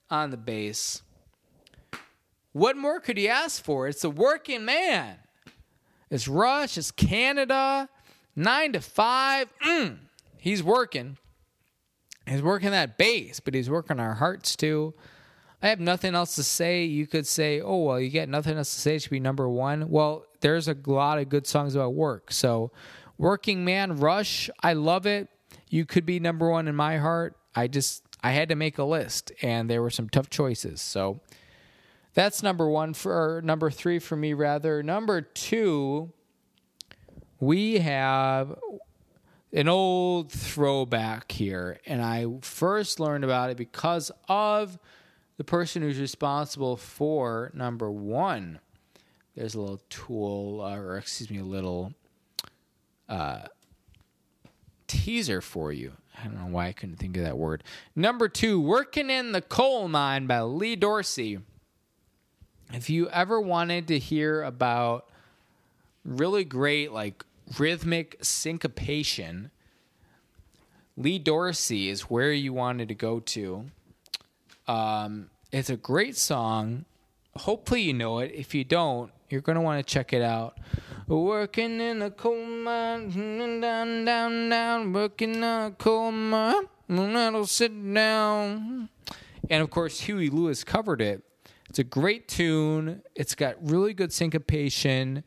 on 0.10 0.32
the 0.32 0.38
bass. 0.38 1.02
What 2.54 2.78
more 2.78 3.00
could 3.00 3.18
he 3.18 3.28
ask 3.28 3.62
for? 3.64 3.88
It's 3.88 4.04
a 4.04 4.10
working 4.10 4.64
man. 4.66 5.18
It's 6.10 6.28
Rush, 6.28 6.78
it's 6.78 6.92
Canada, 6.92 7.90
nine 8.36 8.74
to 8.74 8.82
five. 8.82 9.48
Mm, 9.66 10.00
he's 10.38 10.64
working. 10.64 11.18
He's 12.26 12.42
working 12.42 12.72
that 12.72 12.98
bass, 12.98 13.40
but 13.40 13.54
he's 13.54 13.70
working 13.70 14.00
our 14.00 14.14
hearts 14.14 14.56
too. 14.56 14.94
I 15.64 15.68
have 15.68 15.80
nothing 15.80 16.16
else 16.16 16.36
to 16.36 16.44
say. 16.44 16.86
You 16.86 17.06
could 17.06 17.28
say, 17.28 17.62
oh, 17.62 17.84
well, 17.84 18.00
you 18.00 18.10
get 18.10 18.28
nothing 18.28 18.58
else 18.58 18.74
to 18.74 18.80
say. 18.80 18.96
It 18.96 19.04
should 19.04 19.12
be 19.12 19.20
number 19.20 19.48
one. 19.48 19.90
Well, 19.90 20.26
there's 20.40 20.68
a 20.68 20.76
lot 20.86 21.20
of 21.20 21.30
good 21.30 21.46
songs 21.46 21.76
about 21.76 21.94
work. 21.94 22.32
So, 22.32 22.72
Working 23.22 23.64
Man, 23.64 23.98
Rush, 23.98 24.50
I 24.64 24.74
love 24.74 25.06
it. 25.06 25.30
You 25.70 25.86
could 25.86 26.08
be 26.08 26.20
number 26.20 26.50
one 26.50 26.68
in 26.68 26.76
my 26.76 26.98
heart. 26.98 27.38
I 27.54 27.68
just, 27.68 28.04
I 28.24 28.32
had 28.32 28.50
to 28.50 28.56
make 28.56 28.80
a 28.80 28.84
list, 28.84 29.32
and 29.44 29.70
there 29.70 29.84
were 29.84 29.92
some 29.92 30.10
tough 30.10 30.32
choices. 30.32 30.82
So, 30.82 31.22
that's 32.16 32.42
number 32.42 32.68
one 32.68 32.96
for 32.96 33.40
number 33.44 33.70
three 33.70 34.00
for 34.00 34.16
me, 34.16 34.34
rather. 34.34 34.82
Number 34.82 35.22
two, 35.22 36.12
we 37.40 37.78
have 37.78 38.58
an 39.54 39.68
old 39.68 40.32
throwback 40.32 41.32
here. 41.32 41.78
And 41.86 42.02
I 42.02 42.26
first 42.42 43.00
learned 43.00 43.24
about 43.24 43.52
it 43.52 43.56
because 43.56 44.12
of 44.30 44.80
the 45.38 45.44
person 45.44 45.84
who's 45.84 46.00
responsible 46.00 46.76
for 46.76 47.52
number 47.54 47.92
one. 47.92 48.62
There's 49.36 49.54
a 49.54 49.62
little 49.62 49.82
tool, 49.90 50.60
or 50.60 50.98
excuse 50.98 51.30
me, 51.30 51.38
a 51.38 51.44
little 51.44 51.94
teaser 54.88 55.42
for 55.42 55.72
you. 55.72 55.94
I 56.20 56.26
don't 56.26 56.38
know 56.40 56.54
why 56.54 56.68
I 56.68 56.72
couldn't 56.74 56.98
think 56.98 57.18
of 57.18 57.24
that 57.24 57.38
word. 57.38 57.64
Number 57.96 58.28
two, 58.28 58.60
Working 58.60 59.10
in 59.10 59.32
the 59.32 59.42
Coal 59.42 59.88
Mine 59.88 60.28
by 60.28 60.42
Lee 60.42 60.76
Dorsey. 60.76 61.40
If 62.74 62.90
you 62.90 63.10
ever 63.10 63.40
wanted 63.40 63.88
to 63.88 64.00
hear 64.00 64.44
about 64.44 65.10
really 66.06 66.44
great, 66.44 66.92
like 66.92 67.26
rhythmic 67.58 68.18
syncopation, 68.22 69.52
Lee 70.98 71.20
Dorsey 71.20 71.90
is 71.90 72.04
where 72.04 72.32
you 72.32 72.54
wanted 72.54 72.88
to 72.90 72.96
go 72.96 73.20
to. 73.20 73.66
Um, 74.68 75.30
it's 75.52 75.70
a 75.70 75.78
great 75.78 76.16
song. 76.18 76.86
Hopefully, 77.36 77.82
you 77.82 77.94
know 77.94 78.20
it. 78.20 78.32
If 78.34 78.54
you 78.54 78.64
don't, 78.64 79.12
you're 79.30 79.42
going 79.42 79.56
to 79.56 79.62
want 79.62 79.86
to 79.86 79.94
check 79.94 80.14
it 80.14 80.22
out. 80.22 80.58
Working 81.12 81.82
in 81.82 82.02
a 82.02 82.10
coal 82.10 82.46
mine, 82.46 83.60
down, 83.60 84.06
down, 84.06 84.50
down, 84.50 84.94
working 84.94 85.36
in 85.36 85.44
a 85.44 85.76
coal 85.78 86.10
mine, 86.10 86.70
that'll 86.88 87.46
sit 87.48 87.74
down. 87.94 88.88
And 89.50 89.62
of 89.62 89.70
course, 89.70 90.00
Huey 90.00 90.30
Lewis 90.30 90.64
covered 90.64 91.02
it. 91.02 91.22
It's 91.70 91.80
a 91.80 91.84
great 91.84 92.30
tune. 92.30 93.02
It's 93.14 93.36
got 93.36 93.56
really 93.60 93.94
good 93.94 94.14
syncopation. 94.14 95.26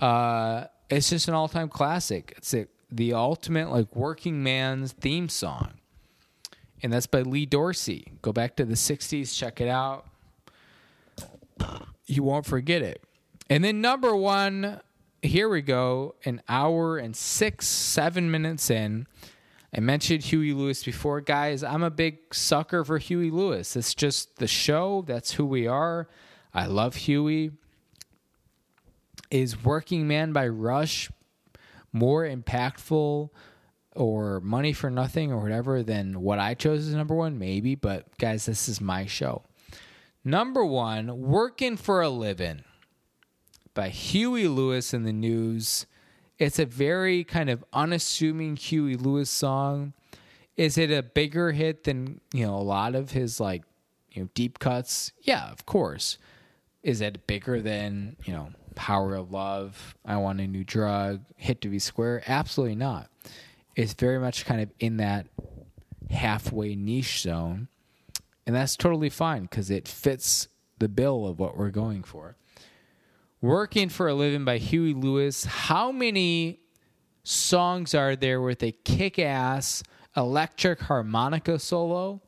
Uh, 0.00 0.68
it's 0.88 1.10
just 1.10 1.28
an 1.28 1.34
all-time 1.34 1.68
classic. 1.68 2.32
It's 2.38 2.54
a, 2.54 2.66
the 2.90 3.12
ultimate 3.12 3.70
like 3.70 3.94
working 3.94 4.42
man's 4.42 4.92
theme 4.92 5.28
song, 5.28 5.74
and 6.82 6.90
that's 6.90 7.06
by 7.06 7.20
Lee 7.20 7.44
Dorsey. 7.44 8.12
Go 8.22 8.32
back 8.32 8.56
to 8.56 8.64
the 8.64 8.72
'60s, 8.74 9.36
check 9.36 9.60
it 9.60 9.68
out. 9.68 10.06
You 12.06 12.22
won't 12.22 12.46
forget 12.46 12.80
it. 12.80 13.02
And 13.50 13.62
then 13.62 13.82
number 13.82 14.16
one, 14.16 14.80
here 15.22 15.48
we 15.48 15.62
go, 15.62 16.14
an 16.24 16.42
hour 16.48 16.98
and 16.98 17.14
six, 17.16 17.66
seven 17.66 18.30
minutes 18.30 18.70
in. 18.70 19.06
I 19.74 19.80
mentioned 19.80 20.24
Huey 20.24 20.52
Lewis 20.52 20.84
before. 20.84 21.20
Guys, 21.20 21.62
I'm 21.62 21.82
a 21.82 21.90
big 21.90 22.34
sucker 22.34 22.84
for 22.84 22.98
Huey 22.98 23.30
Lewis. 23.30 23.76
It's 23.76 23.94
just 23.94 24.36
the 24.36 24.46
show. 24.46 25.04
That's 25.06 25.32
who 25.32 25.44
we 25.44 25.66
are. 25.66 26.08
I 26.54 26.66
love 26.66 26.94
Huey. 26.94 27.50
Is 29.30 29.64
Working 29.64 30.06
Man 30.06 30.32
by 30.32 30.46
Rush 30.46 31.10
more 31.92 32.24
impactful 32.24 33.30
or 33.94 34.40
Money 34.40 34.72
for 34.72 34.90
Nothing 34.90 35.32
or 35.32 35.42
whatever 35.42 35.82
than 35.82 36.20
what 36.20 36.38
I 36.38 36.54
chose 36.54 36.86
as 36.86 36.94
number 36.94 37.14
one? 37.14 37.38
Maybe, 37.38 37.74
but 37.74 38.06
guys, 38.18 38.46
this 38.46 38.68
is 38.68 38.80
my 38.80 39.06
show. 39.06 39.42
Number 40.24 40.64
one, 40.64 41.20
Working 41.20 41.76
for 41.76 42.02
a 42.02 42.08
Living 42.08 42.62
by 43.76 43.90
Huey 43.90 44.48
Lewis 44.48 44.92
and 44.92 45.06
the 45.06 45.12
News. 45.12 45.86
It's 46.38 46.58
a 46.58 46.66
very 46.66 47.22
kind 47.22 47.48
of 47.48 47.64
unassuming 47.72 48.56
Huey 48.56 48.96
Lewis 48.96 49.30
song. 49.30 49.92
Is 50.56 50.78
it 50.78 50.90
a 50.90 51.02
bigger 51.02 51.52
hit 51.52 51.84
than, 51.84 52.20
you 52.32 52.46
know, 52.46 52.56
a 52.56 52.64
lot 52.64 52.94
of 52.94 53.12
his 53.12 53.38
like, 53.38 53.62
you 54.10 54.22
know, 54.22 54.28
deep 54.34 54.58
cuts? 54.58 55.12
Yeah, 55.20 55.50
of 55.50 55.66
course. 55.66 56.18
Is 56.82 57.00
it 57.00 57.26
bigger 57.26 57.60
than, 57.60 58.16
you 58.24 58.32
know, 58.32 58.48
Power 58.74 59.14
of 59.14 59.30
Love, 59.30 59.94
I 60.04 60.16
Want 60.16 60.40
a 60.40 60.46
New 60.46 60.64
Drug, 60.64 61.20
Hip 61.36 61.60
to 61.60 61.68
Be 61.68 61.78
Square? 61.78 62.22
Absolutely 62.26 62.76
not. 62.76 63.10
It's 63.74 63.92
very 63.92 64.18
much 64.18 64.46
kind 64.46 64.62
of 64.62 64.70
in 64.80 64.96
that 64.96 65.26
halfway 66.10 66.74
niche 66.74 67.20
zone. 67.20 67.68
And 68.46 68.56
that's 68.56 68.76
totally 68.76 69.10
fine 69.10 69.42
because 69.42 69.70
it 69.70 69.86
fits 69.86 70.48
the 70.78 70.88
bill 70.88 71.26
of 71.26 71.38
what 71.38 71.58
we're 71.58 71.70
going 71.70 72.02
for. 72.02 72.36
Working 73.46 73.90
for 73.90 74.08
a 74.08 74.14
Living 74.14 74.44
by 74.44 74.58
Huey 74.58 74.92
Lewis. 74.92 75.44
How 75.44 75.92
many 75.92 76.58
songs 77.22 77.94
are 77.94 78.16
there 78.16 78.40
with 78.40 78.60
a 78.64 78.72
kick 78.72 79.20
ass 79.20 79.84
electric 80.16 80.80
harmonica 80.80 81.60
solo? 81.60 82.22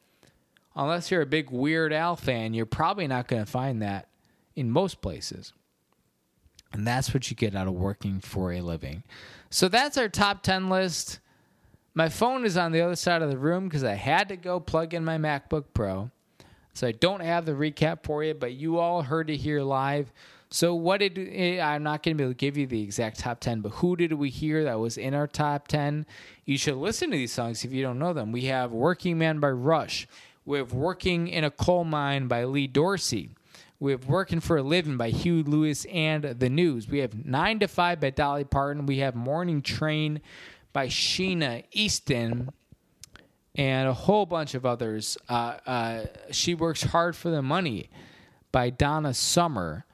Unless 0.77 1.11
you're 1.11 1.23
a 1.23 1.27
big 1.27 1.51
Weird 1.51 1.93
Al 1.93 2.15
fan, 2.15 2.55
you're 2.55 2.67
probably 2.67 3.09
not 3.09 3.27
going 3.27 3.45
to 3.45 3.51
find 3.51 3.83
that 3.83 4.11
in 4.55 4.71
most 4.71 5.03
places. 5.03 5.53
And 6.73 6.87
that's 6.87 7.13
what 7.13 7.29
you 7.29 7.37
get 7.37 7.57
out 7.57 7.67
of 7.67 7.75
working 7.75 8.21
for 8.21 8.53
a 8.53 8.61
living. 8.61 9.03
So 9.51 9.69
that's 9.69 9.99
our 9.99 10.09
top 10.09 10.45
10 10.45 10.69
list. 10.71 11.19
My 11.95 12.09
phone 12.09 12.45
is 12.45 12.57
on 12.57 12.71
the 12.71 12.83
other 12.83 12.95
side 12.95 13.23
of 13.23 13.31
the 13.33 13.39
room 13.39 13.65
because 13.65 13.83
I 13.83 13.95
had 13.95 14.29
to 14.29 14.37
go 14.37 14.61
plug 14.61 14.95
in 14.95 15.05
my 15.05 15.19
MacBook 15.19 15.65
Pro. 15.75 16.13
So 16.75 16.87
I 16.87 16.93
don't 16.93 17.23
have 17.23 17.45
the 17.45 17.55
recap 17.55 18.05
for 18.05 18.23
you, 18.23 18.35
but 18.35 18.53
you 18.53 18.79
all 18.79 19.03
heard 19.03 19.31
it 19.31 19.39
here 19.39 19.63
live. 19.63 20.13
So 20.51 20.75
what 20.75 21.01
did 21.01 21.19
eh, 21.19 21.61
I'm 21.61 21.83
not 21.83 22.03
going 22.03 22.17
to 22.17 22.19
be 22.19 22.25
able 22.25 22.33
to 22.33 22.39
give 22.39 22.57
you 22.57 22.67
the 22.67 22.83
exact 22.83 23.21
top 23.21 23.41
10, 23.41 23.61
but 23.61 23.71
who 23.71 23.97
did 23.97 24.13
we 24.15 24.31
hear 24.31 24.65
that 24.65 24.79
was 24.79 24.97
in 24.97 25.15
our 25.15 25.27
top 25.27 25.69
10? 25.69 26.07
You 26.45 26.57
should 26.57 26.77
listen 26.77 27.11
to 27.11 27.17
these 27.17 27.33
songs 27.33 27.65
if 27.65 27.73
you 27.73 27.83
don't 27.83 27.99
know 27.99 28.13
them. 28.13 28.33
We 28.33 28.47
have 28.47 28.73
Working 28.73 29.19
Man 29.19 29.41
by 29.41 29.51
Rush. 29.51 30.09
We 30.47 30.59
have 30.59 30.73
Working 30.73 31.29
in 31.29 31.45
a 31.45 31.51
Coal 31.51 31.85
Mine 31.85 32.29
by 32.29 32.45
Lee 32.45 32.67
Dorsey. 32.67 33.31
We 33.79 33.93
have 33.93 34.07
Working 34.07 34.41
for 34.41 34.57
a 34.57 34.63
Living 34.63 34.97
by 34.97 35.11
Huey 35.11 35.43
Lewis 35.43 35.85
and 35.93 36.25
The 36.25 36.49
News. 36.49 36.89
We 36.89 36.99
have 37.01 37.27
9 37.27 37.59
to 37.61 37.69
5 37.69 38.01
by 38.01 38.11
Dolly 38.11 38.45
Parton. 38.45 38.87
We 38.87 38.99
have 38.99 39.15
Morning 39.15 39.61
Train 39.61 40.23
by 40.73 40.87
Sheena 40.89 41.65
Easton 41.73 42.51
and 43.55 43.89
a 43.89 43.93
whole 43.93 44.25
bunch 44.25 44.55
of 44.55 44.65
others. 44.65 45.19
Uh, 45.29 45.57
uh, 45.67 46.07
she 46.31 46.55
Works 46.55 46.85
Hard 46.85 47.15
for 47.15 47.29
the 47.29 47.43
Money 47.43 47.91
by 48.51 48.71
Donna 48.71 49.13
Summer. 49.13 49.85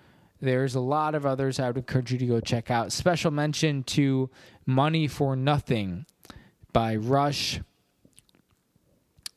There's 0.45 0.75
a 0.75 0.81
lot 0.81 1.15
of 1.15 1.25
others 1.27 1.59
I 1.59 1.69
would 1.69 1.79
encourage 1.79 2.13
you 2.13 2.19
to 2.19 2.27
go 2.27 2.41
check 2.41 2.71
out. 2.71 2.93
Special 2.93 3.31
mention 3.31 3.83
to 3.85 4.31
Money 4.67 5.09
for 5.09 5.35
Nothing 5.37 6.07
by 6.73 6.97
Rush 6.97 7.61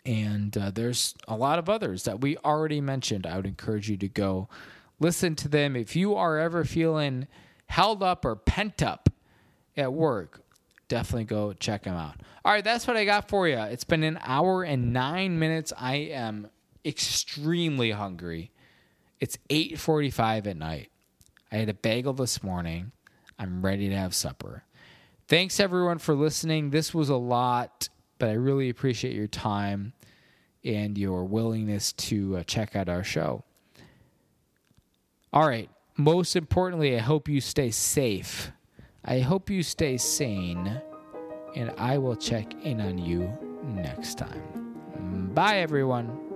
and 0.08 0.58
uh, 0.58 0.72
there's 0.72 1.14
a 1.28 1.36
lot 1.36 1.60
of 1.60 1.68
others 1.70 2.04
that 2.04 2.22
we 2.22 2.38
already 2.38 2.80
mentioned. 2.80 3.28
I 3.28 3.36
would 3.36 3.46
encourage 3.46 3.90
you 3.90 3.98
to 3.98 4.08
go 4.08 4.48
listen 5.02 5.36
to 5.36 5.50
them. 5.50 5.76
If 5.76 5.98
you 5.98 6.16
are 6.16 6.40
ever 6.40 6.64
feeling 6.64 7.28
held 7.68 8.02
up 8.02 8.24
or 8.24 8.38
pent 8.38 8.82
up 8.82 9.10
at 9.76 9.92
work, 9.92 10.42
definitely 10.88 11.26
go 11.26 11.52
check 11.52 11.84
them 11.84 11.96
out. 11.96 12.16
All 12.46 12.54
right, 12.54 12.64
that's 12.64 12.88
what 12.88 12.96
I 12.96 13.04
got 13.04 13.28
for 13.28 13.50
you. 13.50 13.60
It's 13.60 13.84
been 13.84 14.04
an 14.04 14.18
hour 14.24 14.64
and 14.64 14.94
nine 14.94 15.40
minutes. 15.40 15.74
I 15.78 15.96
am 15.96 16.48
extremely 16.86 17.92
hungry. 17.92 18.52
It's 19.20 19.38
8:45 19.50 20.48
at 20.48 20.56
night. 20.56 20.90
I 21.52 21.58
had 21.58 21.70
a 21.70 21.74
bagel 21.74 22.14
this 22.14 22.44
morning. 22.44 22.92
I'm 23.40 23.64
ready 23.64 23.90
to 23.90 23.96
have 23.96 24.14
supper. 24.14 24.64
Thanks 25.28 25.60
everyone 25.60 25.98
for 25.98 26.16
listening. 26.16 26.70
This 26.70 26.94
was 26.94 27.10
a 27.10 27.16
lot, 27.16 27.90
but 28.20 28.30
I 28.30 28.34
really 28.34 28.70
appreciate 28.70 29.14
your 29.14 29.28
time 29.28 29.94
and 30.64 30.98
your 30.98 31.24
willingness 31.26 31.94
to 31.94 32.38
uh, 32.38 32.44
check 32.44 32.76
out 32.76 32.90
our 32.90 33.04
show. 33.04 33.44
All 35.34 35.48
right. 35.48 35.70
Most 35.98 36.36
importantly, 36.36 36.96
I 36.96 37.00
hope 37.00 37.28
you 37.28 37.42
stay 37.42 37.72
safe. 37.72 38.52
I 39.04 39.20
hope 39.20 39.50
you 39.50 39.64
stay 39.64 39.98
sane. 39.98 40.82
And 41.56 41.74
I 41.78 41.98
will 41.98 42.16
check 42.16 42.54
in 42.64 42.80
on 42.82 42.98
you 42.98 43.32
next 43.64 44.18
time. 44.18 45.32
Bye, 45.34 45.58
everyone. 45.58 46.27